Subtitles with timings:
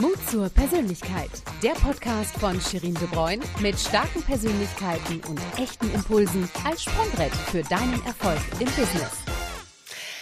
[0.00, 1.30] Mut zur Persönlichkeit.
[1.62, 7.62] Der Podcast von Shirin De Bruyne mit starken Persönlichkeiten und echten Impulsen als Sprungbrett für
[7.62, 9.24] deinen Erfolg im Business.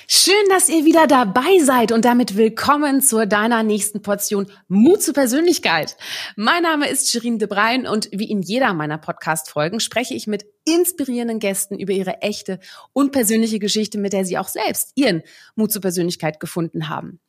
[0.07, 5.15] Schön, dass ihr wieder dabei seid und damit willkommen zu deiner nächsten Portion Mut zur
[5.15, 5.97] Persönlichkeit.
[6.37, 10.45] Mein Name ist Shirin De Bruyne und wie in jeder meiner Podcast-Folgen spreche ich mit
[10.67, 12.61] inspirierenden Gästen über ihre echte
[12.93, 15.23] und persönliche Geschichte, mit der sie auch selbst ihren
[15.57, 17.21] Mut zur Persönlichkeit gefunden haben.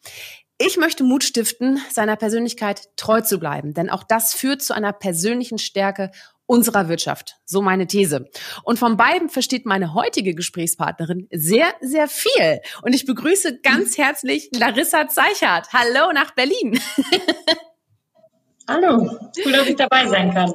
[0.57, 4.93] Ich möchte Mut stiften, seiner Persönlichkeit treu zu bleiben, denn auch das führt zu einer
[4.93, 6.11] persönlichen Stärke
[6.45, 7.35] unserer Wirtschaft.
[7.43, 8.29] So meine These.
[8.63, 12.61] Und von beiden versteht meine heutige Gesprächspartnerin sehr, sehr viel.
[12.83, 15.73] Und ich begrüße ganz herzlich Larissa Zeichert.
[15.73, 16.79] Hallo nach Berlin.
[18.67, 20.53] Hallo, cool, dass ich dabei sein kann.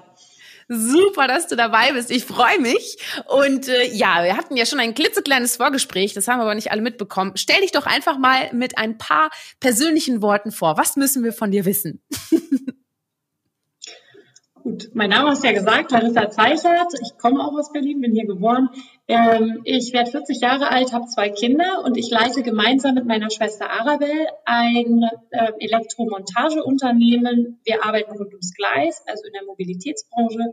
[0.73, 2.13] Super, dass du dabei bist.
[2.13, 2.97] Ich freue mich.
[3.27, 6.71] Und äh, ja, wir hatten ja schon ein klitzekleines Vorgespräch, das haben wir aber nicht
[6.71, 7.33] alle mitbekommen.
[7.35, 10.77] Stell dich doch einfach mal mit ein paar persönlichen Worten vor.
[10.77, 12.01] Was müssen wir von dir wissen?
[14.63, 16.93] Gut, mein Name ist ja gesagt, Larissa Zeichert.
[17.01, 18.69] Ich komme auch aus Berlin, bin hier geboren.
[19.09, 23.31] Ähm, ich werde 40 Jahre alt, habe zwei Kinder und ich leite gemeinsam mit meiner
[23.31, 27.59] Schwester Arabelle ein äh, Elektromontageunternehmen.
[27.65, 30.53] Wir arbeiten rund ums Gleis, also in der Mobilitätsbranche,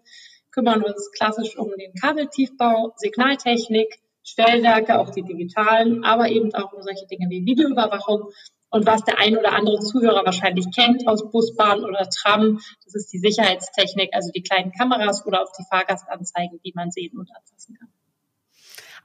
[0.51, 6.81] kümmern uns klassisch um den Kabeltiefbau, Signaltechnik, Stellwerke, auch die digitalen, aber eben auch um
[6.81, 8.29] solche Dinge wie Videoüberwachung
[8.69, 13.13] und was der ein oder andere Zuhörer wahrscheinlich kennt aus Busbahn oder Tram, das ist
[13.13, 17.75] die Sicherheitstechnik, also die kleinen Kameras oder auch die Fahrgastanzeigen, die man sehen und anfassen
[17.75, 17.89] kann.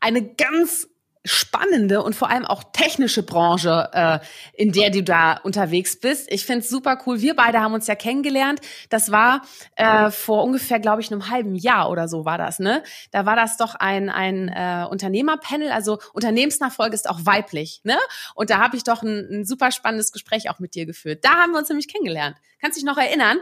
[0.00, 0.88] Eine ganz
[1.24, 4.18] spannende und vor allem auch technische Branche, äh,
[4.54, 6.30] in der du da unterwegs bist.
[6.32, 7.20] Ich finde es super cool.
[7.20, 8.60] Wir beide haben uns ja kennengelernt.
[8.90, 9.42] Das war
[9.76, 12.82] äh, vor ungefähr, glaube ich, einem halben Jahr oder so war das, ne?
[13.12, 17.98] Da war das doch ein, ein äh, Unternehmerpanel, also Unternehmensnachfolge ist auch weiblich, ne?
[18.34, 21.24] Und da habe ich doch ein, ein super spannendes Gespräch auch mit dir geführt.
[21.24, 22.36] Da haben wir uns nämlich kennengelernt.
[22.60, 23.38] Kannst du dich noch erinnern?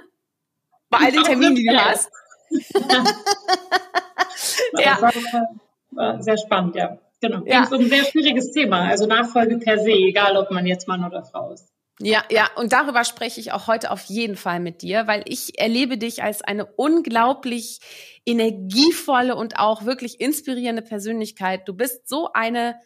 [0.90, 2.10] Bei all den Terminen, die du hast.
[4.78, 5.00] ja.
[5.00, 5.12] War,
[5.92, 6.98] war sehr spannend, ja.
[7.20, 7.42] Genau.
[7.46, 7.60] Ja.
[7.60, 8.88] Das ist ein sehr schwieriges Thema.
[8.88, 11.68] Also Nachfolge per se, egal ob man jetzt Mann oder Frau ist.
[12.02, 15.58] Ja, ja, und darüber spreche ich auch heute auf jeden Fall mit dir, weil ich
[15.58, 17.80] erlebe dich als eine unglaublich
[18.24, 21.68] energievolle und auch wirklich inspirierende Persönlichkeit.
[21.68, 22.76] Du bist so eine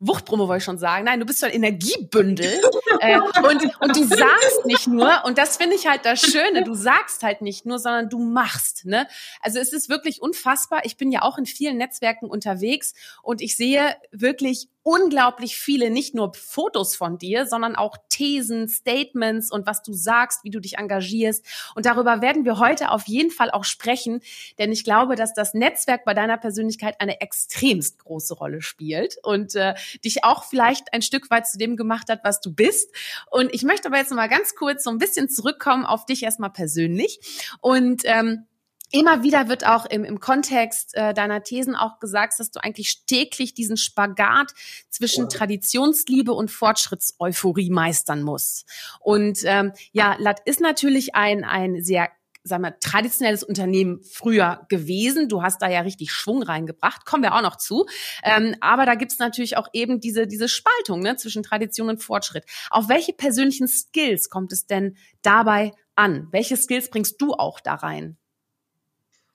[0.00, 1.04] Wuchtbrumme wollte ich schon sagen.
[1.04, 2.60] Nein, du bist so ein Energiebündel.
[3.00, 6.74] äh, und, und du sagst nicht nur, und das finde ich halt das Schöne, du
[6.74, 8.86] sagst halt nicht nur, sondern du machst.
[8.86, 9.06] Ne?
[9.42, 10.80] Also es ist wirklich unfassbar.
[10.84, 16.14] Ich bin ja auch in vielen Netzwerken unterwegs und ich sehe wirklich unglaublich viele, nicht
[16.14, 20.78] nur Fotos von dir, sondern auch Thesen, Statements und was du sagst, wie du dich
[20.78, 21.44] engagierst.
[21.74, 24.20] Und darüber werden wir heute auf jeden Fall auch sprechen,
[24.58, 29.54] denn ich glaube, dass das Netzwerk bei deiner Persönlichkeit eine extremst große Rolle spielt und
[29.54, 29.74] äh,
[30.04, 32.90] dich auch vielleicht ein Stück weit zu dem gemacht hat, was du bist.
[33.30, 36.22] Und ich möchte aber jetzt noch mal ganz kurz so ein bisschen zurückkommen auf dich
[36.22, 37.20] erstmal persönlich
[37.60, 38.46] und ähm,
[38.92, 43.04] Immer wieder wird auch im, im Kontext äh, deiner Thesen auch gesagt, dass du eigentlich
[43.06, 44.52] täglich diesen Spagat
[44.88, 48.66] zwischen Traditionsliebe und Fortschrittseuphorie meistern musst.
[48.98, 52.08] Und ähm, ja, Lat ist natürlich ein, ein sehr
[52.42, 55.28] sagen wir, traditionelles Unternehmen früher gewesen.
[55.28, 57.86] Du hast da ja richtig Schwung reingebracht, kommen wir auch noch zu.
[58.24, 62.44] Ähm, aber da gibt's natürlich auch eben diese, diese Spaltung ne, zwischen Tradition und Fortschritt.
[62.70, 66.28] Auf welche persönlichen Skills kommt es denn dabei an?
[66.30, 68.16] Welche Skills bringst du auch da rein?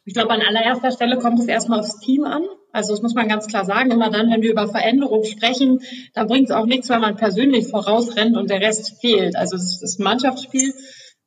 [0.06, 2.44] Ich glaube, an allererster Stelle kommt es erstmal aufs Team an.
[2.72, 3.90] Also das muss man ganz klar sagen.
[3.90, 5.80] Immer dann, wenn wir über Veränderung sprechen,
[6.14, 9.36] da bringt es auch nichts, wenn man persönlich vorausrennt und der Rest fehlt.
[9.36, 10.74] Also es ist ein Mannschaftsspiel.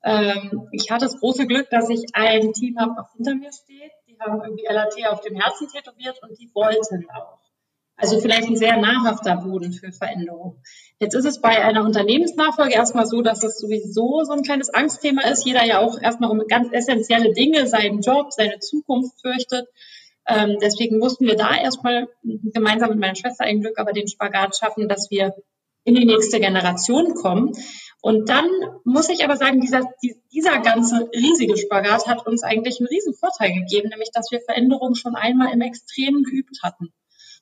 [0.05, 3.91] Ähm, ich hatte das große Glück, dass ich ein Team habe, was hinter mir steht.
[4.07, 7.48] Die haben irgendwie LAT auf dem Herzen tätowiert und die wollten auch.
[8.01, 10.63] Also vielleicht ein sehr nahrhafter Boden für Veränderung.
[11.01, 15.23] Jetzt ist es bei einer Unternehmensnachfolge erstmal so, dass es sowieso so ein kleines Angstthema
[15.23, 15.45] ist.
[15.45, 19.67] Jeder ja auch erstmal um ganz essentielle Dinge, seinen Job, seine Zukunft fürchtet.
[20.29, 24.57] Ähm, deswegen mussten wir da erstmal gemeinsam mit meiner Schwester ein Glück aber den Spagat
[24.57, 25.35] schaffen, dass wir
[25.83, 27.53] in die nächste Generation kommen.
[28.01, 28.47] Und dann
[28.85, 29.83] muss ich aber sagen, dieser,
[30.33, 34.95] dieser ganze riesige Spagat hat uns eigentlich einen riesen Vorteil gegeben, nämlich dass wir Veränderungen
[34.95, 36.93] schon einmal im Extremen geübt hatten.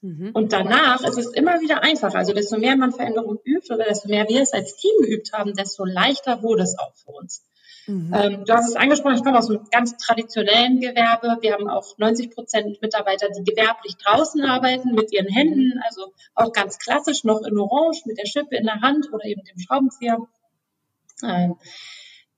[0.06, 0.30] Mhm.
[0.34, 2.16] Und danach ist es immer wieder einfacher.
[2.16, 5.54] Also desto mehr man Veränderung übt oder desto mehr wir es als Team geübt haben,
[5.54, 7.44] desto leichter wurde es auch für uns.
[7.88, 8.12] Mhm.
[8.14, 11.38] Ähm, du hast es angesprochen, ich komme aus einem ganz traditionellen Gewerbe.
[11.40, 16.52] Wir haben auch 90 Prozent Mitarbeiter, die gewerblich draußen arbeiten mit ihren Händen, also auch
[16.52, 20.18] ganz klassisch noch in Orange mit der Schippe in der Hand oder eben dem Schraubenzieher.
[21.24, 21.56] Ähm,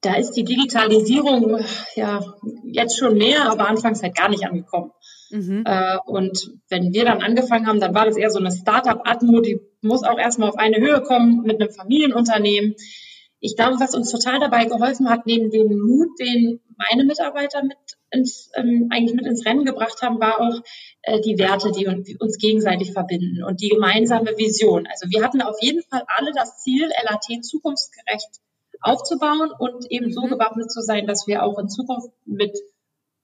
[0.01, 1.59] da ist die Digitalisierung
[1.97, 2.21] ja
[2.65, 4.93] jetzt schon mehr, aber anfangs halt gar nicht angekommen.
[5.31, 5.65] Mhm.
[5.67, 9.61] Äh, und wenn wir dann angefangen haben, dann war das eher so eine Start-up-Atmo, die
[9.83, 12.75] muss auch erstmal auf eine Höhe kommen mit einem Familienunternehmen.
[13.41, 17.77] ich glaube, was uns total dabei geholfen hat, neben dem Mut, den meine Mitarbeiter mit
[18.11, 20.61] ins, ähm, eigentlich mit ins Rennen gebracht haben, war auch
[21.03, 24.87] äh, die Werte, die uns, uns gegenseitig verbinden und die gemeinsame Vision.
[24.87, 28.41] Also wir hatten auf jeden Fall alle das Ziel, LAT zukunftsgerecht
[28.81, 30.31] aufzubauen und eben so mhm.
[30.31, 32.57] gewappnet zu sein, dass wir auch in Zukunft mit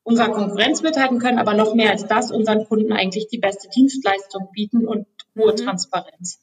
[0.04, 4.50] unserer Konkurrenz mithalten können, aber noch mehr als das unseren Kunden eigentlich die beste Dienstleistung
[4.52, 5.06] bieten und
[5.36, 5.56] hohe mhm.
[5.56, 6.40] Transparenz.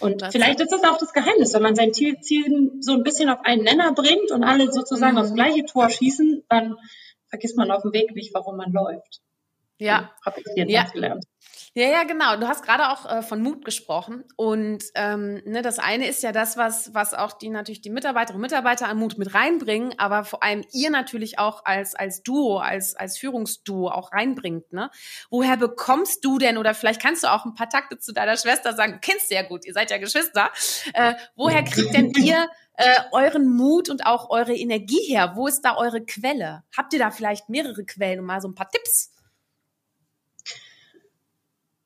[0.00, 3.02] Und das vielleicht ist das auch das Geheimnis, wenn man sein Ziel, Ziel so ein
[3.02, 5.18] bisschen auf einen Nenner bringt und alle sozusagen mhm.
[5.18, 6.76] aufs gleiche Tor schießen, dann
[7.28, 9.20] vergisst man auf dem Weg nicht, warum man läuft.
[9.78, 10.12] Ja.
[10.24, 10.92] Habe ich jedenfalls ja.
[10.92, 11.24] gelernt.
[11.74, 12.36] Ja, ja, genau.
[12.36, 14.24] Du hast gerade auch äh, von Mut gesprochen.
[14.36, 18.44] Und ähm, ne, das eine ist ja das, was, was auch die natürlich die Mitarbeiterinnen
[18.44, 22.58] und Mitarbeiter an Mut mit reinbringen, aber vor allem ihr natürlich auch als, als Duo,
[22.58, 24.70] als, als Führungsduo auch reinbringt.
[24.74, 24.90] Ne?
[25.30, 28.74] Woher bekommst du denn, oder vielleicht kannst du auch ein paar Takte zu deiner Schwester
[28.74, 30.50] sagen, du kennst sie ja gut, ihr seid ja Geschwister.
[30.92, 35.32] Äh, woher kriegt denn ihr äh, euren Mut und auch eure Energie her?
[35.36, 36.64] Wo ist da eure Quelle?
[36.76, 39.10] Habt ihr da vielleicht mehrere Quellen und mal so ein paar Tipps?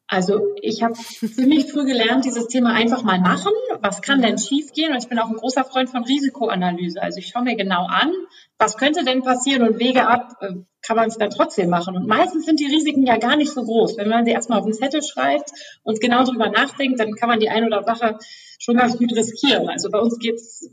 [0.08, 3.52] Also ich habe ziemlich früh gelernt, dieses Thema einfach mal machen.
[3.80, 4.92] Was kann denn schiefgehen?
[4.92, 7.02] Und ich bin auch ein großer Freund von Risikoanalyse.
[7.02, 8.12] Also ich schaue mir genau an,
[8.56, 11.96] was könnte denn passieren und wege ab, äh, kann man es dann trotzdem machen.
[11.96, 13.96] Und meistens sind die Risiken ja gar nicht so groß.
[13.96, 15.50] Wenn man sie erstmal auf den Zettel schreibt
[15.82, 18.18] und genau drüber nachdenkt, dann kann man die eine oder andere
[18.60, 19.68] schon ganz gut riskieren.
[19.68, 20.70] Also bei uns geht es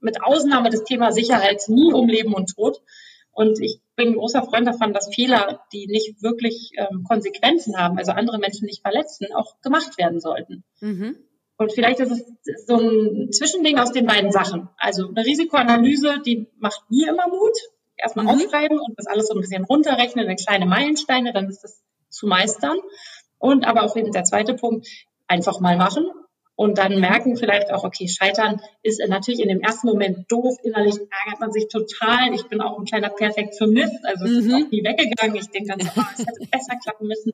[0.00, 2.80] mit Ausnahme des Thema Sicherheit nie um Leben und Tod.
[3.32, 7.98] Und ich bin ein großer Freund davon, dass Fehler, die nicht wirklich ähm, Konsequenzen haben,
[7.98, 10.64] also andere Menschen nicht verletzen, auch gemacht werden sollten.
[10.80, 11.18] Mhm.
[11.58, 14.68] Und vielleicht ist es so ein Zwischending aus den beiden Sachen.
[14.78, 17.58] Also eine Risikoanalyse, die macht mir immer Mut.
[17.96, 18.30] Erstmal mhm.
[18.30, 22.28] aufschreiben und das alles so ein bisschen runterrechnen in kleine Meilensteine, dann ist das zu
[22.28, 22.78] meistern.
[23.38, 24.86] Und aber auch eben der zweite Punkt,
[25.26, 26.06] einfach mal machen
[26.58, 30.96] und dann merken vielleicht auch, okay, Scheitern ist natürlich in dem ersten Moment doof, innerlich
[30.96, 32.34] ärgert man sich total.
[32.34, 34.38] Ich bin auch ein kleiner Perfektionist, also es mhm.
[34.38, 35.36] ist auch nie weggegangen.
[35.36, 37.30] Ich denke dann so, oh, es hätte besser klappen müssen.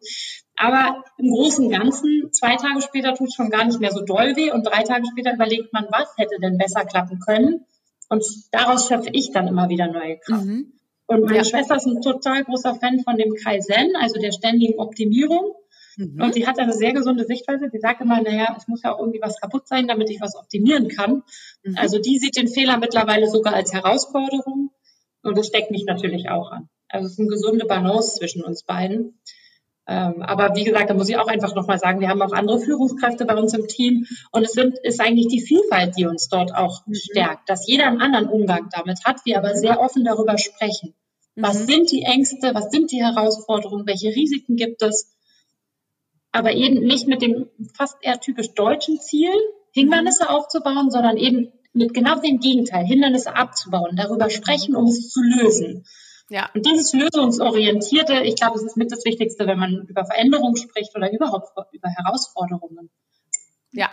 [0.56, 4.04] Aber im Großen und Ganzen, zwei Tage später tut es schon gar nicht mehr so
[4.04, 7.64] doll weh und drei Tage später überlegt man, was hätte denn besser klappen können.
[8.10, 8.22] Und
[8.52, 10.44] daraus schöpfe ich dann immer wieder neue Kraft.
[10.44, 10.74] Mhm.
[11.06, 11.44] Und meine ja.
[11.44, 15.54] Schwester ist ein total großer Fan von dem Kaizen, also der ständigen Optimierung.
[15.96, 16.20] Mhm.
[16.20, 17.68] Und sie hat eine sehr gesunde Sichtweise.
[17.70, 20.36] Sie sagt immer, naja, es muss ja auch irgendwie was kaputt sein, damit ich was
[20.36, 21.22] optimieren kann.
[21.62, 21.76] Mhm.
[21.76, 24.70] Also die sieht den Fehler mittlerweile sogar als Herausforderung.
[25.22, 26.68] Und das steckt mich natürlich auch an.
[26.88, 29.18] Also es ist eine gesunde Balance zwischen uns beiden.
[29.86, 32.58] Ähm, aber wie gesagt, da muss ich auch einfach nochmal sagen, wir haben auch andere
[32.58, 36.54] Führungskräfte bei uns im Team und es sind, ist eigentlich die Vielfalt, die uns dort
[36.54, 36.94] auch mhm.
[36.94, 40.94] stärkt, dass jeder einen anderen Umgang damit hat, wir aber sehr offen darüber sprechen.
[41.36, 41.66] Was mhm.
[41.66, 45.13] sind die Ängste, was sind die Herausforderungen, welche Risiken gibt es
[46.34, 49.30] aber eben nicht mit dem fast eher typisch deutschen Ziel,
[49.70, 55.20] Hindernisse aufzubauen, sondern eben mit genau dem Gegenteil, Hindernisse abzubauen, darüber sprechen, um es zu
[55.22, 55.84] lösen.
[56.30, 56.50] Ja.
[56.54, 60.96] Und dieses lösungsorientierte, ich glaube, es ist mit das Wichtigste, wenn man über Veränderungen spricht
[60.96, 62.90] oder überhaupt über Herausforderungen.
[63.70, 63.90] Ja,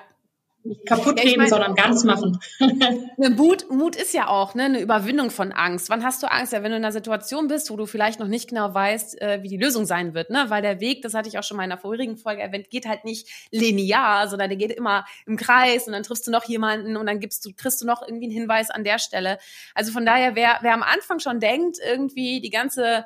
[0.63, 2.39] nicht kaputt ja, reden, mein, sondern ganz machen.
[3.17, 5.89] Mut, Mut ist ja auch ne, eine Überwindung von Angst.
[5.89, 6.53] Wann hast du Angst?
[6.53, 9.39] Ja, wenn du in einer Situation bist, wo du vielleicht noch nicht genau weißt, äh,
[9.41, 10.45] wie die Lösung sein wird, ne?
[10.49, 12.85] Weil der Weg, das hatte ich auch schon mal in einer vorherigen Folge erwähnt, geht
[12.85, 16.97] halt nicht linear, sondern der geht immer im Kreis und dann triffst du noch jemanden
[16.97, 19.39] und dann gibst du, kriegst du noch irgendwie einen Hinweis an der Stelle.
[19.73, 23.05] Also von daher, wer, wer am Anfang schon denkt, irgendwie die ganze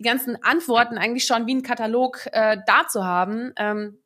[0.00, 3.99] die ganzen Antworten eigentlich schon wie ein Katalog äh, da zu haben, ähm,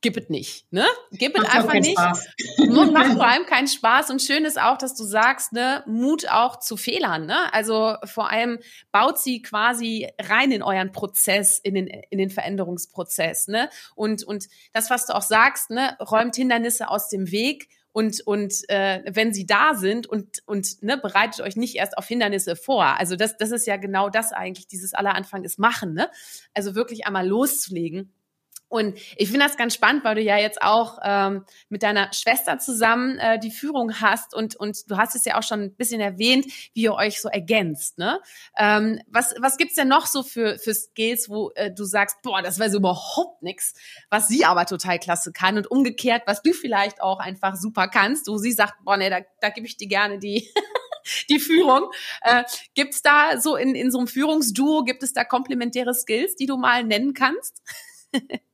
[0.00, 0.86] gib es nicht, ne?
[1.12, 1.98] Gib es einfach nicht.
[1.98, 2.28] Spaß.
[2.68, 6.58] Macht vor allem keinen Spaß und schön ist auch, dass du sagst, ne, Mut auch
[6.58, 7.52] zu Fehlern, ne?
[7.52, 8.58] Also vor allem
[8.92, 13.68] baut sie quasi rein in euren Prozess, in den in den Veränderungsprozess, ne?
[13.94, 18.54] Und und das was du auch sagst, ne, räumt Hindernisse aus dem Weg und und
[18.68, 22.84] äh, wenn sie da sind und und ne, bereitet euch nicht erst auf Hindernisse vor.
[22.98, 26.10] Also das das ist ja genau das eigentlich dieses aller Anfang ist machen, ne?
[26.54, 28.14] Also wirklich einmal loszulegen
[28.70, 32.60] und ich finde das ganz spannend, weil du ja jetzt auch ähm, mit deiner Schwester
[32.60, 36.00] zusammen äh, die Führung hast und, und du hast es ja auch schon ein bisschen
[36.00, 37.98] erwähnt, wie ihr euch so ergänzt.
[37.98, 38.20] Ne?
[38.56, 42.42] Ähm, was was gibt's denn noch so für, für Skills, wo äh, du sagst, boah,
[42.42, 43.74] das wäre so überhaupt nix,
[44.08, 48.28] was sie aber total klasse kann und umgekehrt, was du vielleicht auch einfach super kannst,
[48.28, 50.48] wo sie sagt, boah, nee, da, da gebe ich dir gerne die
[51.28, 51.90] die Führung.
[52.20, 56.46] Äh, gibt's da so in, in so einem Führungsduo, gibt es da komplementäre Skills, die
[56.46, 57.62] du mal nennen kannst?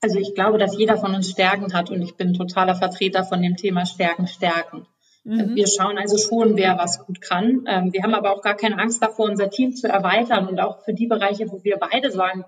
[0.00, 3.42] Also ich glaube, dass jeder von uns Stärken hat und ich bin totaler Vertreter von
[3.42, 4.86] dem Thema Stärken, Stärken.
[5.24, 5.54] Mhm.
[5.54, 7.64] Wir schauen also schon, wer was gut kann.
[7.66, 10.82] Ähm, wir haben aber auch gar keine Angst davor, unser Team zu erweitern und auch
[10.84, 12.44] für die Bereiche, wo wir beide sagen,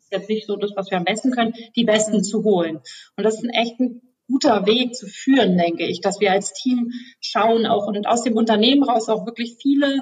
[0.00, 2.80] ist jetzt nicht so das, was wir am besten können, die Besten zu holen.
[3.16, 6.52] Und das ist ein echt ein guter Weg zu führen, denke ich, dass wir als
[6.52, 10.00] Team schauen auch und aus dem Unternehmen raus auch wirklich viele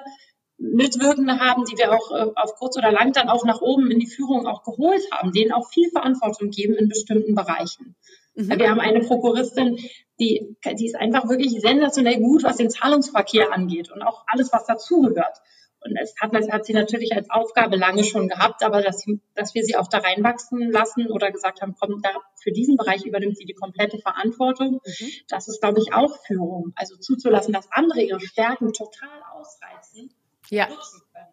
[0.58, 3.98] Mitwirkende haben, die wir auch äh, auf kurz oder lang dann auch nach oben in
[3.98, 7.94] die Führung auch geholt haben, denen auch viel Verantwortung geben in bestimmten Bereichen.
[8.34, 8.58] Mhm.
[8.58, 9.78] Wir haben eine Prokuristin,
[10.18, 14.64] die, die ist einfach wirklich sensationell gut, was den Zahlungsverkehr angeht und auch alles, was
[14.64, 15.38] dazugehört.
[15.80, 19.54] Und es hat, das hat sie natürlich als Aufgabe lange schon gehabt, aber dass, dass
[19.54, 22.10] wir sie auch da reinwachsen lassen oder gesagt haben, komm, da
[22.42, 24.80] für diesen Bereich übernimmt sie die komplette Verantwortung.
[24.84, 25.10] Mhm.
[25.28, 26.72] Das ist, glaube ich, auch Führung.
[26.76, 29.85] Also zuzulassen, dass andere ihre Stärken total ausreizen
[30.50, 30.68] ja.
[30.68, 31.26] nutzen können.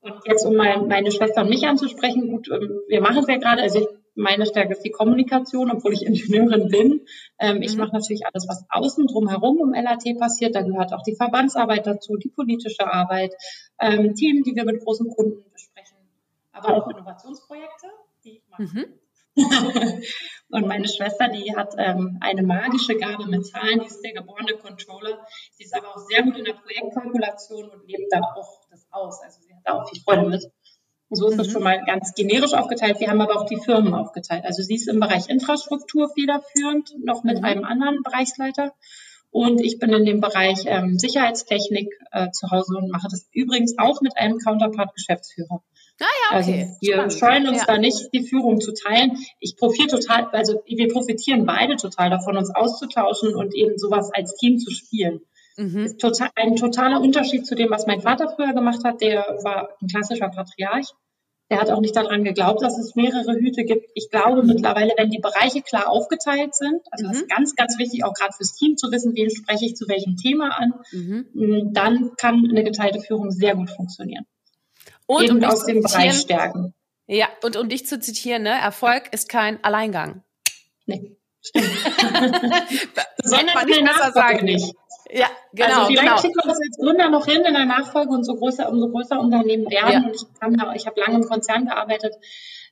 [0.00, 3.38] Und jetzt, um mein, meine Schwester und mich anzusprechen, gut, ähm, wir machen es ja
[3.38, 7.06] gerade, also ich, meine Stärke ist die Kommunikation, obwohl ich Ingenieurin bin.
[7.38, 7.62] Ähm, mhm.
[7.62, 10.54] Ich mache natürlich alles, was außen drum herum um LAT passiert.
[10.54, 13.34] Da gehört auch die Verbandsarbeit dazu, die politische Arbeit,
[13.80, 15.96] ähm, Themen, die wir mit großen Kunden besprechen,
[16.52, 17.86] aber auch Innovationsprojekte,
[18.24, 18.62] die ich mache.
[18.62, 18.84] Mhm.
[20.54, 24.54] und meine Schwester, die hat ähm, eine magische Gabe mit Zahlen, die ist der geborene
[24.54, 25.26] Controller.
[25.52, 29.20] Sie ist aber auch sehr gut in der Projektkalkulation und lebt da auch das aus.
[29.24, 30.44] Also sie hat da auch viel Freude mit.
[31.08, 31.38] Und so ist mhm.
[31.38, 33.00] das schon mal ganz generisch aufgeteilt.
[33.00, 34.44] Wir haben aber auch die Firmen aufgeteilt.
[34.44, 37.44] Also sie ist im Bereich Infrastruktur federführend, noch mit mhm.
[37.44, 38.72] einem anderen Bereichsleiter.
[39.32, 43.76] Und ich bin in dem Bereich ähm, Sicherheitstechnik äh, zu Hause und mache das übrigens
[43.76, 45.64] auch mit einem Counterpart-Geschäftsführer.
[46.00, 46.62] Ah ja, okay.
[46.62, 47.12] Also wir Spannend.
[47.12, 47.64] scheuen uns ja.
[47.66, 49.18] da nicht, die Führung zu teilen.
[49.38, 54.34] Ich profitiere total, also wir profitieren beide total davon, uns auszutauschen und eben sowas als
[54.34, 55.20] Team zu spielen.
[55.56, 55.84] Mhm.
[55.84, 59.00] Ist total, ein totaler Unterschied zu dem, was mein Vater früher gemacht hat.
[59.00, 60.92] Der war ein klassischer Patriarch.
[61.50, 63.90] Der hat auch nicht daran geglaubt, dass es mehrere Hüte gibt.
[63.94, 64.48] Ich glaube mhm.
[64.48, 67.10] mittlerweile, wenn die Bereiche klar aufgeteilt sind, also mhm.
[67.10, 69.86] das ist ganz, ganz wichtig, auch gerade fürs Team zu wissen, wen spreche ich zu
[69.86, 71.72] welchem Thema an, mhm.
[71.72, 74.24] dann kann eine geteilte Führung sehr gut funktionieren.
[75.06, 76.74] Und um aus dem Bereich stärken.
[77.06, 80.22] Ja, und um dich zu zitieren, ne, Erfolg ist kein Alleingang.
[80.86, 81.66] Nee, stimmt.
[83.22, 84.44] Sondern man nicht besser sagen.
[84.44, 84.74] Nicht.
[85.10, 85.68] Ja, genau.
[85.68, 86.20] Also vielleicht genau.
[86.20, 89.20] kriegt man das als Gründer noch hin in der Nachfolge und so größer, umso größer
[89.20, 89.92] Unternehmen werden.
[89.92, 89.98] Ja.
[89.98, 92.14] Und ich, ich habe lange im Konzern gearbeitet.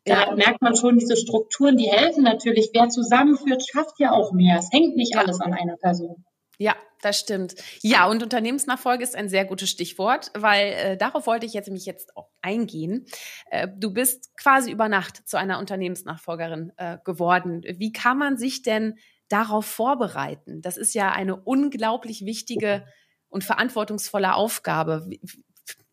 [0.04, 0.34] Da ja.
[0.34, 2.70] merkt man schon, diese Strukturen, die helfen natürlich.
[2.72, 4.58] Wer zusammenführt, schafft ja auch mehr.
[4.58, 6.24] Es hängt nicht alles an einer Person.
[6.62, 7.56] Ja, das stimmt.
[7.80, 11.86] Ja, und Unternehmensnachfolge ist ein sehr gutes Stichwort, weil äh, darauf wollte ich jetzt mich
[11.86, 13.04] jetzt auch eingehen.
[13.50, 17.62] Äh, du bist quasi über Nacht zu einer Unternehmensnachfolgerin äh, geworden.
[17.78, 18.94] Wie kann man sich denn
[19.28, 20.62] darauf vorbereiten?
[20.62, 22.86] Das ist ja eine unglaublich wichtige
[23.28, 25.04] und verantwortungsvolle Aufgabe.
[25.08, 25.20] Wie,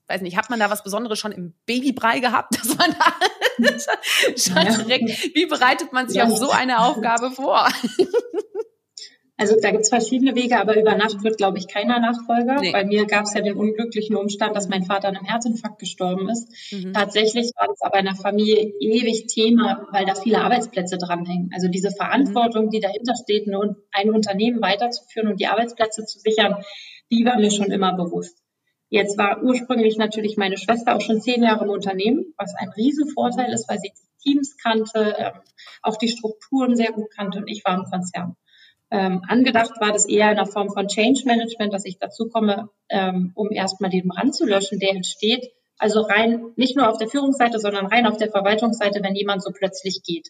[0.08, 3.66] weiß nicht, hat man da was Besonderes schon im Babybrei gehabt, dass man da
[4.38, 6.26] schon direkt, wie bereitet man sich ja.
[6.26, 7.68] auf so eine Aufgabe vor?
[9.40, 12.60] Also da gibt es verschiedene Wege, aber über Nacht wird, glaube ich, keiner Nachfolger.
[12.60, 12.74] Nee.
[12.74, 16.28] Bei mir gab es ja den unglücklichen Umstand, dass mein Vater an einem Herzinfarkt gestorben
[16.28, 16.74] ist.
[16.74, 16.92] Mhm.
[16.92, 21.52] Tatsächlich war das aber in der Familie ewig Thema, weil da viele Arbeitsplätze dranhängen.
[21.54, 22.70] Also diese Verantwortung, mhm.
[22.72, 26.58] die dahinter steht, ein Unternehmen weiterzuführen und die Arbeitsplätze zu sichern,
[27.10, 28.44] die war mir schon immer bewusst.
[28.90, 33.54] Jetzt war ursprünglich natürlich meine Schwester auch schon zehn Jahre im Unternehmen, was ein Riesenvorteil
[33.54, 35.40] ist, weil sie die Teams kannte, ähm,
[35.82, 38.36] auch die Strukturen sehr gut kannte und ich war im Konzern.
[38.92, 42.70] Ähm, angedacht war das eher in der Form von Change Management, dass ich dazu komme,
[42.90, 45.52] ähm, um erstmal den Brand zu löschen, der entsteht.
[45.78, 49.52] Also rein, nicht nur auf der Führungsseite, sondern rein auf der Verwaltungsseite, wenn jemand so
[49.52, 50.28] plötzlich geht.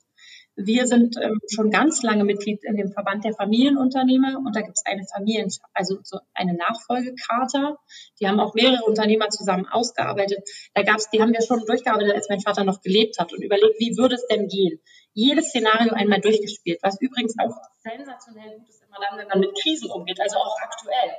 [0.61, 4.77] Wir sind ähm, schon ganz lange Mitglied in dem Verband der Familienunternehmer und da gibt
[4.77, 7.77] es eine Familien, also so eine Nachfolgekarte.
[8.19, 10.39] Die haben auch mehrere Unternehmer zusammen ausgearbeitet.
[10.73, 13.79] Da gab's, die haben wir schon durchgearbeitet, als mein Vater noch gelebt hat und überlegt,
[13.79, 14.81] wie würde es denn gehen?
[15.13, 19.57] Jedes Szenario einmal durchgespielt, was übrigens auch sensationell gut ist immer dann, wenn man mit
[19.61, 21.15] Krisen umgeht, also auch aktuell.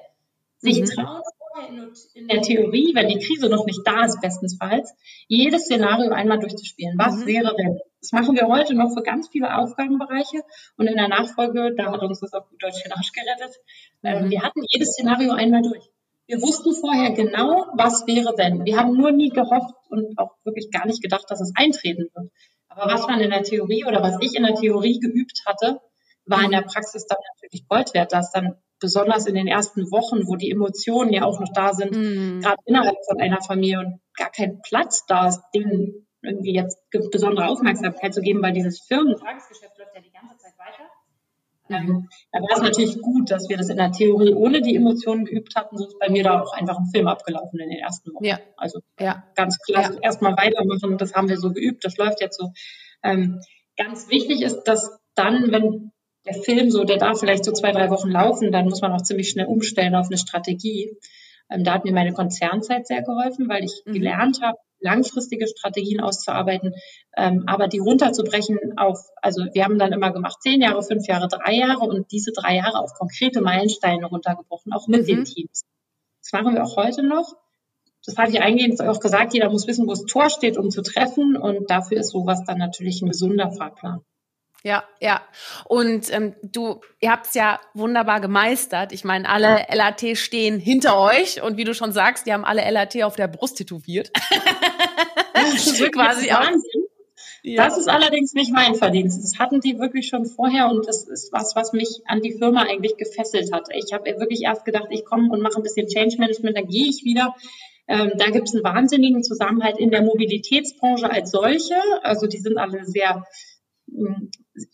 [0.58, 0.84] Sich mhm.
[0.84, 4.94] trauen vorher in, in, der Theorie, wenn die Krise noch nicht da ist, bestensfalls,
[5.28, 6.98] jedes Szenario einmal durchzuspielen.
[6.98, 7.26] Was mhm.
[7.26, 7.80] wäre wenn?
[8.00, 10.42] Das machen wir heute noch für ganz viele Aufgabenbereiche
[10.76, 13.56] und in der Nachfolge, da hat uns das auf gut Deutsch den Arsch gerettet.
[14.02, 14.30] Ähm, mhm.
[14.30, 15.90] wir hatten jedes Szenario einmal durch.
[16.26, 18.64] Wir wussten vorher genau, was wäre wenn.
[18.64, 22.30] Wir haben nur nie gehofft und auch wirklich gar nicht gedacht, dass es eintreten wird.
[22.68, 25.80] Aber was man in der Theorie oder was ich in der Theorie geübt hatte,
[26.24, 30.26] war in der Praxis dann natürlich Gold wert, dass dann besonders in den ersten Wochen,
[30.26, 32.40] wo die Emotionen ja auch noch da sind, mhm.
[32.40, 37.48] gerade innerhalb von einer Familie und gar kein Platz da ist, denen irgendwie jetzt besondere
[37.48, 40.90] Aufmerksamkeit zu geben, weil dieses Firmen-Tagesgeschäft läuft ja die ganze Zeit weiter.
[41.70, 45.24] Ähm, da war es natürlich gut, dass wir das in der Theorie ohne die Emotionen
[45.24, 48.24] geübt hatten, sonst bei mir da auch einfach ein Film abgelaufen in den ersten Wochen.
[48.24, 48.40] Ja.
[48.56, 49.24] Also ja.
[49.36, 50.00] ganz klar, ja.
[50.00, 52.52] erstmal weitermachen, das haben wir so geübt, das läuft jetzt so.
[53.02, 53.40] Ähm,
[53.76, 55.92] ganz wichtig ist, dass dann, wenn
[56.26, 59.02] der Film so, der darf vielleicht so zwei, drei Wochen laufen, dann muss man auch
[59.02, 60.96] ziemlich schnell umstellen auf eine Strategie.
[61.50, 63.94] Ähm, da hat mir meine Konzernzeit sehr geholfen, weil ich mhm.
[63.94, 66.74] gelernt habe, langfristige Strategien auszuarbeiten,
[67.16, 71.28] ähm, aber die runterzubrechen auf, also wir haben dann immer gemacht zehn Jahre, fünf Jahre,
[71.28, 75.06] drei Jahre und diese drei Jahre auf konkrete Meilensteine runtergebrochen, auch mit mhm.
[75.06, 75.64] den Teams.
[76.22, 77.36] Das machen wir auch heute noch.
[78.04, 80.82] Das hatte ich eingehend auch gesagt, jeder muss wissen, wo das Tor steht, um zu
[80.82, 84.00] treffen und dafür ist sowas dann natürlich ein gesunder Fahrplan.
[84.62, 85.22] Ja, ja.
[85.64, 88.92] Und ähm, du, ihr habt es ja wunderbar gemeistert.
[88.92, 92.68] Ich meine, alle LAT stehen hinter euch und wie du schon sagst, die haben alle
[92.70, 94.10] LAT auf der Brust tätowiert.
[95.32, 96.84] das ist quasi Wahnsinn.
[97.42, 97.64] Ja.
[97.64, 99.22] Das ist allerdings nicht mein Verdienst.
[99.22, 102.64] Das hatten die wirklich schon vorher und das ist was, was mich an die Firma
[102.64, 103.68] eigentlich gefesselt hat.
[103.72, 106.88] Ich habe wirklich erst gedacht, ich komme und mache ein bisschen Change Management, dann gehe
[106.88, 107.34] ich wieder.
[107.88, 111.76] Ähm, da gibt es einen wahnsinnigen Zusammenhalt in der Mobilitätsbranche als solche.
[112.02, 113.24] Also die sind alle sehr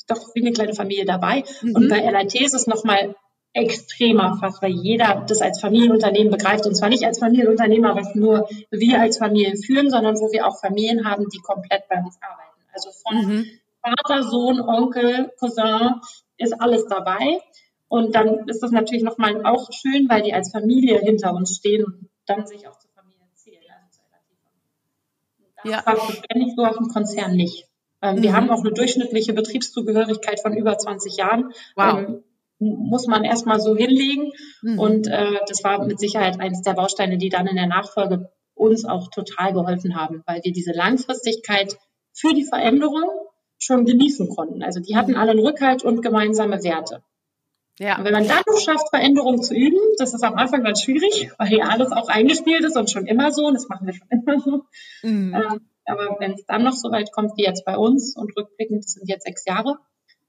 [0.06, 1.44] doch wie eine kleine Familie dabei.
[1.62, 1.75] Mhm.
[1.75, 3.14] Und bei LIT ist es nochmal
[3.52, 8.49] extremer fast, weil jeder das als Familienunternehmen begreift und zwar nicht als Familienunternehmer, was nur
[8.70, 12.62] wir als Familie führen, sondern wo wir auch Familien haben, die komplett bei uns arbeiten.
[12.73, 13.46] Also von mhm.
[13.80, 16.00] Vater, Sohn, Onkel, Cousin
[16.37, 17.40] ist alles dabei.
[17.88, 21.85] Und dann ist das natürlich nochmal auch schön, weil die als Familie hinter uns stehen
[21.85, 23.62] und dann sich auch zur Familie zählen.
[23.82, 24.00] Also
[25.54, 26.23] das ja.
[26.28, 27.68] kenne ich so aus dem Konzern nicht.
[28.02, 28.22] Ähm, mhm.
[28.22, 31.52] Wir haben auch eine durchschnittliche Betriebszugehörigkeit von über 20 Jahren.
[31.74, 31.98] Wow.
[31.98, 32.22] Ähm,
[32.58, 34.32] muss man erstmal so hinlegen.
[34.62, 34.78] Mhm.
[34.78, 38.86] Und äh, das war mit Sicherheit eines der Bausteine, die dann in der Nachfolge uns
[38.86, 41.76] auch total geholfen haben, weil wir diese Langfristigkeit
[42.12, 43.04] für die Veränderung
[43.58, 44.62] schon genießen konnten.
[44.62, 45.18] Also die hatten mhm.
[45.18, 47.02] alle einen Rückhalt und gemeinsame Werte.
[47.78, 47.98] Ja.
[47.98, 51.30] Und wenn man dann noch schafft, Veränderungen zu üben, das ist am Anfang ganz schwierig,
[51.38, 54.08] weil ja alles auch eingespielt ist und schon immer so, und das machen wir schon
[54.08, 54.62] immer so.
[55.02, 55.34] Mhm.
[55.34, 58.85] Ähm, aber wenn es dann noch so weit kommt wie jetzt bei uns und rückblickend,
[58.85, 59.78] das sind jetzt sechs Jahre,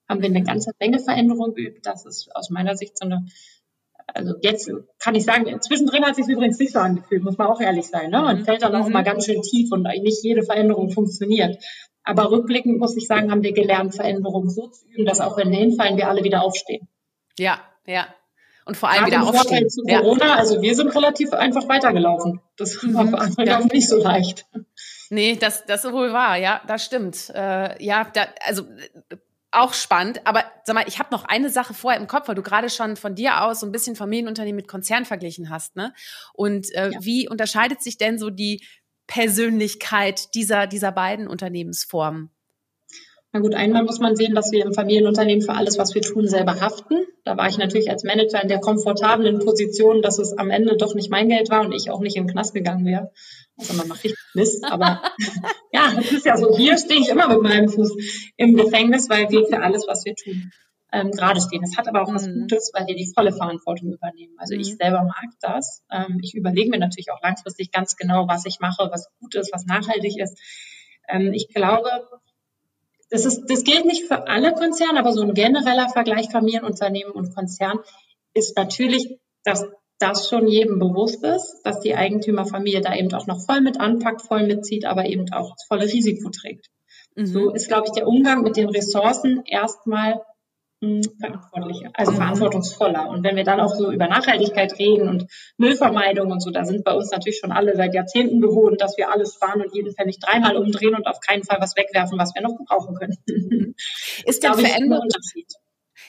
[0.07, 1.85] haben wir eine ganze Menge Veränderungen geübt.
[1.85, 3.25] Das ist aus meiner Sicht so eine,
[4.07, 7.59] also jetzt kann ich sagen, zwischendrin hat sich übrigens nicht so angefühlt, muss man auch
[7.59, 8.09] ehrlich sein.
[8.09, 8.21] Ne?
[8.21, 8.45] Man mhm.
[8.45, 8.93] fällt dann auch mhm.
[8.93, 11.61] mal ganz schön tief und nicht jede Veränderung funktioniert.
[12.03, 15.51] Aber rückblickend muss ich sagen, haben wir gelernt, Veränderungen so zu üben, dass auch wenn
[15.51, 16.87] wir hinfallen, wir alle wieder aufstehen.
[17.37, 18.07] Ja, ja.
[18.67, 19.69] Und vor allem Gerade wieder aufstehen.
[19.69, 20.35] Zu Corona, ja.
[20.35, 22.41] also wir sind relativ einfach weitergelaufen.
[22.57, 23.59] Das war für andere ja.
[23.59, 24.45] nicht so leicht.
[25.09, 27.29] Nee, das, das ist wohl wahr, ja, das stimmt.
[27.33, 28.63] Äh, ja, da, also
[29.51, 32.43] auch spannend, aber sag mal, ich habe noch eine Sache vorher im Kopf, weil du
[32.43, 35.93] gerade schon von dir aus so ein bisschen Familienunternehmen mit Konzern verglichen hast, ne?
[36.33, 36.99] Und äh, ja.
[37.01, 38.61] wie unterscheidet sich denn so die
[39.07, 42.29] Persönlichkeit dieser, dieser beiden Unternehmensformen?
[43.37, 46.27] Na gut, einmal muss man sehen, dass wir im Familienunternehmen für alles, was wir tun,
[46.27, 47.05] selber haften.
[47.23, 50.95] Da war ich natürlich als Manager in der komfortablen Position, dass es am Ende doch
[50.95, 53.11] nicht mein Geld war und ich auch nicht in den Knast gegangen wäre.
[53.55, 55.03] Also man macht richtig Mist, aber
[55.71, 57.95] ja, es ist ja so, hier stehe ich immer mit meinem Fuß
[58.37, 60.49] im Gefängnis, weil wir für alles, was wir tun,
[60.91, 61.61] ähm, gerade stehen.
[61.63, 62.15] Es hat aber auch mhm.
[62.15, 64.33] was Gutes, weil wir die volle Verantwortung übernehmen.
[64.39, 64.61] Also mhm.
[64.61, 65.83] ich selber mag das.
[65.91, 69.53] Ähm, ich überlege mir natürlich auch langfristig ganz genau, was ich mache, was gut ist,
[69.53, 70.41] was nachhaltig ist.
[71.07, 72.07] Ähm, ich glaube,
[73.09, 77.33] das, ist, das gilt nicht für alle Konzerne, aber so ein genereller Vergleich Familienunternehmen und
[77.33, 77.79] Konzern
[78.33, 79.65] ist natürlich, dass
[79.99, 84.21] das schon jedem bewusst ist, dass die Eigentümerfamilie da eben auch noch voll mit anpackt,
[84.21, 86.67] voll mitzieht, aber eben auch das volle Risiko trägt.
[87.15, 87.25] Mhm.
[87.25, 90.21] So ist, glaube ich, der Umgang mit den Ressourcen erstmal
[90.79, 92.15] verantwortlicher, also mhm.
[92.17, 93.09] verantwortungsvoller.
[93.09, 95.25] Und wenn wir dann auch so über Nachhaltigkeit reden und
[95.57, 99.11] Müllvermeidung und so, da sind bei uns natürlich schon alle seit Jahrzehnten gewohnt, dass wir
[99.11, 102.41] alles sparen und jeden Pfennig dreimal umdrehen und auf keinen Fall was wegwerfen, was wir
[102.41, 103.17] noch gebrauchen können.
[104.25, 105.07] Ist der Veränderung,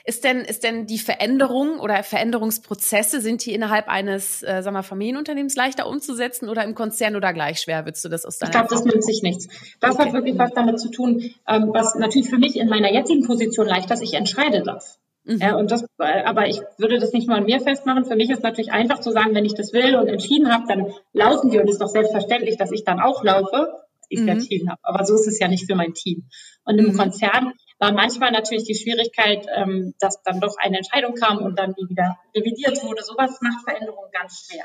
[0.08, 4.82] ist denn, ist denn die Veränderung oder Veränderungsprozesse, sind die innerhalb eines, äh, sagen wir,
[4.82, 7.84] Familienunternehmens leichter umzusetzen oder im Konzern oder gleich schwer?
[7.84, 9.48] Würdest du das aus deiner Ich glaube, das nimmt sich nichts.
[9.80, 10.06] Das okay.
[10.06, 13.66] hat wirklich was damit zu tun, ähm, was natürlich für mich in meiner jetzigen Position
[13.66, 14.98] leicht ist, ich entscheide das.
[15.24, 15.38] Mhm.
[15.42, 18.06] Ja, und das, äh, aber ich würde das nicht nur an mir festmachen.
[18.06, 20.86] Für mich ist natürlich einfach zu sagen, wenn ich das will und entschieden habe, dann
[21.12, 23.74] laufen wir und es ist doch selbstverständlich, dass ich dann auch laufe,
[24.08, 24.28] ich mhm.
[24.28, 24.80] entschieden habe.
[24.84, 26.24] Aber so ist es ja nicht für mein Team.
[26.64, 26.96] Und im mhm.
[26.96, 31.74] Konzern war manchmal natürlich die Schwierigkeit, ähm, dass dann doch eine Entscheidung kam und dann
[31.74, 33.02] die wieder revidiert wurde.
[33.02, 34.64] Sowas macht Veränderungen ganz schwer.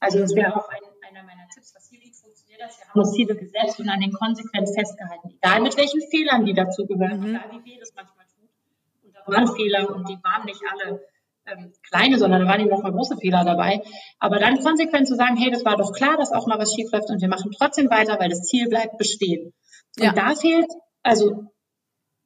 [0.00, 2.78] Also das wäre auch ein, einer meiner Tipps, was hier liegt, funktioniert das.
[2.78, 6.54] Wir haben uns Ziele gesetzt und an den konsequent festgehalten, egal mit welchen Fehlern die
[6.54, 7.36] dazugehören, mhm.
[7.36, 8.50] egal wie weh das manchmal tut.
[9.04, 11.04] Und da waren Fehler und die waren nicht alle
[11.46, 13.82] ähm, kleine, sondern da waren eben auch mal große Fehler dabei.
[14.18, 16.90] Aber dann konsequent zu sagen, hey, das war doch klar, dass auch mal was schief
[16.92, 19.52] läuft und wir machen trotzdem weiter, weil das Ziel bleibt bestehen.
[19.98, 20.12] Und ja.
[20.12, 20.70] da fehlt,
[21.02, 21.51] also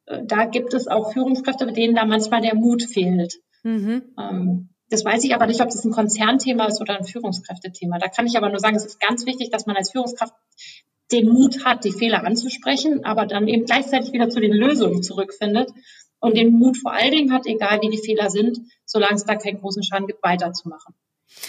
[0.07, 3.35] da gibt es auch Führungskräfte, mit denen da manchmal der Mut fehlt.
[3.63, 4.03] Mhm.
[4.19, 7.99] Ähm, das weiß ich aber nicht, ob das ein Konzernthema ist oder ein Führungskräftethema.
[7.99, 10.35] Da kann ich aber nur sagen, es ist ganz wichtig, dass man als Führungskraft
[11.13, 15.71] den Mut hat, die Fehler anzusprechen, aber dann eben gleichzeitig wieder zu den Lösungen zurückfindet
[16.21, 19.35] und den Mut vor allen Dingen hat, egal wie die Fehler sind, solange es da
[19.37, 20.95] keinen großen Schaden gibt, weiterzumachen.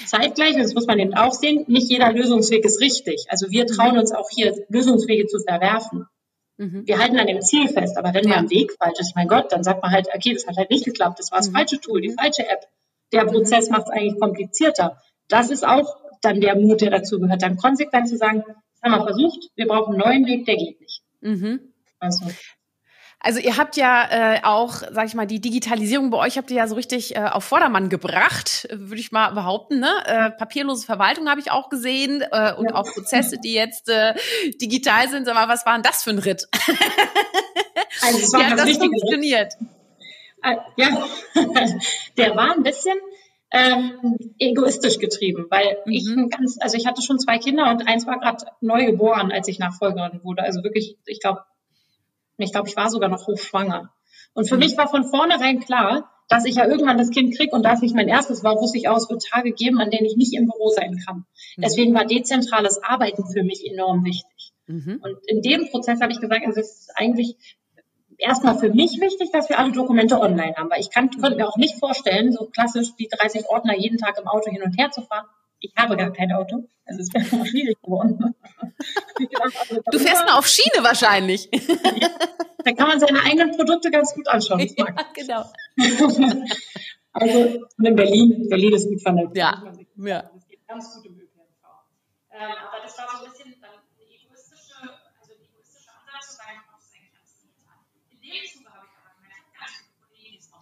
[0.06, 3.26] Zeitgleich, und das muss man eben auch sehen, nicht jeder Lösungsweg ist richtig.
[3.30, 4.00] Also wir trauen mhm.
[4.00, 6.08] uns auch hier Lösungswege zu verwerfen.
[6.58, 6.88] Mhm.
[6.88, 8.38] Wir halten an dem Ziel fest, aber wenn ja.
[8.38, 10.86] ein Weg falsch ist, mein Gott, dann sagt man halt, okay, das hat halt nicht
[10.86, 11.56] geklappt, das war das mhm.
[11.56, 12.68] falsche Tool, die falsche App.
[13.12, 13.30] Der mhm.
[13.30, 15.02] Prozess macht es eigentlich komplizierter.
[15.28, 19.00] Das ist auch dann der Mut, der dazu gehört, dann konsequent zu sagen, das haben
[19.00, 21.04] wir versucht, wir brauchen einen neuen Weg, der geht nicht.
[21.22, 21.74] Mhm.
[22.00, 22.26] Also.
[23.20, 26.58] Also ihr habt ja äh, auch, sag ich mal, die Digitalisierung bei euch habt ihr
[26.58, 29.80] ja so richtig äh, auf Vordermann gebracht, würde ich mal behaupten.
[29.80, 29.90] Ne?
[30.06, 32.76] Äh, papierlose Verwaltung habe ich auch gesehen äh, und ja.
[32.76, 34.14] auch Prozesse, die jetzt äh,
[34.62, 35.28] digital sind.
[35.28, 36.48] Aber was war denn das für ein Ritt?
[38.02, 39.54] Also es war Wie hat das funktioniert?
[39.60, 39.70] Ritt.
[40.44, 41.08] Äh, ja,
[42.18, 42.96] der war ein bisschen
[43.52, 45.92] ähm, egoistisch getrieben, weil mhm.
[45.92, 49.48] ich ganz, also ich hatte schon zwei Kinder und eins war gerade neu geboren, als
[49.48, 50.44] ich Nachfolgerin wurde.
[50.44, 51.42] Also wirklich, ich glaube,
[52.46, 53.92] ich glaube, ich war sogar noch hochschwanger.
[54.34, 54.62] Und für mhm.
[54.62, 57.82] mich war von vornherein klar, dass ich ja irgendwann das Kind kriege und da es
[57.82, 60.34] nicht mein erstes war, wusste ich auch, es wird Tage geben, an denen ich nicht
[60.34, 61.26] im Büro sein kann.
[61.56, 61.62] Mhm.
[61.62, 64.54] Deswegen war dezentrales Arbeiten für mich enorm wichtig.
[64.68, 65.00] Mhm.
[65.02, 67.38] Und in dem Prozess habe ich gesagt, also es ist eigentlich
[68.18, 71.48] erstmal für mich wichtig, dass wir alle Dokumente online haben, weil ich kann, konnte mir
[71.48, 74.92] auch nicht vorstellen, so klassisch die 30 Ordner jeden Tag im Auto hin und her
[74.92, 75.26] zu fahren.
[75.60, 76.70] Ich habe gar kein Auto.
[76.86, 78.36] Also es wäre schwierig geworden.
[79.92, 81.50] du fährst nur auf Schiene wahrscheinlich.
[82.64, 84.60] da kann man seine eigenen Produkte ganz gut anschauen.
[84.78, 85.46] Ja, genau.
[87.14, 89.36] also in Berlin, Berlin ist gut vernetzt.
[89.36, 89.64] Ja.
[89.98, 90.22] ja.
[90.34, 91.64] Das geht ganz gut im ÖPNV.
[92.32, 96.36] Ähm, aber das war so ein bisschen dann eine egoistische, also ein egoistischer Ansatz zu
[96.38, 97.82] sagen, das ist eigentlich ganz digital.
[98.14, 100.62] In dem Zuge habe ich aber gemerkt, ganz viele Kollegen, die es auch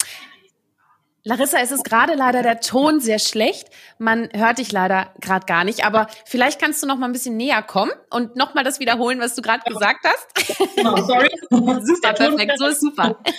[1.27, 3.69] Larissa, es ist gerade leider der Ton sehr schlecht.
[3.97, 7.35] Man hört dich leider gerade gar nicht, aber vielleicht kannst du noch mal ein bisschen
[7.35, 10.75] näher kommen und noch mal das wiederholen, was du gerade gesagt hast.
[10.75, 11.31] Genau, sorry.
[11.49, 13.19] super, perfekt, so ist super.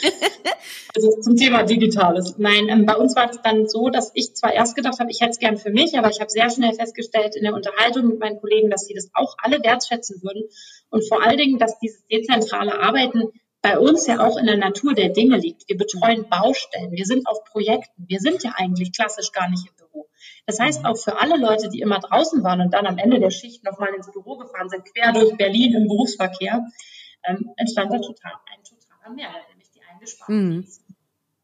[0.97, 2.37] Also zum Thema Digitales.
[2.39, 5.21] Nein, ähm, bei uns war es dann so, dass ich zwar erst gedacht habe, ich
[5.21, 8.19] hätte es gern für mich, aber ich habe sehr schnell festgestellt in der Unterhaltung mit
[8.19, 10.45] meinen Kollegen, dass sie das auch alle wertschätzen würden
[10.89, 13.31] und vor allen Dingen, dass dieses dezentrale Arbeiten
[13.67, 15.69] bei uns ja auch in der Natur der Dinge liegt.
[15.69, 19.75] Wir betreuen Baustellen, wir sind auf Projekten, wir sind ja eigentlich klassisch gar nicht im
[19.75, 20.07] Büro.
[20.47, 23.31] Das heißt auch für alle Leute, die immer draußen waren und dann am Ende der
[23.31, 26.65] Schicht nochmal ins Büro gefahren sind, quer durch Berlin im Berufsverkehr,
[27.25, 30.67] ähm, entstand da total, ein totaler Mehrwert, nämlich die eingesparten mhm.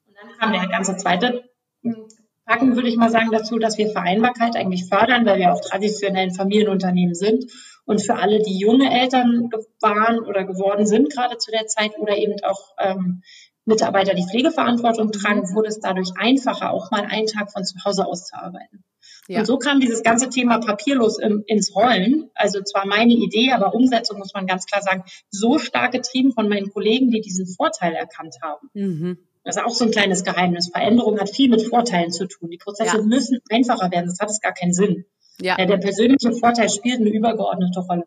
[0.07, 1.51] Und dann kam der ganze zweite
[1.83, 2.07] hm,
[2.45, 6.29] Packen, würde ich mal sagen, dazu, dass wir Vereinbarkeit eigentlich fördern, weil wir auch traditionell
[6.29, 7.51] ein Familienunternehmen sind
[7.85, 12.17] und für alle, die junge Eltern waren oder geworden sind, gerade zu der Zeit, oder
[12.17, 13.23] eben auch ähm,
[13.65, 18.07] Mitarbeiter, die Pflegeverantwortung tragen, wurde es dadurch einfacher, auch mal einen Tag von zu Hause
[18.07, 18.85] aus zu arbeiten.
[19.29, 19.41] Ja.
[19.41, 22.31] Und so kam dieses ganze Thema papierlos im, ins Rollen.
[22.35, 26.49] Also zwar meine Idee, aber Umsetzung muss man ganz klar sagen, so stark getrieben von
[26.49, 28.69] meinen Kollegen, die diesen Vorteil erkannt haben.
[28.75, 29.19] Mhm.
[29.45, 30.71] Das ist auch so ein kleines Geheimnis.
[30.71, 32.51] Veränderung hat viel mit Vorteilen zu tun.
[32.51, 33.03] Die Prozesse ja.
[33.03, 35.05] müssen einfacher werden, sonst hat es gar keinen Sinn.
[35.41, 35.57] Ja.
[35.57, 38.05] Der persönliche Vorteil spielt eine übergeordnete Rolle.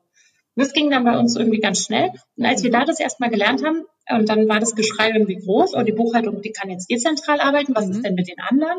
[0.56, 2.12] Das ging dann bei uns irgendwie ganz schnell.
[2.38, 5.74] Und als wir da das erstmal gelernt haben, und dann war das Geschrei irgendwie groß,
[5.76, 7.92] oh, die Buchhaltung, die kann jetzt dezentral arbeiten, was mhm.
[7.92, 8.78] ist denn mit den anderen?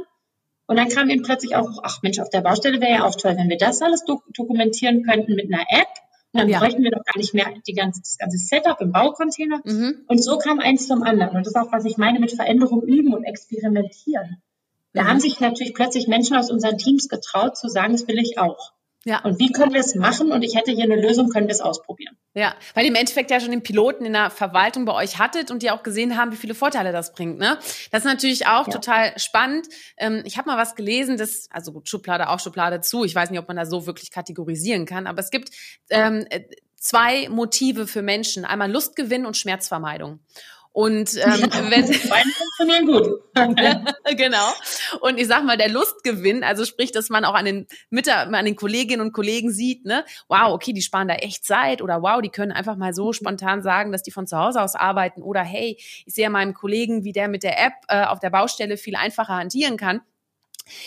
[0.67, 3.37] Und dann kam eben plötzlich auch, ach Mensch, auf der Baustelle wäre ja auch toll,
[3.37, 5.89] wenn wir das alles do dokumentieren könnten mit einer App.
[6.33, 6.59] Und dann ja.
[6.59, 9.61] bräuchten wir doch gar nicht mehr die ganze, das ganze Setup im Baucontainer.
[9.65, 10.05] Mhm.
[10.09, 11.37] Und so kam eins zum anderen.
[11.37, 14.43] Und das ist auch, was ich meine mit Veränderung üben und experimentieren.
[14.97, 15.09] Da mhm.
[15.09, 18.73] haben sich natürlich plötzlich Menschen aus unseren Teams getraut zu sagen, das will ich auch.
[19.05, 19.21] Ja.
[19.21, 20.33] Und wie können wir es machen?
[20.33, 22.17] Und ich hätte hier eine Lösung, können wir es ausprobieren.
[22.35, 25.53] Ja, weil ihr im Endeffekt ja schon den Piloten in der Verwaltung bei euch hattet
[25.53, 27.39] und die auch gesehen haben, wie viele Vorteile das bringt.
[27.39, 27.57] Ne?
[27.93, 28.73] Das ist natürlich auch ja.
[28.73, 29.69] total spannend.
[29.97, 33.05] Ähm, ich habe mal was gelesen, das, also gut, Schublade auf, Schublade zu.
[33.05, 35.51] Ich weiß nicht, ob man da so wirklich kategorisieren kann, aber es gibt
[35.91, 36.41] ähm, äh,
[36.75, 38.45] zwei Motive für Menschen.
[38.45, 40.19] Einmal Lustgewinn und Schmerzvermeidung.
[40.77, 43.23] Und ähm, wenn funktionieren gut.
[44.15, 44.53] genau.
[45.01, 48.45] Und ich sag mal, der Lustgewinn, also sprich, dass man auch an den Mit an
[48.45, 52.21] den Kolleginnen und Kollegen sieht, ne, wow, okay, die sparen da echt Zeit oder wow,
[52.21, 55.41] die können einfach mal so spontan sagen, dass die von zu Hause aus arbeiten oder
[55.41, 58.97] hey, ich sehe meinem Kollegen, wie der mit der App äh, auf der Baustelle viel
[58.97, 60.03] einfacher hantieren kann.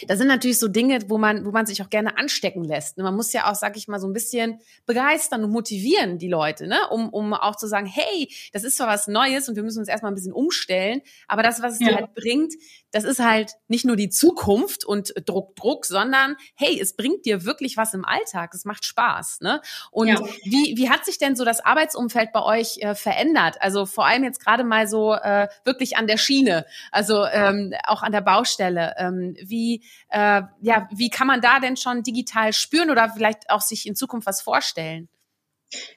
[0.08, 2.98] Das sind natürlich so Dinge, wo man, wo man sich auch gerne anstecken lässt.
[2.98, 6.68] Man muss ja auch, sag ich mal, so ein bisschen begeistern und motivieren die Leute,
[6.68, 6.78] ne?
[6.92, 9.88] um, um auch zu sagen, hey, das ist zwar was Neues und wir müssen uns
[9.88, 11.90] erstmal ein bisschen umstellen, aber das, was es ja.
[11.90, 12.54] dir halt bringt,
[12.92, 17.46] das ist halt nicht nur die Zukunft und Druck, Druck, sondern hey, es bringt dir
[17.46, 18.54] wirklich was im Alltag.
[18.54, 19.42] Es macht Spaß.
[19.42, 19.62] Ne?
[19.92, 20.20] Und ja.
[20.44, 23.58] wie, wie hat sich denn so das Arbeitsumfeld bei euch äh, verändert?
[23.62, 28.02] Also vor allem jetzt gerade mal so äh, wirklich an der Schiene, also ähm, auch
[28.02, 28.96] an der Baustelle.
[28.98, 33.62] Ähm, wie, äh, ja, wie kann man da denn schon digital spüren oder vielleicht auch
[33.62, 35.10] sich in Zukunft was vorstellen?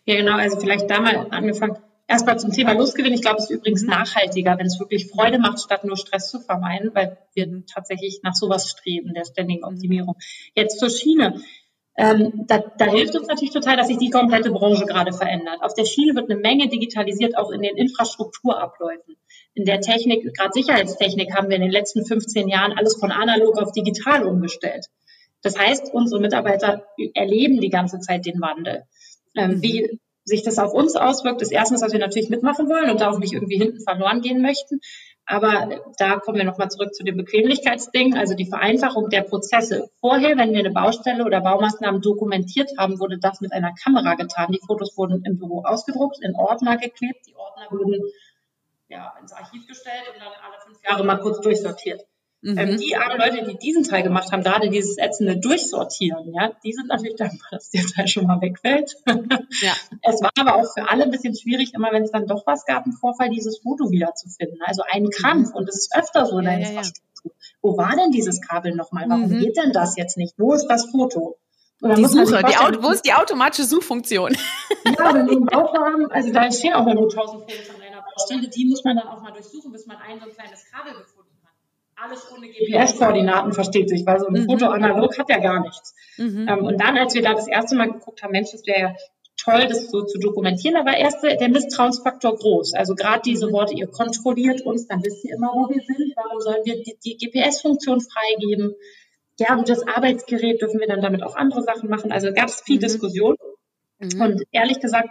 [0.04, 0.36] Ja, genau.
[0.36, 3.12] Also vielleicht da mal angefangen erstmal zum Thema Lustgewinn.
[3.12, 3.90] Ich glaube, es ist übrigens mhm.
[3.90, 8.34] nachhaltiger, wenn es wirklich Freude macht, statt nur Stress zu vermeiden, weil wir tatsächlich nach
[8.34, 10.16] sowas streben, der ständigen Optimierung.
[10.54, 11.40] Jetzt zur Schiene.
[11.94, 15.58] Ähm, da, da hilft uns natürlich total, dass sich die komplette Branche gerade verändert.
[15.60, 19.16] Auf der Schiene wird eine Menge digitalisiert, auch in den Infrastrukturabläufen.
[19.54, 23.58] In der Technik, gerade Sicherheitstechnik, haben wir in den letzten 15 Jahren alles von analog
[23.58, 24.86] auf digital umgestellt.
[25.42, 28.84] Das heißt, unsere Mitarbeiter erleben die ganze Zeit den Wandel.
[29.36, 29.62] Ähm, mhm.
[29.62, 33.10] Wie sich das auf uns auswirkt, ist erstens, dass wir natürlich mitmachen wollen und da
[33.10, 34.80] auch nicht irgendwie hinten verloren gehen möchten.
[35.24, 39.88] Aber da kommen wir nochmal zurück zu dem Bequemlichkeitsding, also die Vereinfachung der Prozesse.
[40.00, 44.52] Vorher, wenn wir eine Baustelle oder Baumaßnahmen dokumentiert haben, wurde das mit einer Kamera getan.
[44.52, 47.26] Die Fotos wurden im Büro ausgedruckt, in Ordner geklebt.
[47.26, 48.02] Die Ordner wurden
[48.88, 52.02] ja, ins Archiv gestellt und dann alle fünf Jahre mal kurz durchsortiert.
[52.44, 52.58] Ähm, mhm.
[52.58, 56.72] Ähm, die armen Leute, die diesen Teil gemacht haben, gerade dieses ätzende Durchsortieren, ja, die
[56.72, 58.96] sind natürlich dankbar, dass der Teil schon mal wegfällt.
[59.06, 59.72] Ja.
[60.04, 62.64] Es war aber auch für alle ein bisschen schwierig, immer wenn es dann doch was
[62.64, 64.58] gab, im Vorfall dieses Foto wiederzufinden.
[64.64, 65.10] Also ein mhm.
[65.10, 67.32] Kampf und das ist öfter so in der ja, Infrastruktur.
[67.32, 69.04] Ja, Wo war denn dieses Kabel nochmal?
[69.08, 69.38] Warum mhm.
[69.38, 70.34] geht denn das jetzt nicht?
[70.38, 71.36] Wo ist das Foto?
[71.82, 74.36] Die Suche, die Auto, wo ist die automatische Suchfunktion?
[74.84, 78.02] Ja, wenn wir einen Bau haben, also da stehen auch nur 1000 Fotos an einer
[78.02, 80.92] Baustelle, die muss man dann auch mal durchsuchen, bis man ein so ein kleines Kabel
[80.92, 81.21] gefunden
[81.96, 84.46] alles ohne GPS-Koordinaten versteht sich, weil so ein mhm.
[84.46, 85.94] Foto analog hat ja gar nichts.
[86.16, 86.46] Mhm.
[86.48, 88.94] Ähm, und dann, als wir da das erste Mal geguckt haben, Mensch, das wäre ja
[89.36, 92.74] toll, das so zu dokumentieren, da war erst der Misstrauensfaktor groß.
[92.74, 93.52] Also gerade diese mhm.
[93.52, 96.96] Worte, ihr kontrolliert uns, dann wisst ihr immer, wo wir sind, warum sollen wir die,
[97.04, 98.74] die GPS-Funktion freigeben?
[99.38, 102.12] Ja, und das Arbeitsgerät dürfen wir dann damit auch andere Sachen machen.
[102.12, 102.80] Also gab es viel mhm.
[102.80, 103.36] Diskussion.
[103.98, 104.20] Mhm.
[104.20, 105.08] Und ehrlich gesagt,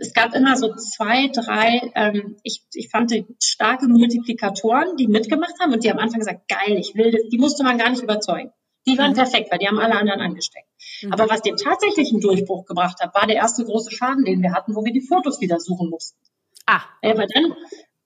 [0.00, 5.54] es gab immer so zwei, drei, ähm, ich, ich fand die starke Multiplikatoren, die mitgemacht
[5.60, 8.02] haben und die am Anfang gesagt, geil, ich will das, die musste man gar nicht
[8.02, 8.50] überzeugen.
[8.86, 9.16] Die waren mhm.
[9.16, 10.66] perfekt, weil die haben alle anderen angesteckt.
[11.02, 11.12] Mhm.
[11.12, 14.74] Aber was den tatsächlichen Durchbruch gebracht hat, war der erste große Schaden, den wir hatten,
[14.74, 16.18] wo wir die Fotos wieder suchen mussten.
[16.64, 16.80] Ah.
[17.02, 17.54] Ja, weil dann,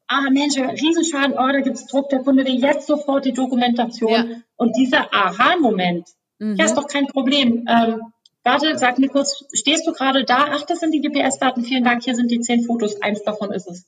[0.08, 4.12] ah Mensch, Riesenschaden, oh, da gibt es Druck, der Kunde will jetzt sofort die Dokumentation.
[4.12, 4.24] Ja.
[4.56, 6.08] Und dieser Aha-Moment,
[6.40, 6.56] mhm.
[6.56, 7.66] ja, ist doch kein Problem.
[7.68, 8.00] Ähm,
[8.44, 10.48] Warte, sag mir kurz, stehst du gerade da?
[10.50, 11.64] Ach, das sind die GPS-Daten.
[11.64, 13.00] Vielen Dank, hier sind die zehn Fotos.
[13.00, 13.86] Eins davon ist es.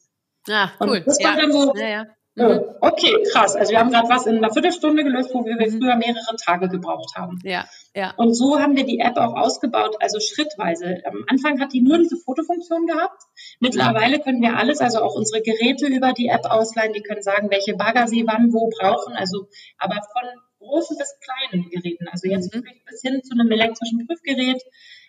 [0.49, 0.99] Ah, cool.
[0.99, 1.41] Und das war ja.
[1.41, 2.07] dann so, ja, ja.
[2.39, 3.57] Oh, okay, krass.
[3.57, 5.79] Also wir haben gerade was in einer Viertelstunde gelöst, wo wir mhm.
[5.79, 7.39] früher mehrere Tage gebraucht haben.
[7.43, 7.65] Ja,
[7.95, 8.13] ja.
[8.19, 11.01] Und so haben wir die App auch ausgebaut, also schrittweise.
[11.07, 13.23] Am Anfang hat die nur diese Fotofunktion gehabt.
[13.59, 16.93] Mittlerweile können wir alles, also auch unsere Geräte über die App ausleihen.
[16.93, 19.15] Die können sagen, welche Bagger sie wann wo brauchen.
[19.15, 20.29] Also, aber von
[20.67, 22.09] großen bis kleinen Geräten.
[22.09, 22.59] Also jetzt mhm.
[22.59, 24.63] wirklich bis hin zu einem elektrischen Prüfgerät.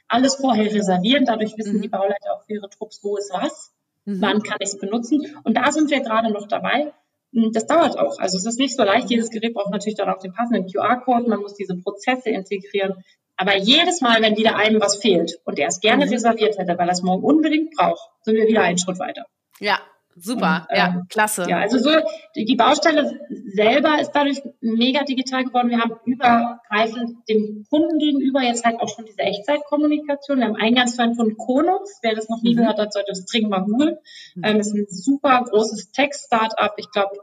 [0.07, 1.25] Alles vorher reservieren.
[1.25, 1.81] Dadurch wissen mhm.
[1.81, 3.73] die Bauleiter auch für ihre Trupps, wo ist was,
[4.05, 4.21] mhm.
[4.21, 5.25] wann kann ich es benutzen.
[5.43, 6.93] Und da sind wir gerade noch dabei.
[7.33, 8.19] Hm, das dauert auch.
[8.19, 9.09] Also es ist nicht so leicht.
[9.09, 11.29] Jedes Gerät braucht natürlich dann auch den passenden QR-Code.
[11.29, 13.03] Man muss diese Prozesse integrieren.
[13.35, 16.87] Aber jedes Mal, wenn wieder einem was fehlt und er es gerne reserviert hätte, weil
[16.87, 19.25] er es morgen unbedingt braucht, sind wir wieder einen Schritt weiter.
[19.59, 19.79] Ja,
[20.19, 21.45] Super, und, ja, ähm, klasse.
[21.47, 21.91] Ja, also so,
[22.35, 23.19] die, Baustelle
[23.53, 25.69] selber ist dadurch mega digital geworden.
[25.69, 30.39] Wir haben übergreifend dem Kunden gegenüber jetzt halt auch schon diese Echtzeitkommunikation.
[30.39, 31.99] Wir haben Eingangsfall von Konux.
[32.01, 32.59] Wer das noch nie mhm.
[32.59, 33.97] gehört hat, sollte das dringend mal googeln.
[34.35, 34.43] Mhm.
[34.43, 36.73] Ähm, ist ein super großes Tech-Startup.
[36.77, 37.17] Ich glaube,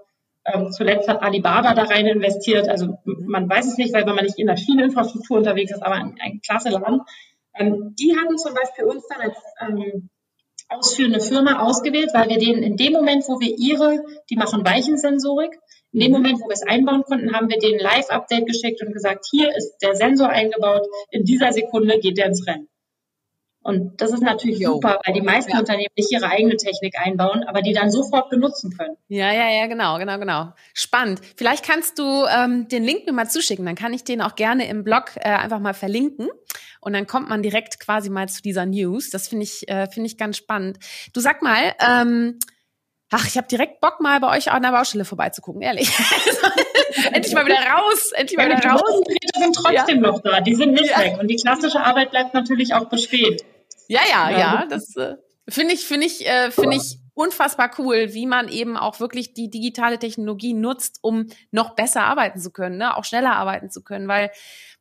[0.44, 2.68] ähm, zuletzt hat Alibaba da rein investiert.
[2.68, 3.26] Also mhm.
[3.26, 6.40] man weiß es nicht, weil man nicht in der Schieneninfrastruktur unterwegs ist, aber ein, ein
[6.44, 7.02] klasse Land.
[7.56, 10.10] Ähm, die hatten zum Beispiel uns dann als ähm,
[10.76, 15.58] ausführende Firma ausgewählt, weil wir denen in dem Moment, wo wir ihre, die machen Weichensensorik,
[15.92, 19.26] in dem Moment, wo wir es einbauen konnten, haben wir denen Live-Update geschickt und gesagt,
[19.30, 22.68] hier ist der Sensor eingebaut, in dieser Sekunde geht der ins Rennen.
[23.64, 24.74] Und das ist natürlich Yo.
[24.74, 25.58] super, weil die meisten ja.
[25.58, 28.94] Unternehmen nicht ihre eigene Technik einbauen, aber die dann sofort benutzen können.
[29.08, 30.52] Ja, ja, ja, genau, genau, genau.
[30.74, 31.20] Spannend.
[31.36, 34.68] Vielleicht kannst du ähm, den Link mir mal zuschicken, dann kann ich den auch gerne
[34.68, 36.28] im Blog äh, einfach mal verlinken.
[36.82, 39.08] Und dann kommt man direkt quasi mal zu dieser News.
[39.08, 40.78] Das finde ich, äh, finde ich ganz spannend.
[41.14, 42.38] Du sag mal, ähm,
[43.10, 45.90] ach, ich habe direkt Bock mal bei euch an der Baustelle vorbeizugucken, ehrlich.
[47.12, 48.82] endlich mal wieder raus, endlich mal wieder raus.
[49.08, 50.10] Die sind trotzdem ja.
[50.10, 50.98] noch da, die sind nicht ja.
[50.98, 51.16] weg.
[51.18, 53.38] Und die klassische Arbeit bleibt natürlich auch bestehen.
[53.88, 55.16] Ja, ja, ja, das äh,
[55.48, 59.48] finde ich, finde ich, äh, finde ich unfassbar cool, wie man eben auch wirklich die
[59.48, 62.96] digitale Technologie nutzt, um noch besser arbeiten zu können, ne?
[62.96, 64.30] auch schneller arbeiten zu können, weil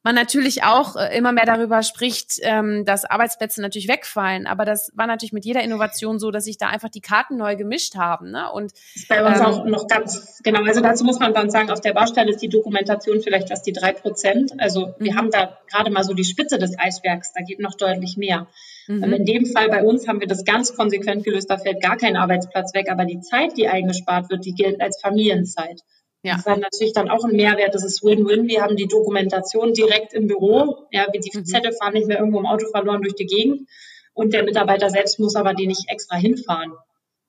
[0.04, 4.48] man natürlich auch äh, immer mehr darüber spricht, ähm, dass Arbeitsplätze natürlich wegfallen.
[4.48, 7.56] Aber das war natürlich mit jeder Innovation so, dass sich da einfach die Karten neu
[7.56, 8.32] gemischt haben.
[8.32, 8.52] Ne?
[8.52, 10.64] Und das ist bei uns ähm, auch noch ganz genau.
[10.64, 13.72] Also dazu muss man dann sagen, auf der Baustelle ist die Dokumentation vielleicht erst die
[13.72, 14.52] drei Prozent.
[14.60, 15.18] Also wir mhm.
[15.18, 17.32] haben da gerade mal so die Spitze des Eisbergs.
[17.34, 18.48] Da geht noch deutlich mehr.
[18.88, 19.04] Mhm.
[19.14, 21.50] In dem Fall bei uns haben wir das ganz konsequent gelöst.
[21.50, 25.00] Da fällt gar kein Arbeitsplatz weg, aber die Zeit, die eingespart wird, die gilt als
[25.02, 25.80] Familienzeit.
[26.24, 26.32] Ja.
[26.32, 27.76] Das ist dann natürlich dann auch ein Mehrwert.
[27.76, 28.48] Das ist Win-Win.
[28.48, 30.88] Wir haben die Dokumentation direkt im Büro.
[30.92, 31.46] Ja, die mhm.
[31.46, 33.70] Zettel fahren nicht mehr irgendwo im Auto verloren durch die Gegend.
[34.14, 36.74] Und der Mitarbeiter selbst muss aber die nicht extra hinfahren.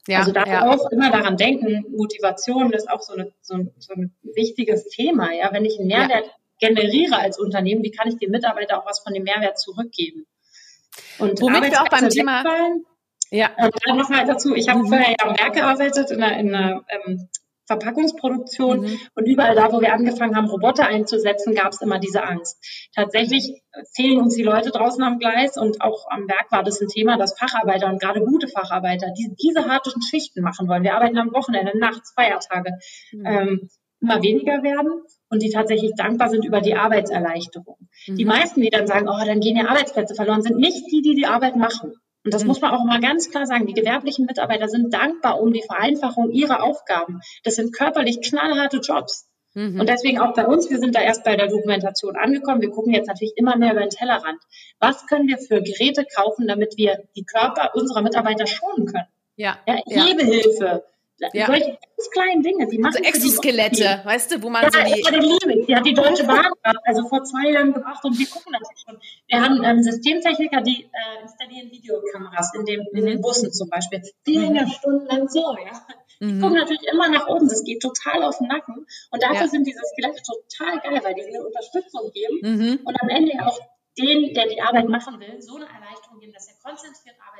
[0.07, 0.71] Ja, also da ja.
[0.71, 5.33] auch immer daran denken, Motivation ist auch so, eine, so, ein, so ein wichtiges Thema.
[5.33, 6.27] Ja, wenn ich einen Mehrwert
[6.61, 6.69] ja.
[6.69, 10.27] generiere als Unternehmen, wie kann ich dem Mitarbeiter auch was von dem Mehrwert zurückgeben?
[11.19, 12.45] Und Womit wir auch beim Thema
[13.31, 13.51] ja.
[13.57, 14.89] Und dann noch mal dazu, ich habe mhm.
[14.89, 17.29] vorher ja am Werk gearbeitet, in einer, in einer ähm,
[17.67, 18.81] Verpackungsproduktion.
[18.81, 18.99] Mhm.
[19.15, 22.59] Und überall da, wo wir angefangen haben, Roboter einzusetzen, gab es immer diese Angst.
[22.95, 23.63] Tatsächlich
[23.95, 27.17] fehlen uns die Leute draußen am Gleis und auch am Werk war das ein Thema,
[27.17, 31.33] dass Facharbeiter und gerade gute Facharbeiter, die diese harten Schichten machen wollen, wir arbeiten am
[31.33, 32.73] Wochenende, nachts, Feiertage,
[33.13, 33.27] mhm.
[33.27, 33.69] ähm,
[34.01, 37.89] immer weniger werden und die tatsächlich dankbar sind über die Arbeitserleichterung.
[38.07, 38.17] Mhm.
[38.17, 41.15] Die meisten, die dann sagen, oh, dann gehen ja Arbeitsplätze verloren, sind nicht die, die
[41.15, 41.95] die Arbeit machen.
[42.25, 43.67] Und das muss man auch mal ganz klar sagen.
[43.67, 47.21] Die gewerblichen Mitarbeiter sind dankbar um die Vereinfachung ihrer Aufgaben.
[47.43, 49.29] Das sind körperlich knallharte Jobs.
[49.53, 49.79] Mhm.
[49.79, 52.61] Und deswegen auch bei uns, wir sind da erst bei der Dokumentation angekommen.
[52.61, 54.41] Wir gucken jetzt natürlich immer mehr über den Tellerrand.
[54.81, 59.07] Was können wir für Geräte kaufen, damit wir die Körper unserer Mitarbeiter schonen können?
[59.37, 59.59] Ja.
[59.67, 60.85] ja Hebehilfe,
[61.33, 61.47] ja.
[61.47, 62.95] Solche ganz kleinen Dinge, die machen.
[62.95, 65.01] So Exoskelette, weißt du, wo man ja, so die.
[65.01, 65.67] Ja, die liebe ich.
[65.67, 66.53] Die hat die Deutsche Bahn
[66.85, 68.99] also vor zwei Jahren gebracht und wir gucken natürlich schon.
[69.29, 74.03] Wir haben ähm, Systemtechniker, die äh, installieren Videokameras in, dem, in den Bussen zum Beispiel.
[74.27, 75.87] Die hängen ja stundenlang so, ja.
[76.21, 76.41] Die mhm.
[76.41, 78.87] gucken natürlich immer nach oben, das geht total auf den Nacken.
[79.11, 79.49] Und dafür ja.
[79.49, 82.81] sind diese Skelette total geil, weil die eine Unterstützung geben mhm.
[82.85, 83.59] und am Ende auch
[83.99, 87.34] den, der die Arbeit machen will, so eine Erleichterung geben, dass er konzentriert arbeitet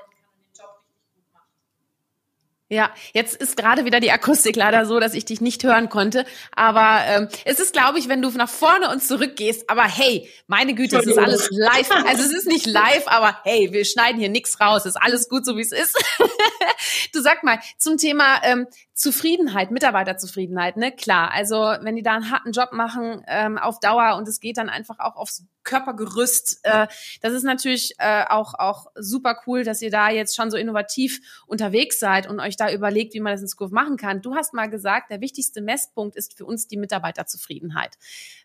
[2.75, 6.27] ja, jetzt ist gerade wieder die Akustik leider so, dass ich dich nicht hören konnte.
[6.55, 9.71] Aber ähm, es ist, glaube ich, wenn du nach vorne und zurück gehst.
[9.71, 11.91] Aber hey, meine Güte, es ist alles live.
[12.07, 14.83] Also es ist nicht live, aber hey, wir schneiden hier nichts raus.
[14.85, 15.97] Es ist alles gut, so wie es ist.
[17.15, 20.93] du sag mal zum Thema ähm, Zufriedenheit, Mitarbeiterzufriedenheit, ne?
[20.93, 24.57] Klar, also wenn die da einen harten Job machen ähm, auf Dauer und es geht
[24.57, 26.87] dann einfach auch aufs Körpergerüst, äh,
[27.21, 31.43] das ist natürlich äh, auch auch super cool, dass ihr da jetzt schon so innovativ
[31.49, 34.23] unterwegs seid und euch da überlegt, wie man das in Zukunft machen kann.
[34.23, 37.97] Du hast mal gesagt, der wichtigste Messpunkt ist für uns die Mitarbeiterzufriedenheit.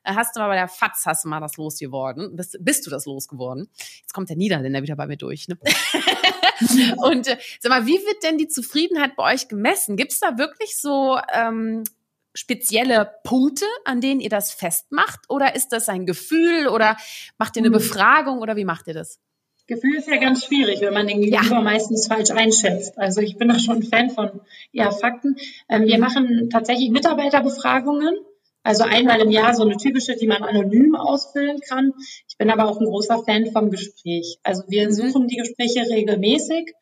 [0.03, 2.89] Äh, hast du mal bei der FATS hast du mal das losgeworden, bist, bist du
[2.89, 3.69] das losgeworden?
[4.01, 5.47] Jetzt kommt der Niederländer wieder bei mir durch.
[5.47, 5.59] Ne?
[6.98, 9.98] und äh, sag mal, wie wird denn die Zufriedenheit bei euch gemessen?
[9.98, 11.84] Gibt es da wirklich so ähm,
[12.34, 15.19] spezielle Punkte, an denen ihr das festmacht?
[15.30, 16.98] Oder ist das ein Gefühl oder
[17.38, 17.74] macht ihr eine hm.
[17.74, 19.19] Befragung oder wie macht ihr das?
[19.69, 21.62] Gefühl ist ja ganz schwierig, wenn man den Gegenüber ja.
[21.62, 22.98] meistens falsch einschätzt.
[22.98, 24.41] Also ich bin da schon ein Fan von
[24.72, 25.38] ja, Fakten.
[25.69, 28.15] Ähm, wir machen tatsächlich Mitarbeiterbefragungen.
[28.63, 31.93] Also einmal im Jahr so eine typische, die man anonym ausfüllen kann.
[32.28, 34.38] Ich bin aber auch ein großer Fan vom Gespräch.
[34.43, 34.91] Also wir mhm.
[34.91, 36.74] suchen die Gespräche regelmäßig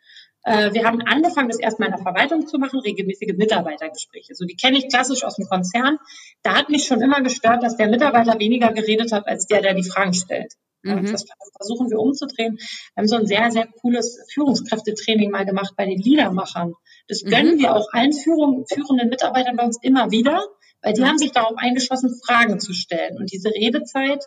[0.48, 4.34] äh, wir haben angefangen, das erstmal in der Verwaltung zu machen, regelmäßige Mitarbeitergespräche.
[4.34, 5.98] So, die kenne ich klassisch aus dem Konzern.
[6.42, 9.74] Da hat mich schon immer gestört, dass der Mitarbeiter weniger geredet hat, als der, der
[9.74, 10.54] die Fragen stellt.
[10.84, 11.12] Mhm.
[11.12, 11.26] Das
[11.58, 12.58] versuchen wir umzudrehen.
[12.58, 16.76] Wir haben so ein sehr, sehr cooles Führungskräftetraining mal gemacht bei den Liedermachern.
[17.10, 17.30] Das mhm.
[17.30, 20.46] gönnen wir auch allen führenden Mitarbeitern bei uns immer wieder,
[20.82, 23.18] weil die haben sich darauf eingeschossen, Fragen zu stellen.
[23.18, 24.26] Und diese Redezeit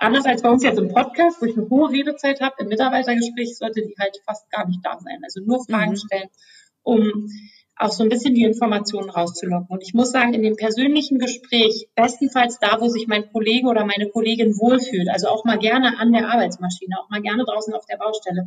[0.00, 3.58] Anders als bei uns jetzt im Podcast, wo ich eine hohe Redezeit habe, im Mitarbeitergespräch
[3.58, 5.20] sollte die halt fast gar nicht da sein.
[5.22, 5.96] Also nur Fragen mhm.
[5.96, 6.28] stellen,
[6.82, 7.28] um
[7.76, 9.68] auch so ein bisschen die Informationen rauszulocken.
[9.68, 13.84] Und ich muss sagen, in dem persönlichen Gespräch, bestenfalls da, wo sich mein Kollege oder
[13.84, 17.84] meine Kollegin wohlfühlt, also auch mal gerne an der Arbeitsmaschine, auch mal gerne draußen auf
[17.84, 18.46] der Baustelle,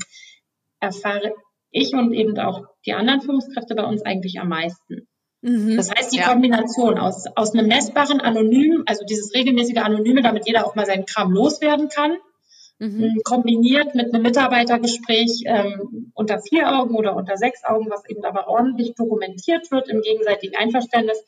[0.79, 1.35] erfahre
[1.69, 5.07] ich und eben auch die anderen Führungskräfte bei uns eigentlich am meisten.
[5.43, 5.75] Mhm.
[5.75, 6.29] Das heißt, die ja.
[6.29, 11.05] Kombination aus, aus einem messbaren Anonym, also dieses regelmäßige Anonyme, damit jeder auch mal seinen
[11.05, 12.13] Kram loswerden kann,
[12.79, 13.03] mhm.
[13.03, 18.23] Ähm, kombiniert mit einem Mitarbeitergespräch ähm, unter vier Augen oder unter sechs Augen, was eben
[18.23, 21.21] aber ordentlich dokumentiert wird im gegenseitigen Einverständnis,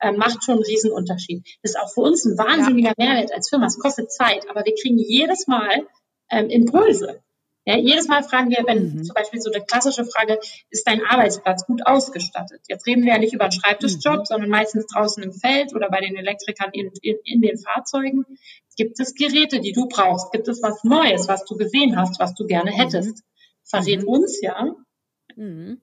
[0.00, 1.46] äh, macht schon einen Riesenunterschied.
[1.62, 3.04] Das ist auch für uns ein wahnsinniger ja.
[3.04, 3.66] Mehrwert als Firma.
[3.66, 5.86] Es kostet Zeit, aber wir kriegen jedes Mal
[6.30, 7.20] ähm, Impulse.
[7.66, 9.04] Ja, jedes Mal fragen wir, wenn mhm.
[9.04, 10.38] zum Beispiel so eine klassische Frage,
[10.70, 12.62] ist dein Arbeitsplatz gut ausgestattet?
[12.68, 14.24] Jetzt reden wir ja nicht über einen Schreibtischjob, mhm.
[14.24, 18.24] sondern meistens draußen im Feld oder bei den Elektrikern in, in, in, den Fahrzeugen.
[18.76, 20.32] Gibt es Geräte, die du brauchst?
[20.32, 23.18] Gibt es was Neues, was du gesehen hast, was du gerne hättest?
[23.18, 23.22] Mhm.
[23.64, 24.74] Verrät uns ja,
[25.36, 25.82] mhm.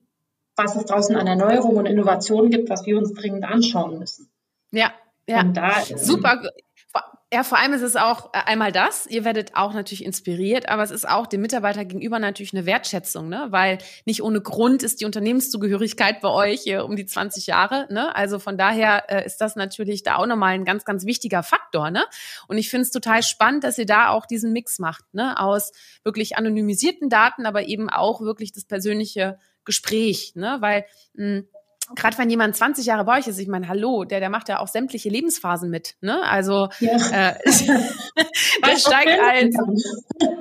[0.56, 4.28] was es draußen an Erneuerung und Innovation gibt, was wir uns dringend anschauen müssen.
[4.72, 4.92] Ja,
[5.28, 5.44] ja.
[5.44, 6.42] Da, Super.
[7.30, 10.82] Ja, vor allem ist es auch äh, einmal das, ihr werdet auch natürlich inspiriert, aber
[10.82, 13.48] es ist auch dem Mitarbeiter gegenüber natürlich eine Wertschätzung, ne?
[13.50, 18.16] Weil nicht ohne Grund ist die Unternehmenszugehörigkeit bei euch hier um die 20 Jahre, ne?
[18.16, 21.90] Also von daher äh, ist das natürlich da auch nochmal ein ganz, ganz wichtiger Faktor,
[21.90, 22.06] ne?
[22.46, 25.38] Und ich finde es total spannend, dass ihr da auch diesen Mix macht, ne?
[25.38, 25.72] Aus
[26.04, 30.56] wirklich anonymisierten Daten, aber eben auch wirklich das persönliche Gespräch, ne?
[30.60, 31.48] Weil mh, hm,
[31.94, 34.60] gerade wenn jemand 20 Jahre bei euch ist, ich meine, hallo, der, der macht ja
[34.60, 36.22] auch sämtliche Lebensphasen mit, ne?
[36.22, 36.96] Also ja.
[37.12, 37.34] äh,
[38.66, 39.56] der steigt als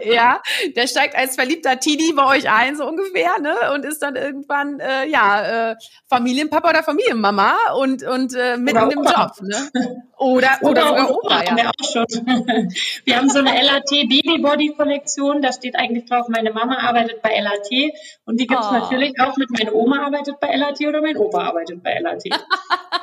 [0.03, 0.41] ja,
[0.75, 3.55] der steigt als verliebter Teenie bei euch ein, so ungefähr, ne?
[3.73, 5.75] Und ist dann irgendwann, äh, ja, äh,
[6.09, 10.03] Familienpapa oder Familienmama und, und äh, mitten im Job, ne?
[10.17, 11.55] Oder, oder, oder sogar Opa, ja.
[11.55, 12.05] Wir, auch schon.
[13.05, 17.21] wir haben so eine LAT Baby Body Kollektion, da steht eigentlich drauf, meine Mama arbeitet
[17.21, 17.93] bei LAT
[18.25, 18.73] und die gibt's oh.
[18.73, 22.23] natürlich auch mit meine Oma arbeitet bei LAT oder mein Opa arbeitet bei LAT.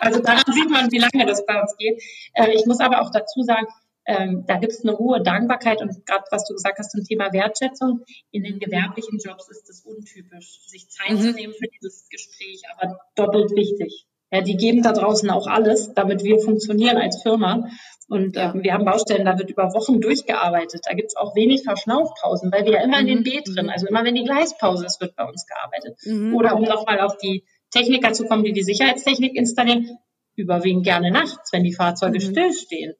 [0.00, 2.02] also daran sieht man, wie lange das bei uns geht.
[2.34, 3.66] Äh, ich muss aber auch dazu sagen,
[4.06, 7.32] ähm, da gibt es eine hohe Dankbarkeit und gerade was du gesagt hast zum Thema
[7.32, 11.20] Wertschätzung, in den gewerblichen Jobs ist es untypisch, sich Zeit mhm.
[11.20, 14.06] zu nehmen für dieses Gespräch, aber doppelt wichtig.
[14.30, 17.68] Ja, die geben da draußen auch alles, damit wir funktionieren als Firma.
[18.08, 20.82] Und ähm, wir haben Baustellen, da wird über Wochen durchgearbeitet.
[20.84, 23.08] Da gibt es auch wenig Verschnaufpausen, weil wir ja immer mhm.
[23.08, 25.98] in den B drin, also immer wenn die Gleispause ist, wird bei uns gearbeitet.
[26.04, 26.34] Mhm.
[26.34, 27.44] Oder um nochmal auf die
[27.74, 29.98] Techniker zu kommen, die die Sicherheitstechnik installieren,
[30.36, 32.30] überwiegend gerne nachts, wenn die Fahrzeuge mhm.
[32.30, 32.94] stillstehen.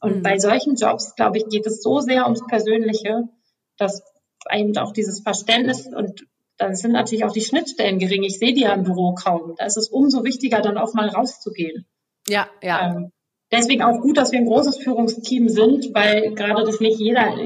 [0.00, 0.22] Und mhm.
[0.22, 3.28] bei solchen Jobs, glaube ich, geht es so sehr ums Persönliche,
[3.76, 4.02] dass
[4.50, 8.22] eben auch dieses Verständnis und dann sind natürlich auch die Schnittstellen gering.
[8.22, 9.54] Ich sehe die ja im Büro kaum.
[9.56, 11.86] Da ist es umso wichtiger, dann auch mal rauszugehen.
[12.28, 12.94] Ja, ja.
[12.94, 13.12] Ähm,
[13.52, 17.36] deswegen auch gut, dass wir ein großes Führungsteam sind, weil gerade das nicht jeder,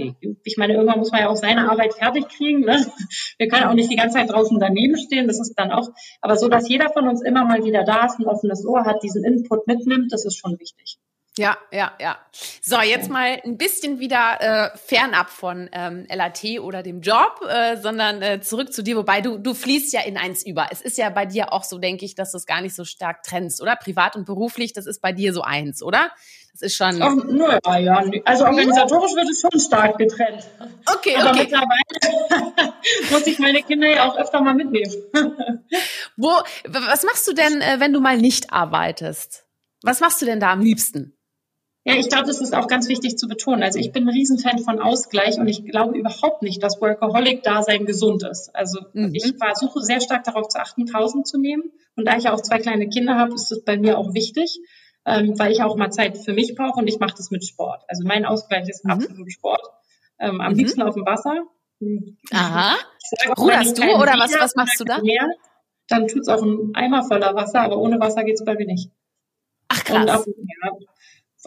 [0.44, 2.60] ich meine, irgendwann muss man ja auch seine Arbeit fertig kriegen.
[2.60, 2.86] Ne?
[3.38, 5.88] Wir können auch nicht die ganze Zeit draußen daneben stehen, das ist dann auch,
[6.20, 9.02] aber so, dass jeder von uns immer mal wieder da ist, ein offenes Ohr hat,
[9.02, 10.98] diesen Input mitnimmt, das ist schon wichtig.
[11.38, 12.16] Ja, ja, ja.
[12.62, 17.76] So, jetzt mal ein bisschen wieder äh, fernab von ähm, LAT oder dem Job, äh,
[17.76, 20.68] sondern äh, zurück zu dir, wobei du, du fließt ja in eins über.
[20.70, 22.86] Es ist ja bei dir auch so, denke ich, dass du es gar nicht so
[22.86, 23.76] stark trennst, oder?
[23.76, 26.10] Privat und beruflich, das ist bei dir so eins, oder?
[26.52, 26.98] Das ist schon.
[26.98, 28.02] Nur, ja, ja.
[28.24, 30.48] Also organisatorisch wird es schon stark getrennt.
[30.86, 31.40] Okay, Aber okay.
[31.40, 32.72] mittlerweile
[33.10, 34.90] muss ich meine Kinder ja auch öfter mal mitnehmen.
[36.16, 36.30] Wo,
[36.66, 39.44] was machst du denn, äh, wenn du mal nicht arbeitest?
[39.82, 41.15] Was machst du denn da am liebsten?
[41.86, 43.62] Ja, ich glaube, das ist auch ganz wichtig zu betonen.
[43.62, 48.24] Also ich bin ein Riesenfan von Ausgleich und ich glaube überhaupt nicht, dass Workaholic-Dasein gesund
[48.24, 48.52] ist.
[48.56, 49.14] Also mhm.
[49.14, 51.70] ich versuche sehr stark darauf zu achten, Pausen zu nehmen.
[51.94, 54.58] Und da ich ja auch zwei kleine Kinder habe, ist es bei mir auch wichtig,
[55.04, 57.84] ähm, weil ich auch mal Zeit für mich brauche und ich mache das mit Sport.
[57.86, 58.90] Also mein Ausgleich ist mhm.
[58.90, 59.62] absolut Sport.
[60.18, 60.58] Ähm, am mhm.
[60.58, 61.44] liebsten auf dem Wasser.
[62.32, 62.74] Aha.
[63.38, 65.00] Ruderst du oder was, was machst du da?
[65.02, 65.28] Mehr,
[65.86, 68.90] dann tut's auch ein Eimer voller Wasser, aber ohne Wasser geht's bei mir nicht.
[69.68, 70.26] Ach krass.
[70.26, 70.72] Und, ja,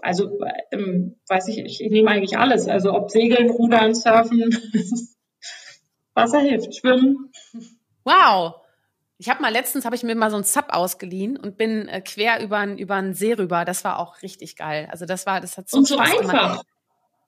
[0.02, 0.40] also
[0.72, 2.68] ähm, weiß ich, ich, ich nehme eigentlich alles.
[2.68, 4.50] Also ob Segeln, Rudern, Surfen,
[6.14, 7.32] Wasser hilft, Schwimmen.
[8.04, 8.56] Wow.
[9.18, 12.02] Ich habe mal letztens habe ich mir mal so ein Sub ausgeliehen und bin äh,
[12.02, 13.66] quer über über einen See rüber.
[13.66, 14.88] Das war auch richtig geil.
[14.92, 16.32] Also das war, das hat so, und so Spaß einfach.
[16.32, 16.66] Gemacht.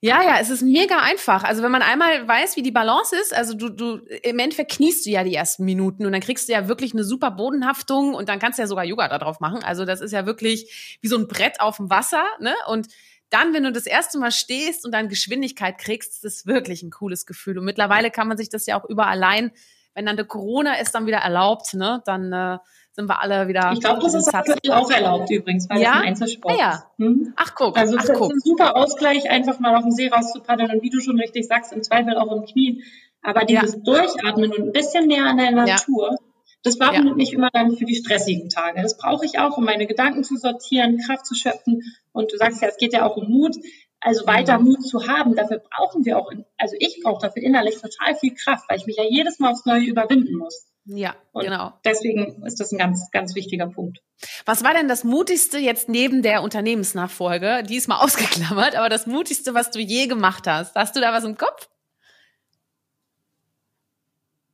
[0.03, 1.43] Ja, ja, es ist mega einfach.
[1.43, 5.05] Also wenn man einmal weiß, wie die Balance ist, also du, du, im Endeffekt kniest
[5.05, 8.27] du ja die ersten Minuten und dann kriegst du ja wirklich eine super Bodenhaftung und
[8.27, 9.63] dann kannst du ja sogar Yoga da drauf machen.
[9.63, 12.55] Also das ist ja wirklich wie so ein Brett auf dem Wasser, ne?
[12.67, 12.87] Und
[13.29, 16.89] dann, wenn du das erste Mal stehst und dann Geschwindigkeit kriegst, ist das wirklich ein
[16.89, 17.59] cooles Gefühl.
[17.59, 19.51] Und mittlerweile kann man sich das ja auch überall allein,
[19.93, 22.01] wenn dann der Corona ist dann wieder erlaubt, ne?
[22.05, 22.57] Dann äh,
[22.93, 23.71] sind wir alle wieder.
[23.73, 25.91] Ich glaube, das ist aktuell auch erlaubt übrigens, weil ja?
[25.91, 27.05] das ein Einzelsport ja, ja.
[27.05, 27.33] Hm?
[27.37, 27.77] Ach guck.
[27.77, 28.31] Also ach, das guck.
[28.31, 31.47] ist ein super Ausgleich, einfach mal auf den See rauszupaddeln und wie du schon richtig
[31.47, 32.83] sagst, im Zweifel auch im Knie.
[33.21, 33.79] Aber dieses ja.
[33.79, 36.17] Durchatmen und ein bisschen mehr an der Natur,
[36.63, 38.81] das braucht man nicht immer dann für die stressigen Tage.
[38.81, 41.81] Das brauche ich auch, um meine Gedanken zu sortieren, Kraft zu schöpfen.
[42.11, 43.55] Und du sagst ja, es geht ja auch um Mut.
[43.99, 44.65] Also weiter mhm.
[44.65, 48.67] Mut zu haben, dafür brauchen wir auch, also ich brauche dafür innerlich total viel Kraft,
[48.67, 50.70] weil ich mich ja jedes Mal aufs Neue überwinden muss.
[50.85, 51.73] Ja, und genau.
[51.85, 54.01] Deswegen ist das ein ganz, ganz wichtiger Punkt.
[54.45, 57.63] Was war denn das Mutigste jetzt neben der Unternehmensnachfolge?
[57.63, 60.75] Die ist mal ausgeklammert, aber das Mutigste, was du je gemacht hast.
[60.75, 61.69] Hast du da was im Kopf?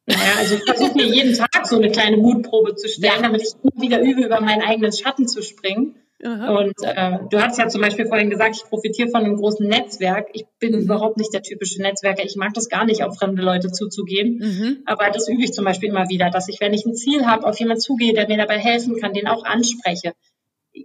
[0.06, 3.22] Naja, also ich versuche mir jeden Tag so eine kleine Mutprobe zu stellen, ja.
[3.22, 5.96] damit ich immer wieder übe, über meinen eigenen Schatten zu springen.
[6.24, 6.50] Aha.
[6.58, 10.30] Und äh, du hast ja zum Beispiel vorhin gesagt, ich profitiere von einem großen Netzwerk.
[10.34, 10.82] Ich bin mhm.
[10.82, 12.24] überhaupt nicht der typische Netzwerker.
[12.24, 14.40] Ich mag das gar nicht, auf fremde Leute zuzugehen.
[14.40, 14.78] Mhm.
[14.86, 17.46] Aber das übe ich zum Beispiel immer wieder, dass ich, wenn ich ein Ziel habe,
[17.46, 20.14] auf jemanden zugehe, der mir dabei helfen kann, den auch anspreche.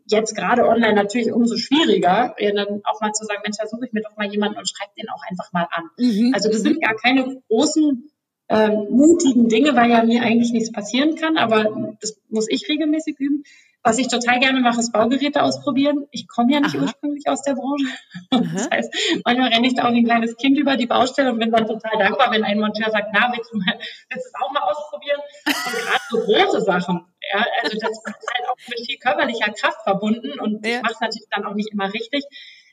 [0.06, 3.92] Jetzt gerade online natürlich umso schwieriger, dann auch mal zu sagen, Mensch, da suche ich
[3.92, 5.84] mir doch mal jemanden und schreibe den auch einfach mal an.
[5.98, 6.32] Mhm.
[6.34, 8.11] Also das sind gar keine großen
[8.52, 13.18] äh, mutigen Dinge, weil ja mir eigentlich nichts passieren kann, aber das muss ich regelmäßig
[13.18, 13.44] üben.
[13.84, 16.06] Was ich total gerne mache, ist Baugeräte ausprobieren.
[16.12, 16.84] Ich komme ja nicht Aha.
[16.84, 17.86] ursprünglich aus der Branche.
[18.54, 18.94] Das heißt,
[19.24, 21.66] manchmal renne ich da auch wie ein kleines Kind über die Baustelle und bin dann
[21.66, 23.78] total dankbar, wenn ein Monteur sagt, na, willst du, mal,
[24.10, 25.20] willst du es auch mal ausprobieren?
[25.46, 29.82] Und gerade so große Sachen, ja, also das ist halt auch mit viel körperlicher Kraft
[29.82, 30.76] verbunden und ja.
[30.76, 32.24] ich mache es natürlich dann auch nicht immer richtig.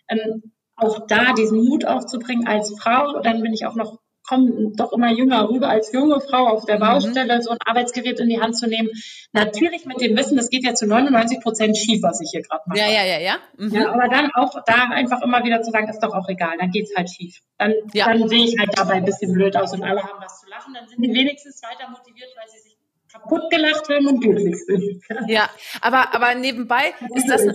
[0.09, 3.99] Ähm, auch da diesen Mut aufzubringen als Frau, dann bin ich auch noch
[4.29, 6.81] komme doch immer jünger rüber als junge Frau auf der mhm.
[6.81, 8.89] Baustelle, so ein Arbeitsgerät in die Hand zu nehmen.
[9.31, 12.61] Natürlich mit dem Wissen, das geht ja zu 99 Prozent schief, was ich hier gerade
[12.67, 12.77] mache.
[12.77, 13.37] Ja, ja, ja, ja.
[13.57, 13.73] Mhm.
[13.73, 13.91] ja.
[13.91, 16.95] Aber dann auch da einfach immer wieder zu sagen, ist doch auch egal, dann geht's
[16.95, 17.39] halt schief.
[17.57, 18.05] Dann, ja.
[18.05, 20.75] dann sehe ich halt dabei ein bisschen blöd aus und alle haben was zu lachen.
[20.75, 22.77] Dann sind die wenigstens weiter motiviert, weil sie sich
[23.11, 25.01] kaputt gelacht haben und glücklich sind.
[25.27, 25.49] Ja,
[25.81, 27.47] aber, aber nebenbei ist das,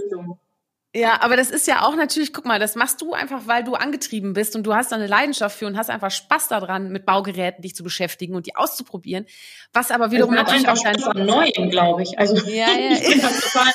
[0.94, 3.74] ja, aber das ist ja auch natürlich, guck mal, das machst du einfach, weil du
[3.74, 7.04] angetrieben bist und du hast da eine Leidenschaft für und hast einfach Spaß daran, mit
[7.04, 9.26] Baugeräten dich zu beschäftigen und die auszuprobieren.
[9.72, 12.16] Was aber wiederum das natürlich auch Spaß an Neuen, glaube ich.
[12.16, 13.72] Also ja, ja, ich bin das total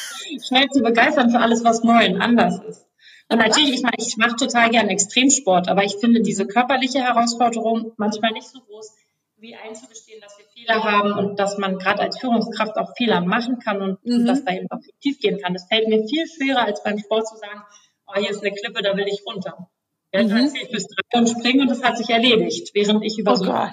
[0.48, 2.86] schnell zu begeistern für alles, was neu und anders ist.
[3.28, 7.92] Und natürlich, ich meine, ich mache total gern Extremsport, aber ich finde diese körperliche Herausforderung
[7.98, 8.96] manchmal nicht so groß,
[9.38, 13.82] wie einzugestehen, dass Fehler haben und dass man gerade als Führungskraft auch Fehler machen kann
[13.82, 14.26] und, mhm.
[14.26, 15.54] dass da eben auch tief gehen kann.
[15.54, 17.62] Das fällt mir viel schwerer, als beim Sport zu sagen,
[18.08, 19.70] oh, hier ist eine Klippe, da will ich runter.
[20.14, 20.30] Ja, mhm.
[20.30, 23.36] dann ich bis drei und springen und das hat sich erledigt, während ich über oh
[23.36, 23.72] so ein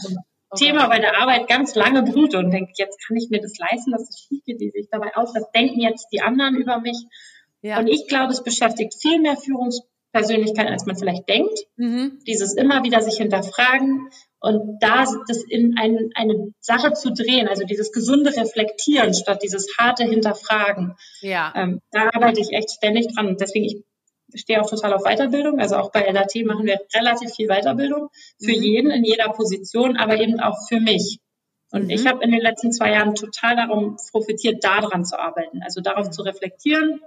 [0.51, 0.91] oh Thema Gott.
[0.91, 4.09] bei der Arbeit ganz lange brüte und denke, jetzt kann ich mir das leisten, dass
[4.09, 6.99] es schief geht, wie sich dabei aus, was denken jetzt die anderen über mich?
[7.63, 7.79] Ja.
[7.79, 11.59] Und ich glaube, es beschäftigt viel mehr Führungspersönlichkeiten, als man vielleicht denkt.
[11.77, 12.21] Mhm.
[12.27, 14.11] Dieses immer wieder sich hinterfragen,
[14.47, 19.77] und da das in ein, eine Sache zu drehen, also dieses gesunde Reflektieren statt dieses
[19.77, 21.53] harte Hinterfragen, ja.
[21.57, 23.27] ähm, da arbeite ich echt ständig dran.
[23.27, 23.83] Und deswegen,
[24.33, 25.59] ich stehe auch total auf Weiterbildung.
[25.59, 28.09] Also auch bei LAT machen wir relativ viel Weiterbildung
[28.41, 28.63] für mhm.
[28.63, 31.19] jeden in jeder Position, aber eben auch für mich.
[31.73, 31.91] Und mhm.
[31.91, 35.63] ich habe in den letzten zwei Jahren total darum profitiert, daran zu arbeiten.
[35.65, 37.01] Also darauf zu reflektieren,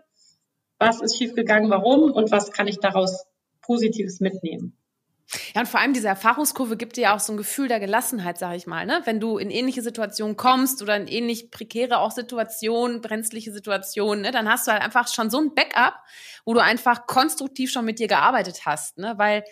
[0.78, 3.26] was ist schiefgegangen, warum und was kann ich daraus
[3.62, 4.79] Positives mitnehmen.
[5.54, 8.40] Ja, und vor allem diese Erfahrungskurve gibt dir ja auch so ein Gefühl der Gelassenheit,
[8.40, 9.02] sag ich mal, ne?
[9.06, 14.32] Wenn du in ähnliche Situationen kommst oder in ähnlich prekäre auch Situationen, brenzliche Situationen, ne?
[14.32, 15.96] Dann hast du halt einfach schon so ein Backup,
[16.46, 19.14] wo du einfach konstruktiv schon mit dir gearbeitet hast, ne?
[19.18, 19.44] Weil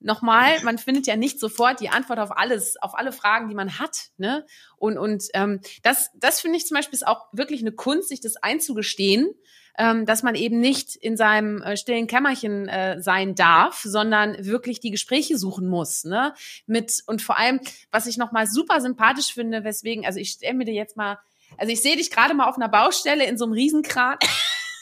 [0.00, 3.78] nochmal, man findet ja nicht sofort die Antwort auf alles, auf alle Fragen, die man
[3.78, 4.08] hat.
[4.16, 4.44] Ne?
[4.76, 8.20] Und, und ähm, das, das finde ich zum Beispiel ist auch wirklich eine Kunst, sich
[8.20, 9.30] das einzugestehen
[9.78, 14.80] ähm, dass man eben nicht in seinem äh, stillen Kämmerchen äh, sein darf, sondern wirklich
[14.80, 16.04] die Gespräche suchen muss.
[16.04, 16.34] Ne?
[16.66, 17.60] Mit und vor allem,
[17.90, 21.18] was ich nochmal super sympathisch finde, weswegen, also ich stelle mir dir jetzt mal,
[21.56, 24.18] also ich sehe dich gerade mal auf einer Baustelle in so einem Riesenkran.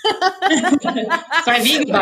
[1.45, 2.01] Zwei Wege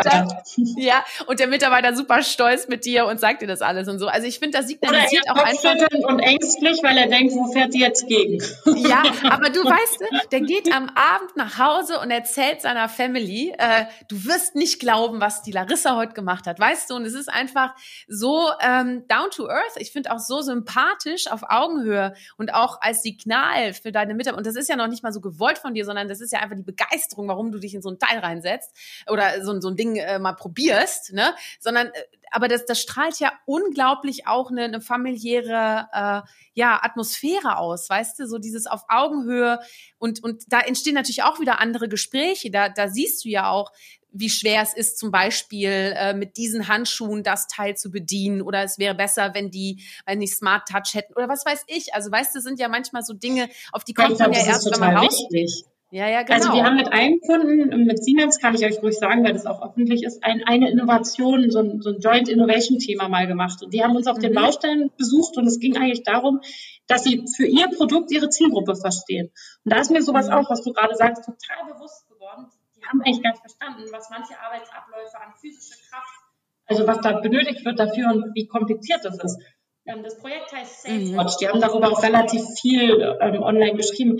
[0.77, 4.07] Ja, und der Mitarbeiter super stolz mit dir und sagt dir das alles und so.
[4.07, 6.07] Also ich finde, das signalisiert Oder er auch einfach.
[6.07, 8.41] und ängstlich, weil er denkt, wo fährt die jetzt gegen?
[8.87, 13.85] Ja, aber du weißt, der geht am Abend nach Hause und erzählt seiner Family, äh,
[14.07, 16.95] du wirst nicht glauben, was die Larissa heute gemacht hat, weißt du?
[16.95, 17.75] Und es ist einfach
[18.07, 19.75] so ähm, down to earth.
[19.77, 24.37] Ich finde auch so sympathisch auf Augenhöhe und auch als Signal für deine Mitarbeiter.
[24.37, 26.39] Und das ist ja noch nicht mal so gewollt von dir, sondern das ist ja
[26.39, 28.75] einfach die Begeisterung, warum du dich in so ein Teil reinsetzt
[29.07, 31.35] oder so, so ein Ding äh, mal probierst, ne?
[31.59, 36.21] Sondern äh, aber das, das strahlt ja unglaublich auch eine, eine familiäre äh,
[36.53, 39.59] ja, Atmosphäre aus, weißt du, so dieses auf Augenhöhe
[39.97, 42.51] und, und da entstehen natürlich auch wieder andere Gespräche.
[42.51, 43.71] Da, da siehst du ja auch,
[44.11, 48.63] wie schwer es ist, zum Beispiel äh, mit diesen Handschuhen das Teil zu bedienen oder
[48.63, 51.93] es wäre besser, wenn die, wenn nicht Smart Touch hätten oder was weiß ich.
[51.93, 54.79] Also weißt du, sind ja manchmal so Dinge, auf die kommt man ja erst, wenn
[54.79, 55.25] man raus.
[55.29, 55.65] Wichtig.
[55.91, 56.35] Ja, ja, genau.
[56.35, 59.47] Also wir haben mit einem Kunden, mit Siemens kann ich euch ruhig sagen, weil das
[59.47, 63.63] auch öffentlich ist, ein, eine Innovation, so ein, so ein Joint Innovation Thema mal gemacht.
[63.63, 64.21] Und die haben uns auf mhm.
[64.21, 66.41] den Baustellen besucht und es ging eigentlich darum,
[66.85, 69.31] dass sie für ihr Produkt ihre Zielgruppe verstehen.
[69.65, 70.33] Und da ist mir sowas mhm.
[70.33, 72.45] auch, was du gerade sagst, total bewusst geworden.
[72.77, 76.19] Die haben eigentlich gar nicht verstanden, was manche Arbeitsabläufe an physische Kraft,
[76.67, 79.39] also was da benötigt wird dafür und wie kompliziert das ist.
[79.85, 81.33] Ähm, das Projekt heißt SafeWatch.
[81.33, 81.37] Mhm.
[81.39, 84.19] Die haben darüber auch relativ viel ähm, online geschrieben.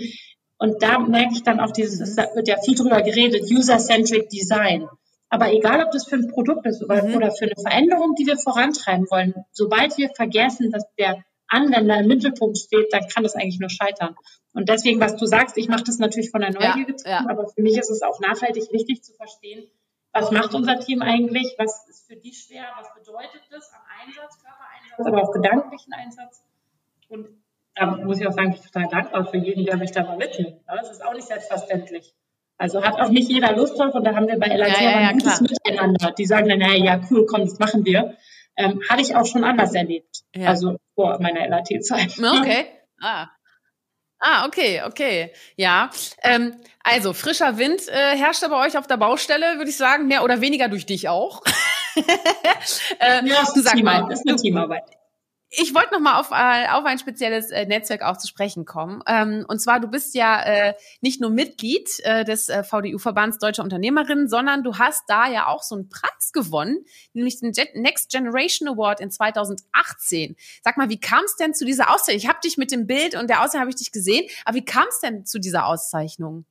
[0.60, 4.86] Und da merke ich dann auch dieses, da wird ja viel drüber geredet, User-Centric Design.
[5.30, 7.16] Aber egal, ob das für ein Produkt ist oder, mhm.
[7.16, 12.08] oder für eine Veränderung, die wir vorantreiben wollen, sobald wir vergessen, dass der Anwender im
[12.08, 14.14] Mittelpunkt steht, dann kann das eigentlich nur scheitern.
[14.52, 17.30] Und deswegen, was du sagst, ich mache das natürlich von der Neugier getrieben, ja, ja.
[17.30, 19.66] aber für mich ist es auch nachhaltig wichtig zu verstehen,
[20.12, 24.38] was macht unser Team eigentlich, was ist für die schwer, was bedeutet das am Einsatz,
[24.42, 26.42] Körpereinsatz, aber auch gedanklichen Einsatz.
[27.08, 27.28] Und
[27.80, 30.16] da muss ich auch sagen, ich bin total dankbar für jeden, der mich da mal
[30.16, 30.56] mitnimmt.
[30.66, 32.14] Das ist auch nicht selbstverständlich.
[32.58, 35.08] Also hat auch nicht jeder Lust drauf und da haben wir bei LAT ja, ja,
[35.08, 35.50] ein gutes klar.
[35.64, 36.12] Miteinander.
[36.12, 38.16] Die sagen dann, naja, ja, cool, komm, das machen wir.
[38.56, 40.24] Ähm, hatte ich auch schon anders erlebt.
[40.34, 40.48] Ja.
[40.48, 42.18] Also vor meiner LAT-Zeit.
[42.18, 42.66] Okay.
[43.00, 43.28] Ah.
[44.18, 45.32] Ah, okay, okay.
[45.56, 45.88] Ja.
[46.22, 46.54] Ähm,
[46.84, 50.42] also, frischer Wind äh, herrscht bei euch auf der Baustelle, würde ich sagen, mehr oder
[50.42, 51.42] weniger durch dich auch.
[51.96, 54.84] äh, ja, du sag Team, mal, ist eine Teamarbeit.
[55.52, 59.02] Ich wollte noch mal auf, äh, auf ein spezielles äh, Netzwerk auch zu sprechen kommen.
[59.06, 64.62] Ähm, und zwar, du bist ja äh, nicht nur Mitglied des VDU-Verbands Deutscher Unternehmerinnen, sondern
[64.62, 69.10] du hast da ja auch so einen Preis gewonnen, nämlich den Next Generation Award in
[69.10, 70.36] 2018.
[70.62, 72.18] Sag mal, wie kam es denn zu dieser Auszeichnung?
[72.18, 74.64] Ich habe dich mit dem Bild und der Auszeichnung habe ich dich gesehen, aber wie
[74.64, 76.44] kam es denn zu dieser Auszeichnung?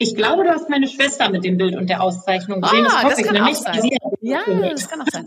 [0.00, 2.86] Ich glaube, du hast meine Schwester mit dem Bild und der Auszeichnung gesehen.
[2.88, 3.90] Ah, das, das kann auch sein.
[4.20, 5.24] Ja, das kann auch sein.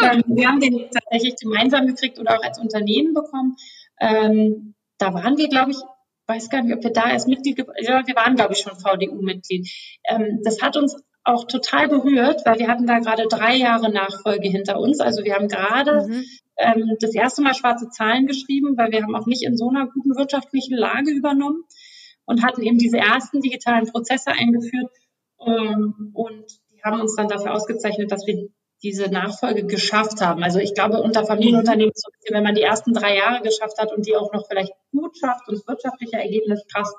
[0.00, 3.56] Ähm, wir haben den tatsächlich gemeinsam gekriegt oder auch als Unternehmen bekommen.
[4.00, 5.78] Ähm, da waren wir, glaube ich,
[6.26, 9.68] weiß gar nicht, ob wir da erst Mitglied, ja, wir waren, glaube ich, schon VDU-Mitglied.
[10.08, 14.48] Ähm, das hat uns auch total berührt, weil wir hatten da gerade drei Jahre Nachfolge
[14.48, 15.00] hinter uns.
[15.00, 16.24] Also wir haben gerade mhm.
[16.56, 19.86] ähm, das erste Mal schwarze Zahlen geschrieben, weil wir haben auch nicht in so einer
[19.86, 21.64] guten wirtschaftlichen Lage übernommen
[22.26, 24.90] und hatten eben diese ersten digitalen Prozesse eingeführt.
[25.40, 28.48] Ähm, und die haben uns dann dafür ausgezeichnet, dass wir
[28.82, 30.42] diese Nachfolge geschafft haben.
[30.42, 31.92] Also ich glaube, unter Familienunternehmen,
[32.30, 35.48] wenn man die ersten drei Jahre geschafft hat und die auch noch vielleicht gut schafft
[35.48, 36.96] und das wirtschaftliche Ergebnis passt,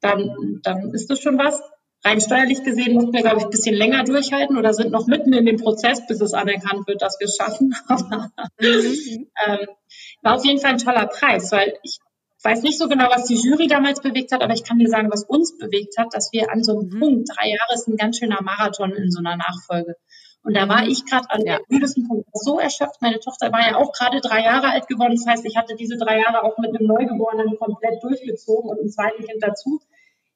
[0.00, 1.60] dann, dann ist das schon was.
[2.02, 5.34] Rein steuerlich gesehen mussten wir, glaube ich, ein bisschen länger durchhalten oder sind noch mitten
[5.34, 7.74] in dem Prozess, bis es anerkannt wird, dass wir es schaffen.
[8.58, 9.28] mhm.
[9.46, 9.66] ähm,
[10.22, 11.98] war auf jeden Fall ein toller Preis, weil ich
[12.42, 15.10] weiß nicht so genau, was die Jury damals bewegt hat, aber ich kann dir sagen,
[15.10, 17.00] was uns bewegt hat, dass wir an so einem mhm.
[17.00, 19.96] Punkt, drei Jahre ist ein ganz schöner Marathon in so einer Nachfolge.
[20.42, 20.90] Und da war mhm.
[20.90, 21.58] ich gerade an ja.
[21.58, 23.02] dem müdesten Punkt so erschöpft.
[23.02, 25.14] Meine Tochter war ja auch gerade drei Jahre alt geworden.
[25.14, 28.88] Das heißt, ich hatte diese drei Jahre auch mit einem Neugeborenen komplett durchgezogen und einem
[28.88, 29.80] zweiten Kind dazu.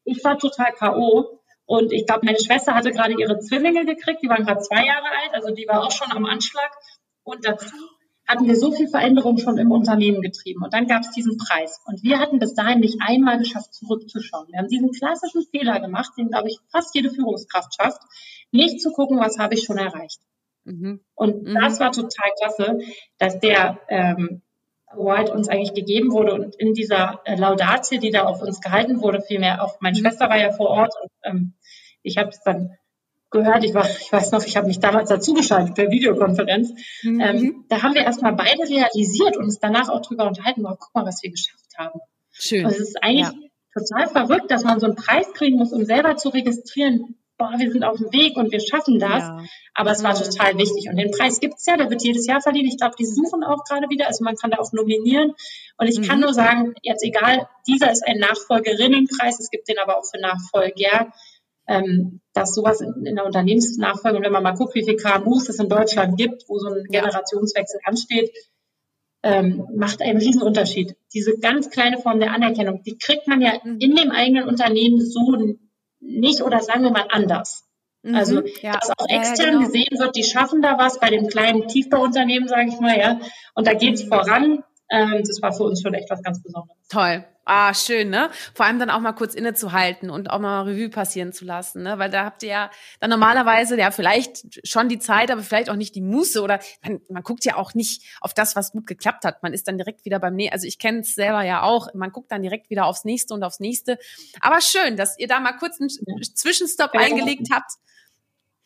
[0.05, 1.41] Ich war total K.O.
[1.67, 4.23] Und ich glaube, meine Schwester hatte gerade ihre Zwillinge gekriegt.
[4.23, 5.33] Die waren gerade zwei Jahre alt.
[5.33, 6.71] Also die war auch schon am Anschlag.
[7.23, 7.75] Und dazu
[8.27, 10.65] hatten wir so viel Veränderung schon im Unternehmen getrieben.
[10.65, 11.81] Und dann gab es diesen Preis.
[11.87, 14.49] Und wir hatten bis dahin nicht einmal geschafft, zurückzuschauen.
[14.49, 18.01] Wir haben diesen klassischen Fehler gemacht, den, glaube ich, fast jede Führungskraft schafft,
[18.51, 20.21] nicht zu gucken, was habe ich schon erreicht.
[20.65, 21.01] Mhm.
[21.15, 21.55] Und mhm.
[21.55, 22.79] das war total klasse,
[23.19, 24.43] dass der ähm,
[24.87, 29.01] Award uns eigentlich gegeben wurde und in dieser äh, Laudatie, die da auf uns gehalten
[29.03, 30.03] wurde, vielmehr auch meine mhm.
[30.03, 31.55] Schwester war ja vor Ort und ähm,
[32.03, 32.77] ich habe es dann
[33.35, 33.65] gehört.
[33.65, 36.73] Ich, war, ich weiß noch, ich habe mich damals dazugeschaltet per Videokonferenz.
[37.03, 37.21] Mhm.
[37.21, 40.95] Ähm, da haben wir erstmal beide realisiert und uns danach auch drüber unterhalten, boah, guck
[40.95, 42.01] mal, was wir geschafft haben.
[42.33, 42.65] Schön.
[42.65, 43.83] Und es ist eigentlich ja.
[43.83, 47.71] total verrückt, dass man so einen Preis kriegen muss, um selber zu registrieren, boah, wir
[47.71, 49.23] sind auf dem Weg und wir schaffen das.
[49.23, 49.45] Ja.
[49.75, 50.89] Aber es war total wichtig.
[50.89, 52.67] Und den Preis gibt's ja, der wird jedes Jahr verliehen.
[52.67, 54.07] Ich glaube, die suchen auch gerade wieder.
[54.07, 55.35] Also man kann da auch nominieren.
[55.77, 56.05] Und ich mhm.
[56.05, 60.21] kann nur sagen, jetzt egal, dieser ist ein Nachfolgerinnenpreis, es gibt den aber auch für
[60.21, 61.13] Nachfolger
[61.67, 65.49] ähm, dass sowas in, in der Unternehmensnachfolge, und wenn man mal guckt, wie viele KMUs
[65.49, 68.31] es in Deutschland gibt, wo so ein Generationswechsel ansteht,
[69.23, 70.97] ähm, macht einen riesen Unterschied.
[71.15, 73.79] Diese ganz kleine Form der Anerkennung, die kriegt man ja mhm.
[73.79, 75.57] in dem eigenen Unternehmen so
[76.01, 77.65] nicht oder sagen wir mal anders.
[78.03, 78.73] Mhm, also, ja.
[78.73, 79.67] dass auch extern ja, genau.
[79.67, 83.19] gesehen wird, die schaffen da was bei dem kleinen Tiefbauunternehmen, sage ich mal, ja.
[83.55, 84.09] Und da geht's mhm.
[84.09, 84.65] voran.
[84.91, 86.77] Ähm, das war für uns schon echt was ganz Besonderes.
[86.91, 87.25] Toll.
[87.47, 88.31] Ah, schön, ne?
[88.55, 91.99] Vor allem dann auch mal kurz innezuhalten und auch mal Revue passieren zu lassen, ne?
[91.99, 92.71] Weil da habt ihr ja
[93.01, 97.03] dann normalerweise ja vielleicht schon die Zeit, aber vielleicht auch nicht die Muße oder man,
[97.11, 99.43] man guckt ja auch nicht auf das, was gut geklappt hat.
[99.43, 100.55] Man ist dann direkt wieder beim nächsten.
[100.55, 101.93] Also ich kenne es selber ja auch.
[101.93, 103.99] Man guckt dann direkt wieder aufs nächste und aufs nächste.
[104.41, 105.91] Aber schön, dass ihr da mal kurz einen
[106.35, 107.73] Zwischenstopp eingelegt habt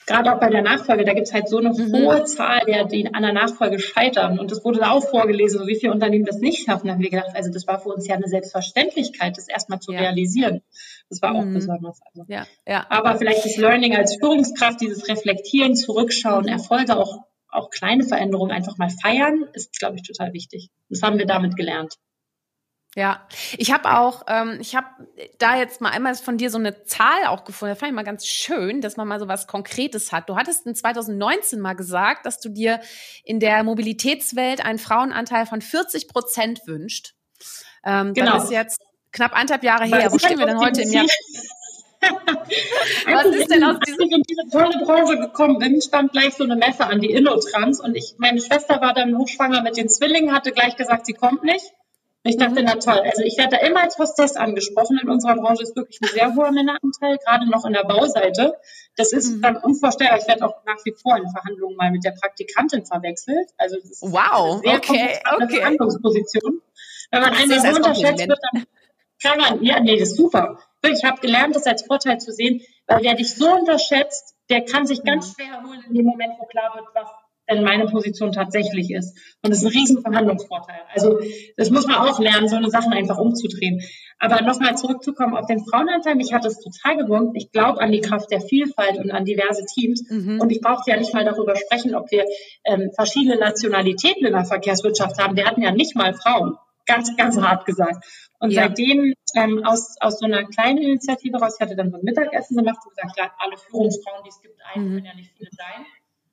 [0.08, 1.92] gerade auch bei der Nachfolge, da gibt es halt so eine mhm.
[1.92, 4.38] hohe Zahl der, die an der Nachfolge scheitern.
[4.38, 6.86] Und das wurde da auch vorgelesen, wie viele Unternehmen das nicht schaffen.
[6.86, 9.92] Da haben wir gedacht, also das war für uns ja eine Selbstverständlichkeit, das erstmal zu
[9.92, 10.00] ja.
[10.00, 10.62] realisieren.
[11.10, 11.54] Das war auch mhm.
[11.54, 12.00] besonders.
[12.06, 12.24] Also.
[12.28, 12.86] Ja, ja.
[12.88, 16.52] Aber vielleicht das Learning als Führungskraft, dieses Reflektieren, Zurückschauen, mhm.
[16.52, 17.18] Erfolge auch,
[17.50, 20.70] auch kleine Veränderungen einfach mal feiern, ist, glaube ich, total wichtig.
[20.88, 21.94] Das haben wir damit gelernt.
[22.96, 23.28] Ja,
[23.58, 24.86] ich habe auch, ähm, ich habe
[25.38, 27.72] da jetzt mal einmal von dir so eine Zahl auch gefunden.
[27.72, 30.28] Das fand ich mal ganz schön, dass man mal so was Konkretes hat.
[30.28, 32.80] Du hattest in 2019 mal gesagt, dass du dir
[33.24, 37.14] in der Mobilitätswelt einen Frauenanteil von 40 Prozent wünscht.
[37.84, 38.32] Ähm, genau.
[38.32, 38.80] Das ist jetzt
[39.12, 40.10] knapp anderthalb Jahre her.
[40.10, 41.06] Wo stehen wir denn heute im Jahr?
[43.06, 44.00] Was ist denn aus diesem...
[44.10, 47.80] In diese tolle Branche gekommen bin, stand gleich so eine Messe an, die Innotrans.
[47.80, 51.44] Und ich, meine Schwester war dann hochschwanger mit den Zwillingen, hatte gleich gesagt, sie kommt
[51.44, 51.64] nicht.
[52.28, 53.00] Ich dachte, na toll.
[53.06, 54.98] Also ich werde da immer als Hostess angesprochen.
[55.02, 58.54] In unserer Branche ist wirklich ein sehr hoher Männeranteil, gerade noch in der Bauseite.
[58.96, 59.40] Das ist mhm.
[59.40, 60.18] dann unvorstellbar.
[60.18, 63.48] Ich werde auch nach wie vor in Verhandlungen mal mit der Praktikantin verwechselt.
[63.56, 65.56] Also das ist wow, eine sehr okay, okay.
[65.56, 66.60] Verhandlungsposition.
[67.10, 68.66] Wenn man einen so unterschätzt wird, dann
[69.22, 70.58] kann man, ja, nee, das ist super.
[70.84, 74.86] Ich habe gelernt, das als Vorteil zu sehen, weil wer dich so unterschätzt, der kann
[74.86, 75.32] sich ganz mhm.
[75.32, 77.08] schwer erholen in dem Moment, wo klar wird, was
[77.48, 79.16] denn meine Position tatsächlich ist.
[79.42, 80.80] Und das ist ein riesen Verhandlungsvorteil.
[80.92, 81.18] Also
[81.56, 83.82] das muss man auch lernen, so eine Sachen einfach umzudrehen.
[84.18, 87.32] Aber nochmal zurückzukommen auf den Frauenanteil, mich hat es total gewurmt.
[87.34, 90.04] Ich glaube an die Kraft der Vielfalt und an diverse Teams.
[90.10, 90.40] Mhm.
[90.40, 92.24] Und ich brauchte ja nicht mal darüber sprechen, ob wir
[92.64, 95.36] ähm, verschiedene Nationalitäten in der Verkehrswirtschaft haben.
[95.36, 96.56] Wir hatten ja nicht mal Frauen.
[96.86, 98.04] Ganz, ganz hart gesagt.
[98.40, 98.62] Und ja.
[98.62, 102.56] seitdem ähm, aus, aus so einer kleinen Initiative raus, ich hatte dann so ein Mittagessen
[102.56, 104.94] gemacht und gesagt, ja, alle Führungsfrauen, die es gibt, ein, mhm.
[104.94, 105.84] können ja nicht viele sein.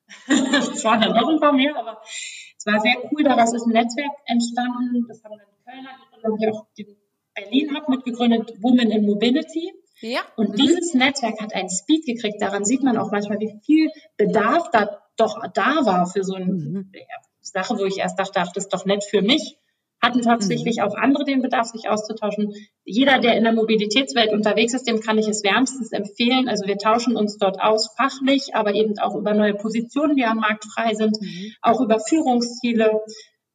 [0.28, 3.22] es waren dann noch ein paar mehr, aber es war sehr cool.
[3.24, 5.06] Daraus ist ein Netzwerk entstanden.
[5.08, 6.96] Das haben dann Kölner gegründet, ich auch den
[7.34, 9.72] Berlin Hub mitgegründet, Women in Mobility.
[10.00, 10.20] Ja.
[10.36, 10.56] Und mhm.
[10.56, 12.40] dieses Netzwerk hat einen Speed gekriegt.
[12.40, 16.46] Daran sieht man auch manchmal, wie viel Bedarf da doch da war für so eine
[16.46, 16.92] mhm.
[17.40, 19.56] Sache, wo ich erst dachte, ach, das ist doch nett für mich
[20.02, 20.82] hatten tatsächlich mhm.
[20.82, 22.54] auch andere den Bedarf, sich auszutauschen.
[22.84, 26.48] Jeder, der in der Mobilitätswelt unterwegs ist, dem kann ich es wärmstens empfehlen.
[26.48, 30.38] Also wir tauschen uns dort aus, fachlich, aber eben auch über neue Positionen, die am
[30.38, 31.52] Markt frei sind, mhm.
[31.62, 33.00] auch über Führungsziele,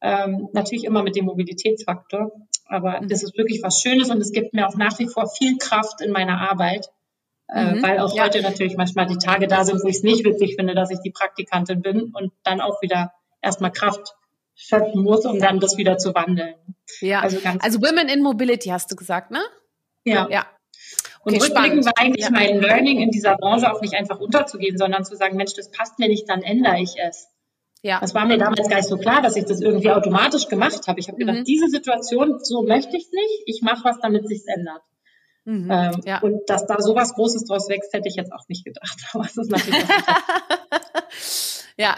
[0.01, 2.31] ähm, natürlich immer mit dem Mobilitätsfaktor.
[2.65, 3.07] Aber mhm.
[3.07, 6.01] das ist wirklich was Schönes und es gibt mir auch nach wie vor viel Kraft
[6.01, 6.87] in meiner Arbeit.
[7.53, 7.83] Äh, mhm.
[7.83, 8.23] weil auch ja.
[8.23, 10.99] heute natürlich manchmal die Tage da sind, wo ich es nicht witzig finde, dass ich
[11.01, 13.11] die Praktikantin bin und dann auch wieder
[13.41, 14.15] erstmal Kraft
[14.55, 16.55] schöpfen muss, um dann das wieder zu wandeln.
[16.99, 19.41] Ja, also, ganz also Women in Mobility hast du gesagt, ne?
[20.03, 20.27] Ja.
[20.29, 20.45] ja.
[21.23, 22.31] Und okay, rückblickend war eigentlich ja.
[22.31, 25.99] mein Learning in dieser Branche auch nicht einfach unterzugehen, sondern zu sagen, Mensch, das passt
[25.99, 27.27] mir nicht, dann ändere ich es.
[27.83, 27.99] Ja.
[27.99, 30.99] Das war mir damals gar nicht so klar, dass ich das irgendwie automatisch gemacht habe.
[30.99, 31.43] Ich habe gedacht, mhm.
[31.45, 33.43] diese Situation, so möchte ich es nicht.
[33.45, 34.81] Ich mache was, damit sich's ändert.
[35.45, 36.21] Mhm, ähm, ja.
[36.21, 38.97] Und dass da so was Großes draus wächst, hätte ich jetzt auch nicht gedacht.
[39.13, 39.83] Aber es ist natürlich
[41.77, 41.97] Ja,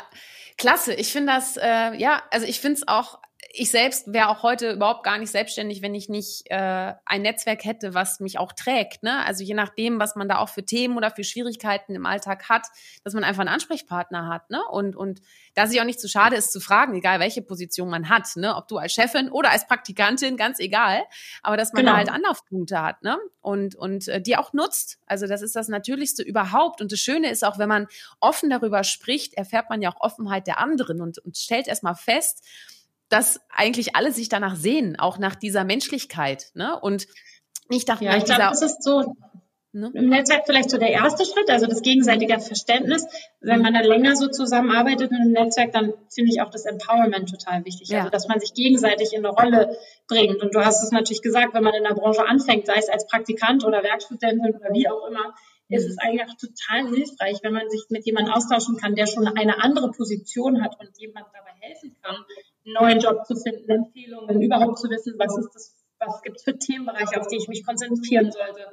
[0.58, 3.20] Klasse, ich finde das, äh, ja, also ich finde es auch,
[3.56, 7.64] ich selbst wäre auch heute überhaupt gar nicht selbstständig, wenn ich nicht äh, ein Netzwerk
[7.64, 9.04] hätte, was mich auch trägt.
[9.04, 9.24] Ne?
[9.26, 12.66] Also je nachdem, was man da auch für Themen oder für Schwierigkeiten im Alltag hat,
[13.04, 14.50] dass man einfach einen Ansprechpartner hat.
[14.50, 14.60] Ne?
[14.72, 15.22] Und, und
[15.54, 18.56] da sich auch nicht zu schade ist zu fragen, egal welche Position man hat, ne?
[18.56, 21.04] ob du als Chefin oder als Praktikantin, ganz egal,
[21.44, 21.92] aber dass man genau.
[21.92, 23.20] da halt Anlaufpunkte hat ne?
[23.40, 24.98] und, und äh, die auch nutzt.
[25.06, 26.82] Also das ist das Natürlichste überhaupt.
[26.82, 27.86] Und das Schöne ist auch, wenn man
[28.20, 32.44] offen darüber spricht, erfährt man ja auch Offenheit der anderen und, und stellt erstmal fest,
[33.10, 36.52] dass eigentlich alle sich danach sehen, auch nach dieser Menschlichkeit.
[36.54, 36.80] Ne?
[36.80, 37.08] Und
[37.70, 39.16] nicht nach, ja, ich glaube, das ist so
[39.72, 39.92] ne?
[39.94, 43.06] im Netzwerk vielleicht so der erste Schritt, also das gegenseitige Verständnis.
[43.42, 47.30] Wenn man dann länger so zusammenarbeitet in einem Netzwerk, dann finde ich auch das Empowerment
[47.30, 47.90] total wichtig.
[47.90, 48.00] Ja.
[48.00, 49.78] Also dass man sich gegenseitig in eine Rolle
[50.08, 50.42] bringt.
[50.42, 53.08] Und du hast es natürlich gesagt, wenn man in der Branche anfängt, sei es als
[53.08, 55.34] Praktikant oder Werkstudentin oder wie auch immer,
[55.70, 59.28] ist es eigentlich auch total hilfreich, wenn man sich mit jemandem austauschen kann, der schon
[59.28, 62.18] eine andere Position hat und jemand dabei helfen kann,
[62.66, 66.44] einen neuen Job zu finden, Empfehlungen, überhaupt zu wissen, was ist das, was gibt es
[66.44, 68.68] für Themenbereiche, auf die ich mich konzentrieren sollte.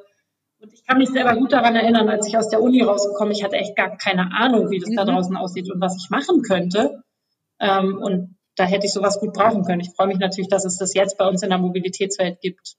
[0.60, 3.42] Und ich kann mich selber gut daran erinnern, als ich aus der Uni rausgekommen, ich
[3.42, 4.96] hatte echt gar keine Ahnung, wie das mhm.
[4.96, 7.02] da draußen aussieht und was ich machen könnte.
[7.58, 9.80] Ähm, und da hätte ich sowas gut brauchen können.
[9.80, 12.76] Ich freue mich natürlich, dass es das jetzt bei uns in der Mobilitätswelt gibt.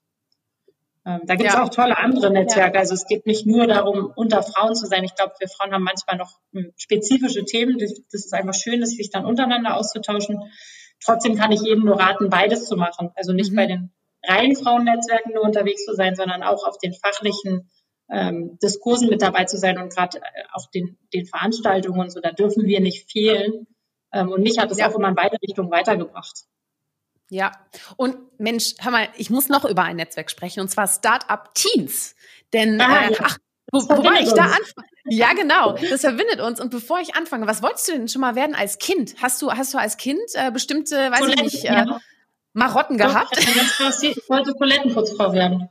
[1.04, 1.64] Ähm, da gibt es ja.
[1.64, 2.74] auch tolle andere Netzwerke.
[2.74, 2.80] Ja.
[2.80, 5.02] Also es geht nicht nur darum, unter Frauen zu sein.
[5.02, 7.78] Ich glaube, wir Frauen haben manchmal noch hm, spezifische Themen.
[7.78, 10.38] Das, das ist einfach schön, sich dann untereinander auszutauschen.
[11.04, 13.10] Trotzdem kann ich jedem nur raten, beides zu machen.
[13.14, 13.56] Also nicht mhm.
[13.56, 13.92] bei den
[14.24, 17.70] reinen Frauennetzwerken nur unterwegs zu sein, sondern auch auf den fachlichen
[18.10, 20.22] ähm, Diskursen mit dabei zu sein und gerade äh,
[20.52, 22.20] auch den, den Veranstaltungen und so.
[22.20, 23.66] Da dürfen wir nicht fehlen.
[24.12, 24.88] Ähm, und mich hat es ja.
[24.88, 26.44] auch immer in beide Richtungen weitergebracht.
[27.30, 27.52] Ja,
[27.96, 32.14] und Mensch, hör mal, ich muss noch über ein Netzwerk sprechen, und zwar Startup Teens.
[32.52, 33.18] Denn, ah, äh, ja.
[33.22, 33.38] ach,
[33.72, 34.86] wo, wobei ich da anfange.
[35.04, 35.76] Ja, genau.
[35.90, 36.60] Das verbindet uns.
[36.60, 39.16] Und bevor ich anfange, was wolltest du denn schon mal werden als Kind?
[39.20, 42.00] Hast du, hast du als Kind äh, bestimmte, weiß Toiletten, ich nicht, äh, ja.
[42.52, 43.36] Marotten gehabt?
[43.38, 45.68] Ich wollte Toilettenputzfrau werden.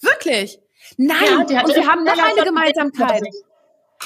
[0.00, 0.60] Wirklich?
[0.96, 1.18] Nein.
[1.48, 3.22] Ja, und wir haben noch eine Gemeinsamkeit.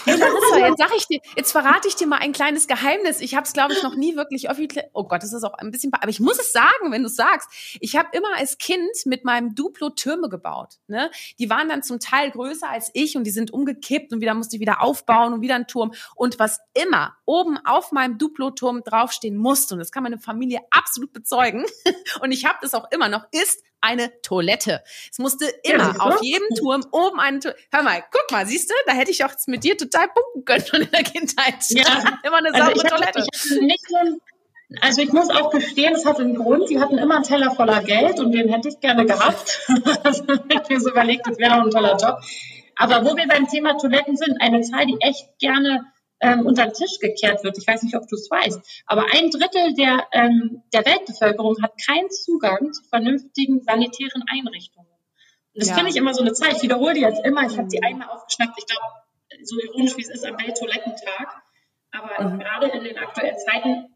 [0.07, 3.21] Larissa, jetzt sag ich dir, jetzt verrate ich dir mal ein kleines Geheimnis.
[3.21, 4.91] Ich habe es, glaube ich, noch nie wirklich offiziell.
[4.93, 7.17] Oh Gott, das ist auch ein bisschen, aber ich muss es sagen, wenn du es
[7.17, 7.49] sagst.
[7.81, 10.75] Ich habe immer als Kind mit meinem Duplo Türme gebaut.
[10.89, 11.11] Ne?
[11.39, 14.57] Die waren dann zum Teil größer als ich und die sind umgekippt und wieder musste
[14.57, 15.93] ich wieder aufbauen und wieder ein Turm.
[16.15, 21.13] Und was immer oben auf meinem Duplo-Turm draufstehen musste, und das kann meine Familie absolut
[21.13, 21.65] bezeugen,
[22.21, 24.83] und ich habe das auch immer noch, ist eine Toilette.
[25.11, 27.61] Es musste immer ja, auf jedem Turm oben eine Toilette.
[27.71, 30.67] Hör mal, guck mal, siehst du, da hätte ich auch mit dir total punkten können
[30.67, 31.57] schon in der Kindheit.
[31.69, 32.19] Ja.
[32.25, 33.27] immer eine saubere also Toilette.
[33.33, 34.19] Ich nicht so
[34.81, 36.69] also ich muss auch gestehen, es hat einen Grund.
[36.71, 39.61] Die hatten immer einen Teller voller Geld und den hätte ich gerne gehabt.
[40.03, 42.19] also ich mir so überlegt, das wäre auch ein toller Job.
[42.77, 45.87] Aber wo wir beim Thema Toiletten sind, eine Zahl, die echt gerne
[46.21, 47.59] ähm, unter den Tisch gekehrt wird.
[47.59, 51.73] Ich weiß nicht, ob du es weißt, aber ein Drittel der, ähm, der Weltbevölkerung hat
[51.85, 54.89] keinen Zugang zu vernünftigen sanitären Einrichtungen.
[55.55, 55.75] Und das ja.
[55.75, 56.53] finde ich immer so eine Zahl.
[56.53, 57.47] Ich wiederhole die jetzt immer.
[57.47, 58.59] Ich habe die einmal aufgeschnappt.
[58.59, 58.83] Ich glaube,
[59.45, 61.43] so ironisch wie es ist, am Welttoilettentag.
[61.93, 62.39] Aber mhm.
[62.41, 63.95] gerade in den aktuellen Zeiten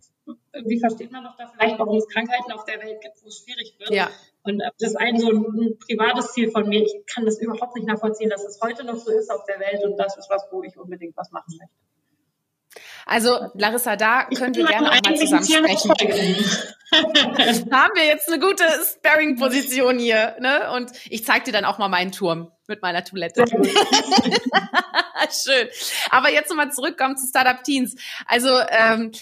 [0.53, 3.39] irgendwie versteht man doch da vielleicht, warum es Krankheiten auf der Welt gibt, wo es
[3.39, 3.91] schwierig wird.
[3.91, 4.11] Ja.
[4.43, 6.83] Und das ist ein so ein, privates Ziel von mir.
[6.83, 9.83] Ich kann das überhaupt nicht nachvollziehen, dass es heute noch so ist auf der Welt
[9.85, 11.75] und das ist was, wo ich unbedingt was machen möchte.
[13.09, 15.91] Also Larissa, da können wir gerne auch mal zusammen sprechen.
[17.73, 20.71] haben wir jetzt eine gute Sparring-Position hier, ne?
[20.73, 23.45] Und ich zeige dir dann auch mal meinen Turm mit meiner Toilette.
[25.31, 25.69] Schön.
[26.11, 27.97] Aber jetzt nochmal zurückkommen zu Startup Teens.
[28.27, 29.13] Also ähm,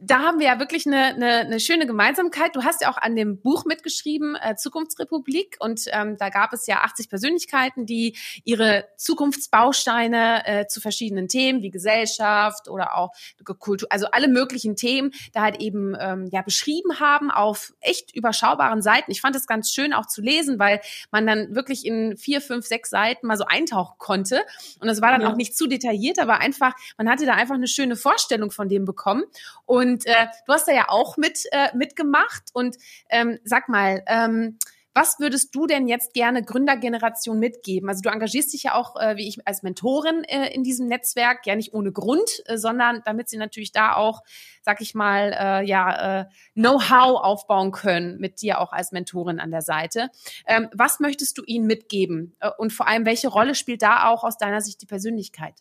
[0.00, 2.54] da haben wir ja wirklich eine, eine, eine schöne Gemeinsamkeit.
[2.54, 6.66] Du hast ja auch an dem Buch mitgeschrieben, äh, Zukunftsrepublik, und ähm, da gab es
[6.66, 13.10] ja 80 Persönlichkeiten, die ihre Zukunftsbausteine äh, zu verschiedenen Themen wie Gesellschaft oder auch
[13.58, 18.82] Kultur, also alle möglichen Themen, da halt eben ähm, ja beschrieben haben auf echt überschaubaren
[18.82, 19.10] Seiten.
[19.10, 20.80] Ich fand es ganz schön auch zu lesen, weil
[21.10, 24.42] man dann wirklich in vier, fünf, sechs Seiten mal so eintauchen konnte.
[24.80, 25.32] Und das war dann ja.
[25.32, 28.84] auch nicht zu detailliert, aber einfach, man hatte da einfach eine schöne Vorstellung von dem
[28.84, 29.24] bekommen.
[29.64, 32.44] Und äh, du hast da ja auch mit äh, mitgemacht.
[32.52, 32.76] Und
[33.10, 34.58] ähm, sag mal, ähm,
[34.98, 37.88] was würdest du denn jetzt gerne Gründergeneration mitgeben?
[37.88, 41.46] Also du engagierst dich ja auch, äh, wie ich, als Mentorin äh, in diesem Netzwerk,
[41.46, 44.22] ja nicht ohne Grund, äh, sondern damit sie natürlich da auch,
[44.62, 46.24] sag ich mal, äh, ja, äh,
[46.54, 50.08] Know-how aufbauen können mit dir auch als Mentorin an der Seite.
[50.48, 52.34] Ähm, was möchtest du ihnen mitgeben?
[52.40, 55.54] Äh, und vor allem, welche Rolle spielt da auch aus deiner Sicht die Persönlichkeit?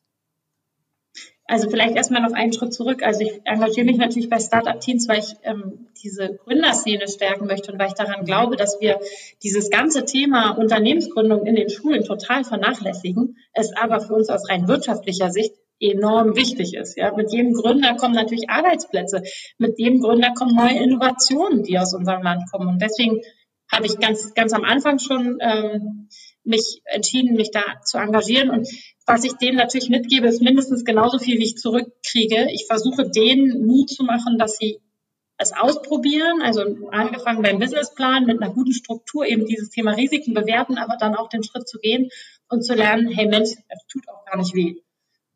[1.50, 3.04] Also vielleicht erstmal noch einen Schritt zurück.
[3.04, 7.80] Also ich engagiere mich natürlich bei Startup-Teams, weil ich ähm, diese Gründerszene stärken möchte und
[7.80, 9.00] weil ich daran glaube, dass wir
[9.44, 14.68] dieses ganze Thema Unternehmensgründung in den Schulen total vernachlässigen, es aber für uns aus rein
[14.68, 16.98] wirtschaftlicher Sicht enorm wichtig ist.
[16.98, 19.24] Ja, mit jedem Gründer kommen natürlich Arbeitsplätze,
[19.58, 22.68] mit jedem Gründer kommen neue Innovationen, die aus unserem Land kommen.
[22.68, 23.22] Und deswegen
[23.72, 26.10] habe ich ganz ganz am Anfang schon ähm,
[26.44, 28.50] mich entschieden, mich da zu engagieren.
[28.50, 28.68] Und
[29.08, 32.50] was ich denen natürlich mitgebe, ist mindestens genauso viel, wie ich zurückkriege.
[32.52, 34.82] Ich versuche denen Mut zu machen, dass sie
[35.38, 40.78] es ausprobieren, also angefangen beim Businessplan mit einer guten Struktur, eben dieses Thema Risiken bewerten,
[40.78, 42.10] aber dann auch den Schritt zu gehen
[42.50, 44.82] und zu lernen, hey Mensch, es tut auch gar nicht weh.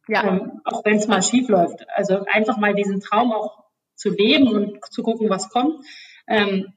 [0.07, 0.27] Ja.
[0.27, 1.87] Ähm, auch wenn es mal schief läuft.
[1.95, 3.63] Also einfach mal diesen Traum auch
[3.95, 5.85] zu leben und zu gucken, was kommt.
[6.27, 6.73] Ähm,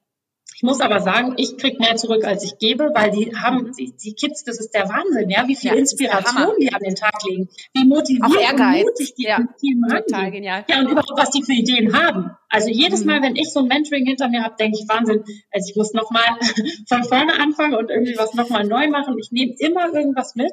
[0.54, 3.92] ich muss aber sagen, ich kriege mehr zurück, als ich gebe, weil die haben, die,
[3.96, 7.14] die Kids, das ist der Wahnsinn, ja, wie viel ja, Inspiration die an den Tag
[7.28, 10.64] legen, wie motiviert und mutig die ja, im Team total genial.
[10.68, 12.30] Ja, und überhaupt, was die für Ideen haben.
[12.48, 13.10] Also jedes mhm.
[13.10, 15.92] Mal, wenn ich so ein Mentoring hinter mir habe, denke ich, Wahnsinn, also ich muss
[15.92, 16.24] nochmal
[16.88, 19.18] von vorne anfangen und irgendwie was nochmal neu machen.
[19.18, 20.52] Ich nehme immer irgendwas mit.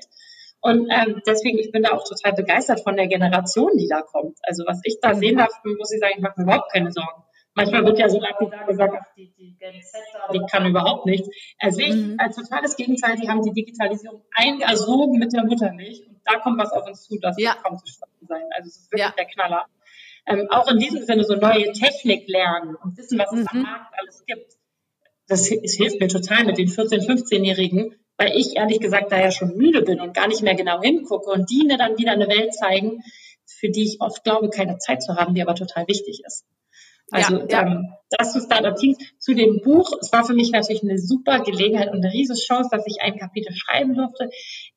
[0.62, 4.38] Und ähm, deswegen, ich bin da auch total begeistert von der Generation, die da kommt.
[4.44, 7.24] Also was ich da sehen darf, muss ich sagen, ich mache mir überhaupt keine Sorgen.
[7.54, 10.02] Manchmal wird ja so lapidar gesagt, ach, die, die Gen Z,
[10.34, 11.28] die kann überhaupt nichts.
[11.60, 12.16] Also ich mhm.
[12.18, 16.72] als totales Gegenteil, die haben die Digitalisierung eingesogen mit der Muttermilch und da kommt was
[16.72, 17.56] auf uns zu, das ja.
[17.56, 18.44] kaum zu schaffen sein.
[18.52, 19.14] Also es ist wirklich ja.
[19.18, 19.66] der Knaller.
[20.28, 23.48] Ähm, auch in diesem Sinne so neue Technik lernen und wissen, was es mhm.
[23.52, 24.54] am Markt alles gibt.
[25.28, 29.32] Das, das hilft mir total mit den 14-, 15-Jährigen, weil ich ehrlich gesagt da ja
[29.32, 32.28] schon müde bin und gar nicht mehr genau hingucke und die mir dann wieder eine
[32.28, 33.02] Welt zeigen,
[33.46, 36.46] für die ich oft glaube, keine Zeit zu haben, die aber total wichtig ist.
[37.12, 37.62] Also ja, ja.
[37.68, 38.98] Ähm, das zu Startup Teams.
[39.20, 42.70] Zu dem Buch, es war für mich natürlich eine super Gelegenheit und eine riesige Chance,
[42.72, 44.30] dass ich ein Kapitel schreiben durfte.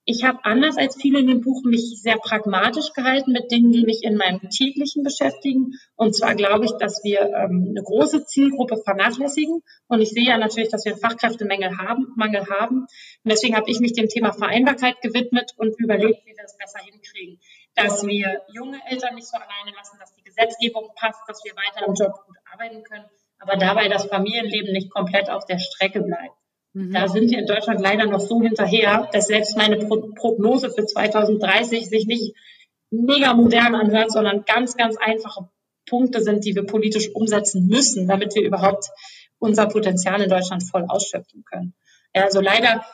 [0.04, 3.84] Ich habe anders als viele in dem Buch mich sehr pragmatisch gehalten mit Dingen, die
[3.84, 5.72] mich in meinem täglichen beschäftigen.
[5.96, 9.62] Und zwar glaube ich, dass wir ähm, eine große Zielgruppe vernachlässigen.
[9.88, 12.12] Und ich sehe ja natürlich, dass wir einen Fachkräftemangel haben.
[12.16, 12.80] Mangel haben.
[12.82, 16.80] Und deswegen habe ich mich dem Thema Vereinbarkeit gewidmet und überlegt, wie wir das besser
[16.84, 17.40] hinkriegen.
[17.74, 21.86] Dass wir junge Eltern nicht so alleine lassen, dass die Gesetzgebung passt, dass wir weiter
[21.86, 23.04] im Job gut arbeiten können,
[23.38, 26.34] aber dabei das Familienleben nicht komplett auf der Strecke bleibt.
[26.72, 26.92] Mhm.
[26.92, 30.84] Da sind wir in Deutschland leider noch so hinterher, dass selbst meine Pro Prognose für
[30.84, 32.34] 2030 sich nicht
[32.90, 35.48] mega modern anhört, sondern ganz, ganz einfache
[35.86, 38.86] Punkte sind, die wir politisch umsetzen müssen, damit wir überhaupt
[39.38, 41.74] unser Potenzial in Deutschland voll ausschöpfen können.
[42.12, 42.84] Also leider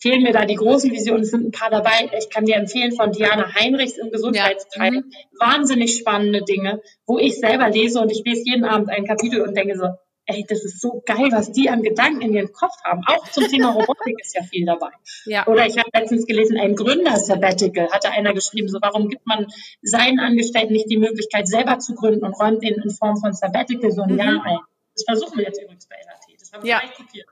[0.00, 1.22] fehlen mir da die großen Visionen.
[1.22, 2.10] Es sind ein paar dabei.
[2.18, 4.94] Ich kann dir empfehlen von Diana Heinrichs im Gesundheitsteil.
[4.94, 5.00] Ja.
[5.00, 5.12] Mhm.
[5.38, 9.56] Wahnsinnig spannende Dinge, wo ich selber lese und ich lese jeden Abend ein Kapitel und
[9.56, 9.88] denke so,
[10.26, 13.02] ey, das ist so geil, was die an Gedanken in ihrem Kopf haben.
[13.06, 14.90] Auch zum Thema Robotik ist ja viel dabei.
[15.24, 15.46] Ja.
[15.46, 19.46] Oder ich habe letztens gelesen, ein Gründer-Sabbatical hatte einer geschrieben, so warum gibt man
[19.82, 23.90] seinen Angestellten nicht die Möglichkeit, selber zu gründen und räumt ihnen in Form von Sabbatical
[23.90, 24.18] so ein mhm.
[24.18, 24.58] Jahr ein.
[24.94, 26.40] Das versuchen wir jetzt übrigens bei LAT.
[26.40, 26.80] Das haben wir ja.
[26.96, 27.26] kopiert.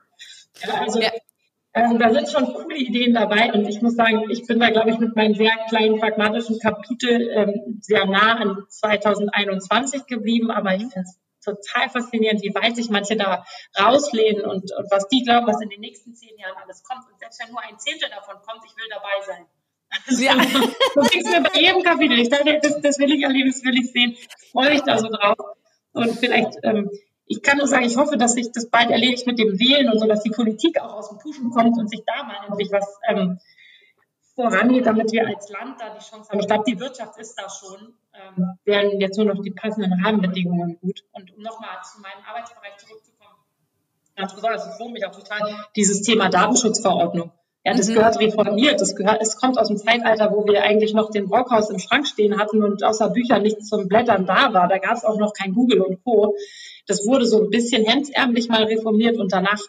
[0.61, 1.11] Ja, also ja.
[1.73, 4.89] Ähm, da sind schon coole Ideen dabei und ich muss sagen, ich bin da, glaube
[4.89, 10.81] ich, mit meinem sehr kleinen pragmatischen Kapitel ähm, sehr nah an 2021 geblieben, aber ich
[10.81, 13.45] finde es total faszinierend, wie weit sich manche da
[13.79, 17.05] rauslehnen und, und was die glauben, was in den nächsten zehn Jahren alles kommt.
[17.11, 19.45] Und selbst wenn nur ein Zehntel davon kommt, ich will dabei sein.
[20.19, 20.33] Ja.
[20.95, 22.19] so ging mir bei jedem Kapitel.
[22.19, 24.17] Ich dachte, das, das will ich erleben, das will ich sehen.
[24.51, 25.37] Freue ich da so drauf.
[25.93, 26.89] Und vielleicht, ähm,
[27.31, 29.99] ich kann nur sagen, ich hoffe, dass sich das bald erledigt mit dem Wählen und
[29.99, 32.97] so, dass die Politik auch aus dem Puschen kommt und sich da mal endlich was
[33.07, 33.39] ähm,
[34.33, 36.39] vorangeht, damit wir als Land da die Chance haben.
[36.39, 37.93] Ich glaube, die Wirtschaft ist da schon.
[38.15, 41.03] Ähm, wären jetzt nur noch die passenden Rahmenbedingungen gut.
[41.11, 43.35] Und um nochmal zu meinem Arbeitsbereich zurückzukommen,
[44.15, 47.31] ganz besonders, es wurmt mich auch total dieses Thema Datenschutzverordnung.
[47.69, 47.95] Ja, das mhm.
[47.95, 48.81] gehört reformiert.
[48.81, 52.07] Das gehört, es kommt aus dem Zeitalter, wo wir eigentlich noch den Brockhaus im Schrank
[52.07, 54.67] stehen hatten und außer Büchern nichts zum Blättern da war.
[54.67, 56.35] Da gab es auch noch kein Google und Co.
[56.87, 59.61] Das wurde so ein bisschen hemdsärmlich mal reformiert und danach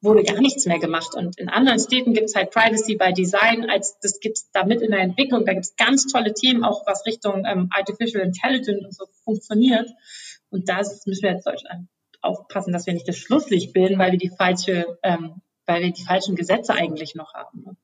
[0.00, 1.14] wurde gar nichts mehr gemacht.
[1.14, 4.64] Und in anderen Städten gibt es halt Privacy by Design, als das gibt es da
[4.64, 5.44] mit in der Entwicklung.
[5.44, 9.90] Da gibt es ganz tolle Themen, auch was Richtung ähm, Artificial Intelligence und so funktioniert.
[10.48, 11.88] Und da müssen wir jetzt Deutschland
[12.22, 16.04] aufpassen, dass wir nicht das Schlusslicht bilden, weil wir die falsche ähm, weil wir die
[16.04, 17.62] falschen Gesetze eigentlich noch haben.
[17.64, 17.76] Ne?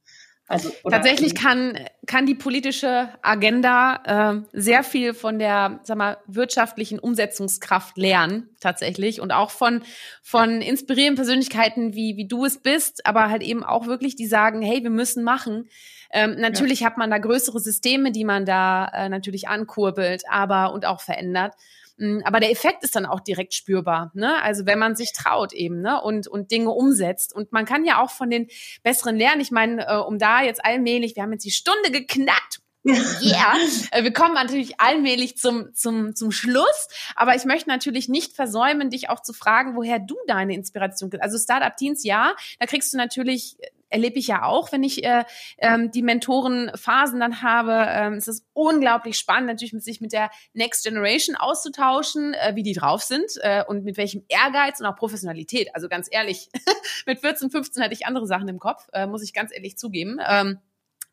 [0.49, 6.99] Also, Tatsächlich kann, kann die politische Agenda äh, sehr viel von der sag mal, wirtschaftlichen
[6.99, 9.23] Umsetzungskraft lernen, tatsächlich.
[9.23, 9.83] Und auch von,
[10.21, 14.61] von inspirierenden Persönlichkeiten, wie, wie du es bist, aber halt eben auch wirklich, die sagen,
[14.61, 15.71] hey, wir müssen machen.
[16.13, 16.89] Ähm, natürlich ja.
[16.89, 21.55] hat man da größere Systeme, die man da äh, natürlich ankurbelt, aber und auch verändert.
[21.97, 24.11] Mm, aber der Effekt ist dann auch direkt spürbar.
[24.15, 24.43] Ne?
[24.43, 26.01] Also wenn man sich traut eben ne?
[26.01, 27.35] und, und Dinge umsetzt.
[27.35, 28.49] Und man kann ja auch von den
[28.83, 29.41] Besseren lernen.
[29.41, 32.61] Ich meine, äh, um da jetzt allmählich, wir haben jetzt die Stunde geknackt.
[32.85, 33.55] Yeah.
[33.93, 36.89] Äh, wir kommen natürlich allmählich zum, zum, zum Schluss.
[37.15, 41.23] Aber ich möchte natürlich nicht versäumen, dich auch zu fragen, woher du deine Inspiration kriegst.
[41.23, 43.57] Also Startup Teens, ja, da kriegst du natürlich
[43.93, 45.25] erlebe ich ja auch, wenn ich äh,
[45.59, 47.87] ähm, die Mentorenphasen dann habe.
[47.89, 52.63] Ähm, es ist unglaublich spannend, natürlich mit sich mit der Next Generation auszutauschen, äh, wie
[52.63, 55.75] die drauf sind äh, und mit welchem Ehrgeiz und auch Professionalität.
[55.75, 56.49] Also ganz ehrlich,
[57.07, 60.19] mit 14, 15 hatte ich andere Sachen im Kopf, äh, muss ich ganz ehrlich zugeben.
[60.27, 60.59] Ähm,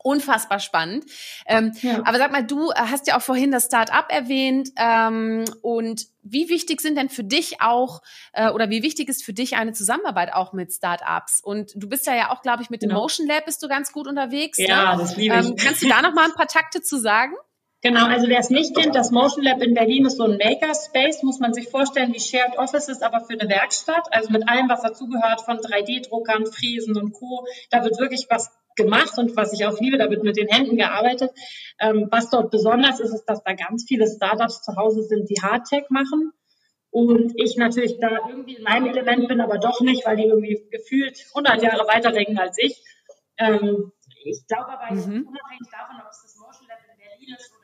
[0.02, 1.04] unfassbar spannend.
[1.46, 2.02] Ähm, ja.
[2.04, 4.70] Aber sag mal, du hast ja auch vorhin das Start-up erwähnt.
[4.76, 9.32] Ähm, und wie wichtig sind denn für dich auch, äh, oder wie wichtig ist für
[9.32, 11.40] dich eine Zusammenarbeit auch mit Start-ups?
[11.42, 13.02] Und du bist ja ja auch, glaube ich, mit dem genau.
[13.02, 14.58] Motion Lab bist du ganz gut unterwegs.
[14.58, 15.02] Ja, ne?
[15.02, 15.46] das liebe ich.
[15.46, 17.34] Ähm, kannst du da noch mal ein paar Takte zu sagen?
[17.82, 21.22] Genau, also wer es nicht kennt, das Motion Lab in Berlin ist so ein Makerspace,
[21.22, 24.82] muss man sich vorstellen, wie Shared Offices, aber für eine Werkstatt, also mit allem, was
[24.82, 27.46] dazugehört, von 3D-Druckern, Friesen und Co.
[27.70, 30.76] Da wird wirklich was gemacht und was ich auch liebe, da wird mit den Händen
[30.76, 31.30] gearbeitet.
[31.78, 35.40] Ähm, was dort besonders ist, ist, dass da ganz viele Startups zu Hause sind, die
[35.40, 36.32] Hardtech machen.
[36.90, 40.66] Und ich natürlich da irgendwie in meinem Element bin, aber doch nicht, weil die irgendwie
[40.70, 42.82] gefühlt 100 Jahre weiterdenken als ich.
[43.38, 43.92] Ähm,
[44.24, 45.26] ich glaube aber, mhm.
[45.26, 47.59] unabhängig davon, ob es das Motion Lab in Berlin ist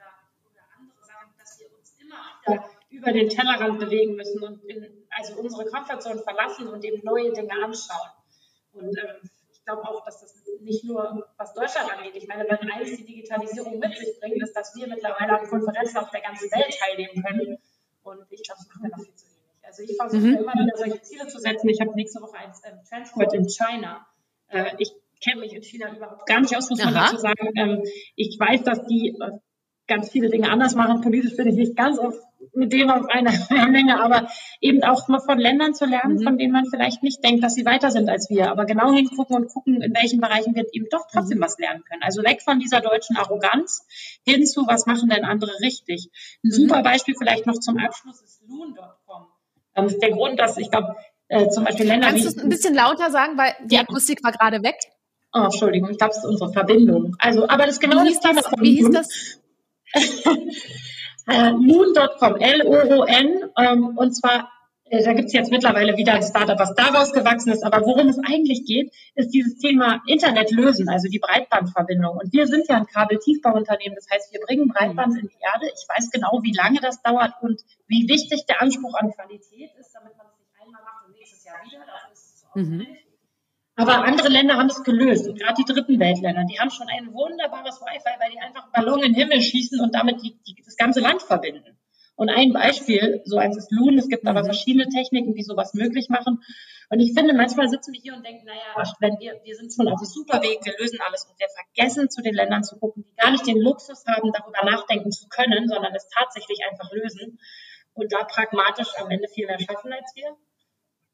[2.47, 7.32] wieder über den Tellerrand bewegen müssen und in, also unsere Komfortzone verlassen und eben neue
[7.32, 8.11] Dinge anschauen.
[8.72, 9.30] Und ähm,
[9.66, 12.14] glaube auch, dass das nicht nur was Deutschland angeht.
[12.14, 15.99] Ich meine, wenn eins die Digitalisierung mit sich bringt, ist, dass wir mittlerweile an Konferenzen
[15.99, 17.59] auf der ganzen Welt teilnehmen können.
[18.03, 19.66] Und ich glaube, das machen wir noch viel zu wenig.
[19.66, 20.36] Also ich versuche mhm.
[20.36, 21.68] immer wieder solche Ziele zu setzen.
[21.68, 24.07] Ich habe nächste Woche ein ähm, Transport in China.
[24.49, 27.51] Äh, ich kenne mich in China überhaupt gar nicht aus, muss man dazu sagen.
[27.57, 27.82] Ähm,
[28.14, 29.30] ich weiß, dass die äh,
[29.87, 31.01] ganz viele Dinge anders machen.
[31.01, 32.14] Politisch bin ich nicht ganz auf,
[32.55, 33.32] mit dem auf einer
[33.70, 34.28] Menge, aber
[34.61, 36.22] eben auch mal von Ländern zu lernen, mhm.
[36.22, 39.37] von denen man vielleicht nicht denkt, dass sie weiter sind als wir, aber genau hingucken
[39.37, 41.43] und gucken, in welchen Bereichen wir eben doch trotzdem mhm.
[41.43, 42.03] was lernen können.
[42.03, 43.87] Also weg von dieser deutschen Arroganz
[44.24, 46.09] hin zu, was machen denn andere richtig.
[46.45, 46.53] Ein mhm.
[46.53, 49.26] super Beispiel vielleicht noch zum Abschluss ist loon.com.
[49.74, 50.97] Das ist der Grund, dass ich glaube,
[51.28, 52.09] äh, zum Beispiel Länder.
[52.09, 54.76] Kannst du es ein bisschen lauter sagen, weil die Akustik war gerade weg?
[55.32, 57.14] Oh, Entschuldigung, ich glaube, es ist unsere Verbindung.
[57.18, 58.43] Also, aber das ist genau wie das Thema.
[58.59, 59.39] Wie hieß das?
[61.28, 63.51] äh, Loon.com, L-O-O-N.
[63.59, 64.51] Ähm, und zwar,
[64.84, 67.64] äh, da gibt es jetzt mittlerweile wieder ein Startup, was daraus gewachsen ist.
[67.64, 72.16] Aber worum es eigentlich geht, ist dieses Thema Internet lösen, also die Breitbandverbindung.
[72.18, 73.97] Und wir sind ja ein Kabeltiefbauunternehmen.
[73.97, 75.66] Das heißt, wir bringen Breitband in die Erde.
[75.74, 79.92] Ich weiß genau, wie lange das dauert und wie wichtig der Anspruch an Qualität ist,
[79.94, 81.78] damit man es nicht einmal macht und nächstes Jahr wieder.
[81.86, 82.88] Dafür ist es zu aufwendig.
[82.88, 83.05] Mhm.
[83.77, 85.29] Aber andere Länder haben es gelöst.
[85.29, 88.72] Und gerade die dritten Weltländer, die haben schon ein wunderbares Wi-Fi, weil die einfach einen
[88.72, 91.77] Ballon in den Himmel schießen und damit die, die, das ganze Land verbinden.
[92.16, 94.47] Und ein Beispiel, so eins ist Loon, es gibt aber mhm.
[94.47, 96.43] verschiedene Techniken, die sowas möglich machen.
[96.89, 99.89] Und ich finde, manchmal sitzen wir hier und denken, naja, wenn wir, wir sind schon
[99.89, 103.05] auf dem super Weg, wir lösen alles und wir vergessen zu den Ländern zu gucken,
[103.05, 107.39] die gar nicht den Luxus haben, darüber nachdenken zu können, sondern es tatsächlich einfach lösen
[107.93, 110.37] und da pragmatisch am Ende viel mehr schaffen als wir.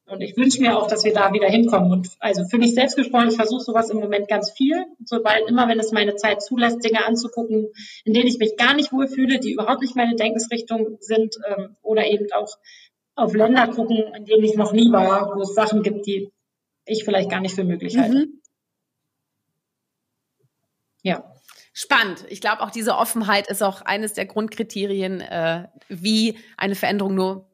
[0.07, 1.93] Und ich wünsche mir auch, dass wir da wieder hinkommen.
[1.93, 5.69] Und also für mich selbst gesprochen, ich versuche sowas im Moment ganz viel, sobald immer,
[5.69, 7.69] wenn es meine Zeit zulässt, Dinge anzugucken,
[8.05, 12.07] in denen ich mich gar nicht wohlfühle, die überhaupt nicht meine Denkensrichtung sind, ähm, oder
[12.07, 12.59] eben auch
[13.15, 16.31] auf Länder gucken, in denen ich noch nie war, wo es Sachen gibt, die
[16.85, 18.27] ich vielleicht gar nicht für möglich halte.
[18.27, 18.41] Mhm.
[21.03, 21.33] Ja.
[21.75, 22.27] Spannend.
[22.29, 27.52] Ich glaube, auch diese Offenheit ist auch eines der Grundkriterien, äh, wie eine Veränderung nur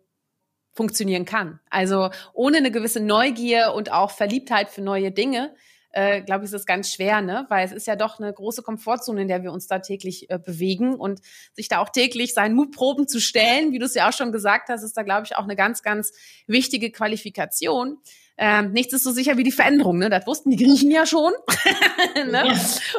[0.79, 1.59] funktionieren kann.
[1.71, 5.53] Also ohne eine gewisse Neugier und auch Verliebtheit für neue Dinge,
[5.91, 7.47] äh, glaube ich, ist es ganz schwer, ne?
[7.49, 10.39] Weil es ist ja doch eine große Komfortzone, in der wir uns da täglich äh,
[10.39, 11.21] bewegen und
[11.53, 14.69] sich da auch täglich seinen Mutproben zu stellen, wie du es ja auch schon gesagt
[14.69, 16.13] hast, ist da, glaube ich, auch eine ganz, ganz
[16.47, 17.99] wichtige Qualifikation.
[18.37, 20.09] Ähm, nichts ist so sicher wie die Veränderung, ne?
[20.11, 21.33] Das wussten die Griechen ja schon.
[22.15, 22.45] ne?
[22.47, 22.55] Ja.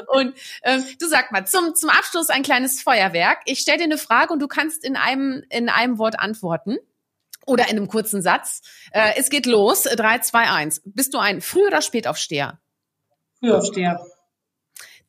[0.07, 3.39] Und ähm, du sag mal, zum, zum Abschluss ein kleines Feuerwerk.
[3.45, 6.77] Ich stelle dir eine Frage und du kannst in einem, in einem Wort antworten.
[7.49, 8.61] Oder in einem kurzen Satz.
[8.91, 9.83] Äh, es geht los.
[9.83, 10.81] 3, 2, 1.
[10.85, 12.59] Bist du ein Früh- oder Spätaufsteher?
[13.39, 14.05] Frühaufsteher.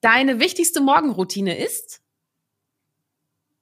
[0.01, 2.01] Deine wichtigste Morgenroutine ist?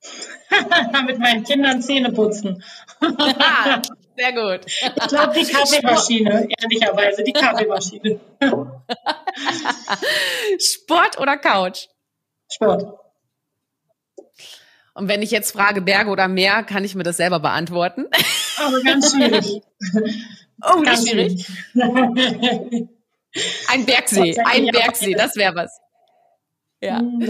[1.07, 2.63] Mit meinen Kindern Zähne putzen.
[4.17, 4.67] Sehr gut.
[4.67, 8.21] Ich glaube, die Kaffeemaschine, ehrlicherweise, die Kaffeemaschine.
[10.61, 11.89] Sport oder Couch?
[12.49, 12.97] Sport.
[14.95, 18.07] Und wenn ich jetzt frage Berge oder Meer, kann ich mir das selber beantworten?
[18.59, 19.63] Aber ganz schwierig.
[20.61, 21.47] Oh, ganz schwierig.
[23.69, 25.79] Ein Bergsee, ein Bergsee, das wäre was.
[26.81, 26.99] Ja.
[26.99, 27.21] Hm,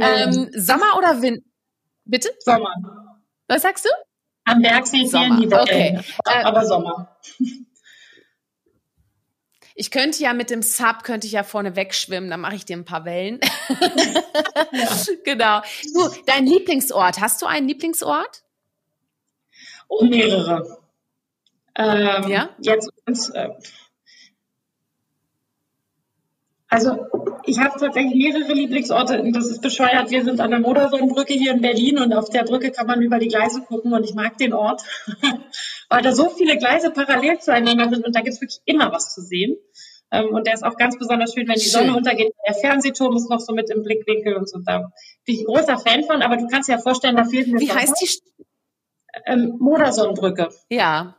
[0.00, 1.44] ähm, Sommer oder Wind?
[2.06, 2.30] Bitte?
[2.38, 2.72] Sommer.
[3.46, 3.90] Was sagst du?
[4.44, 6.00] Am Bergsee fehlen die Wellen, okay.
[6.24, 7.18] aber Sommer.
[9.80, 12.76] Ich könnte ja mit dem Sub, könnte ich ja vorne wegschwimmen, dann mache ich dir
[12.76, 13.38] ein paar Wellen.
[14.72, 14.88] ja.
[15.24, 15.60] Genau.
[15.94, 18.42] Du, dein Lieblingsort, hast du einen Lieblingsort?
[19.86, 20.77] Oh, mehrere.
[21.78, 22.50] Ähm, ja?
[22.58, 22.90] Jetzt
[23.34, 23.48] äh,
[26.70, 27.06] also
[27.44, 29.22] ich habe tatsächlich mehrere Lieblingsorte.
[29.32, 30.10] Das ist bescheuert.
[30.10, 33.18] Wir sind an der Modersohnbrücke hier in Berlin und auf der Brücke kann man über
[33.18, 34.82] die Gleise gucken und ich mag den Ort,
[35.88, 39.14] weil da so viele Gleise parallel zueinander sind und da gibt es wirklich immer was
[39.14, 39.56] zu sehen.
[40.10, 41.60] Ähm, und der ist auch ganz besonders schön, wenn die.
[41.60, 42.32] Sonne untergeht.
[42.46, 44.58] Der Fernsehturm ist noch so mit im Blickwinkel und so.
[44.64, 44.90] Da
[45.24, 47.60] bin ich ein großer Fan von, aber du kannst dir ja vorstellen, da fehlt mir
[47.60, 48.42] Wie heißt die?
[49.26, 50.48] Ähm, Modersohnbrücke.
[50.68, 51.17] Ja.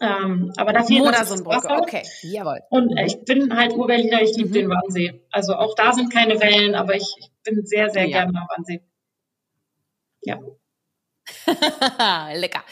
[0.00, 2.60] Ähm, aber da fehlt Modersohnbrücke, okay, jawohl.
[2.70, 4.52] Und ich bin halt Urberliner, ich liebe mhm.
[4.52, 5.22] den Wannsee.
[5.30, 8.24] Also auch da sind keine Wellen, aber ich, ich bin sehr, sehr ja.
[8.24, 8.82] gerne am Wannsee.
[10.22, 10.38] Ja.
[12.34, 12.62] Lecker.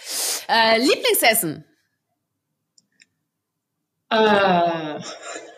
[0.49, 1.65] Äh, Lieblingsessen?
[4.11, 5.01] Äh,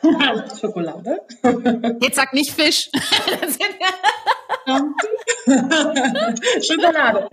[0.60, 1.20] Schokolade.
[2.00, 2.90] Jetzt sag nicht Fisch.
[6.62, 7.28] Schokolade.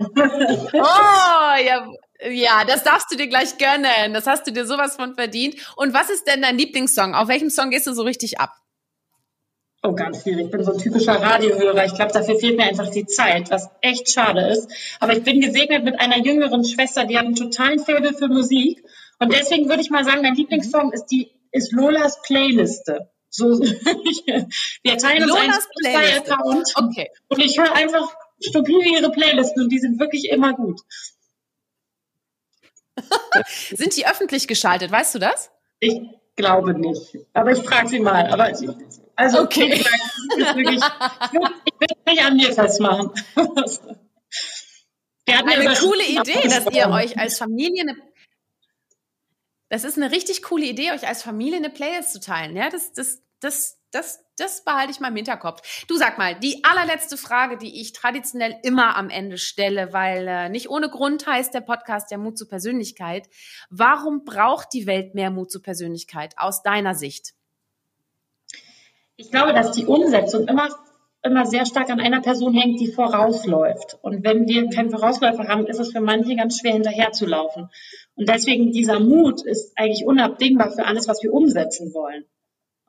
[0.72, 1.86] Oh, ja.
[2.30, 4.14] Ja, das darfst du dir gleich gönnen.
[4.14, 5.56] Das hast du dir sowas von verdient.
[5.76, 7.14] Und was ist denn dein Lieblingssong?
[7.14, 8.52] Auf welchem Song gehst du so richtig ab?
[9.84, 10.38] Oh, ganz viel.
[10.38, 11.84] Ich bin so ein typischer Radiohörer.
[11.84, 14.70] Ich glaube, dafür fehlt mir einfach die Zeit, was echt schade ist.
[15.00, 18.84] Aber ich bin gesegnet mit einer jüngeren Schwester, die hat einen totalen Faible für Musik.
[19.18, 23.10] Und deswegen würde ich mal sagen, mein Lieblingssong ist die, ist Lolas Playliste.
[23.28, 23.46] So,
[24.82, 26.74] wir teilen uns einen Spotify-Account.
[26.76, 27.08] Okay.
[27.28, 30.80] Und ich höre einfach stupide ihre Playlisten und die sind wirklich immer gut.
[33.70, 34.90] Sind die öffentlich geschaltet?
[34.90, 35.50] Weißt du das?
[35.80, 36.00] Ich
[36.36, 37.18] glaube nicht.
[37.32, 38.26] Aber ich frage sie mal.
[38.26, 38.52] Aber
[39.16, 39.72] also okay.
[39.74, 39.84] ich,
[40.36, 41.50] wirklich, ich will
[42.06, 43.10] nicht an mir festmachen.
[45.26, 47.96] eine coole Idee, dass ihr euch als Familie eine
[49.72, 52.54] das ist eine richtig coole Idee, euch als Familie eine Playlist zu teilen.
[52.54, 55.86] Ja, das, das, das, das, das behalte ich mal im Hinterkopf.
[55.86, 60.48] Du sag mal, die allerletzte Frage, die ich traditionell immer am Ende stelle, weil äh,
[60.48, 63.28] nicht ohne Grund heißt der Podcast ja Mut zur Persönlichkeit.
[63.70, 67.34] Warum braucht die Welt mehr Mut zur Persönlichkeit aus deiner Sicht?
[69.16, 70.68] Ich glaube, dass die Umsetzung immer
[71.22, 73.98] immer sehr stark an einer Person hängt, die vorausläuft.
[74.02, 77.68] Und wenn wir keinen Vorausläufer haben, ist es für manche ganz schwer hinterherzulaufen.
[78.16, 82.24] Und deswegen dieser Mut ist eigentlich unabdingbar für alles, was wir umsetzen wollen.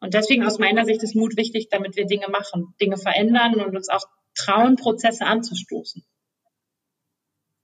[0.04, 3.74] Und deswegen aus meiner Sicht ist Mut wichtig, damit wir Dinge machen, Dinge verändern und
[3.74, 4.04] uns auch
[4.36, 6.04] trauen, Prozesse anzustoßen.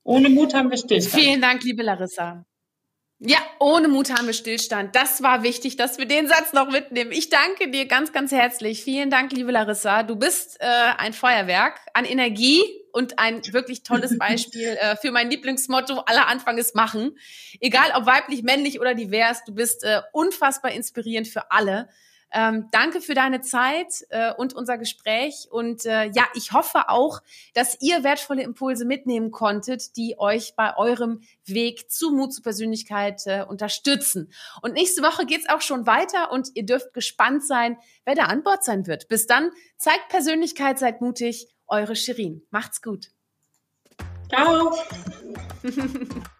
[0.04, 1.22] Ohne Mut haben wir Stillstand.
[1.22, 2.46] Vielen Dank, liebe Larissa.
[3.20, 4.96] Ja, ohne Mut haben wir Stillstand.
[4.96, 7.12] Das war wichtig, dass wir den Satz noch mitnehmen.
[7.12, 8.86] Ich danke dir ganz, ganz herzlich.
[8.86, 10.04] Vielen Dank, liebe Larissa.
[10.04, 10.66] Du bist äh,
[10.98, 12.62] ein Feuerwerk an Energie
[12.94, 16.04] und ein wirklich tolles Beispiel äh, für mein Lieblingsmotto.
[16.06, 17.18] Aller Anfang ist machen.
[17.60, 21.90] Egal ob weiblich, männlich oder divers, du bist äh, unfassbar inspirierend für alle.
[22.32, 25.47] Ähm, danke für deine Zeit äh, und unser Gespräch.
[25.49, 27.21] Und äh, ja, ich hoffe auch,
[27.53, 33.25] dass ihr wertvolle Impulse mitnehmen konntet, die euch bei eurem Weg zu Mut zur Persönlichkeit
[33.25, 34.32] äh, unterstützen.
[34.61, 38.43] Und nächste Woche geht's auch schon weiter und ihr dürft gespannt sein, wer da an
[38.43, 39.07] Bord sein wird.
[39.07, 41.47] Bis dann, zeigt Persönlichkeit, seid mutig.
[41.68, 42.41] Eure Shirin.
[42.49, 43.11] Macht's gut.
[44.30, 44.76] Ciao.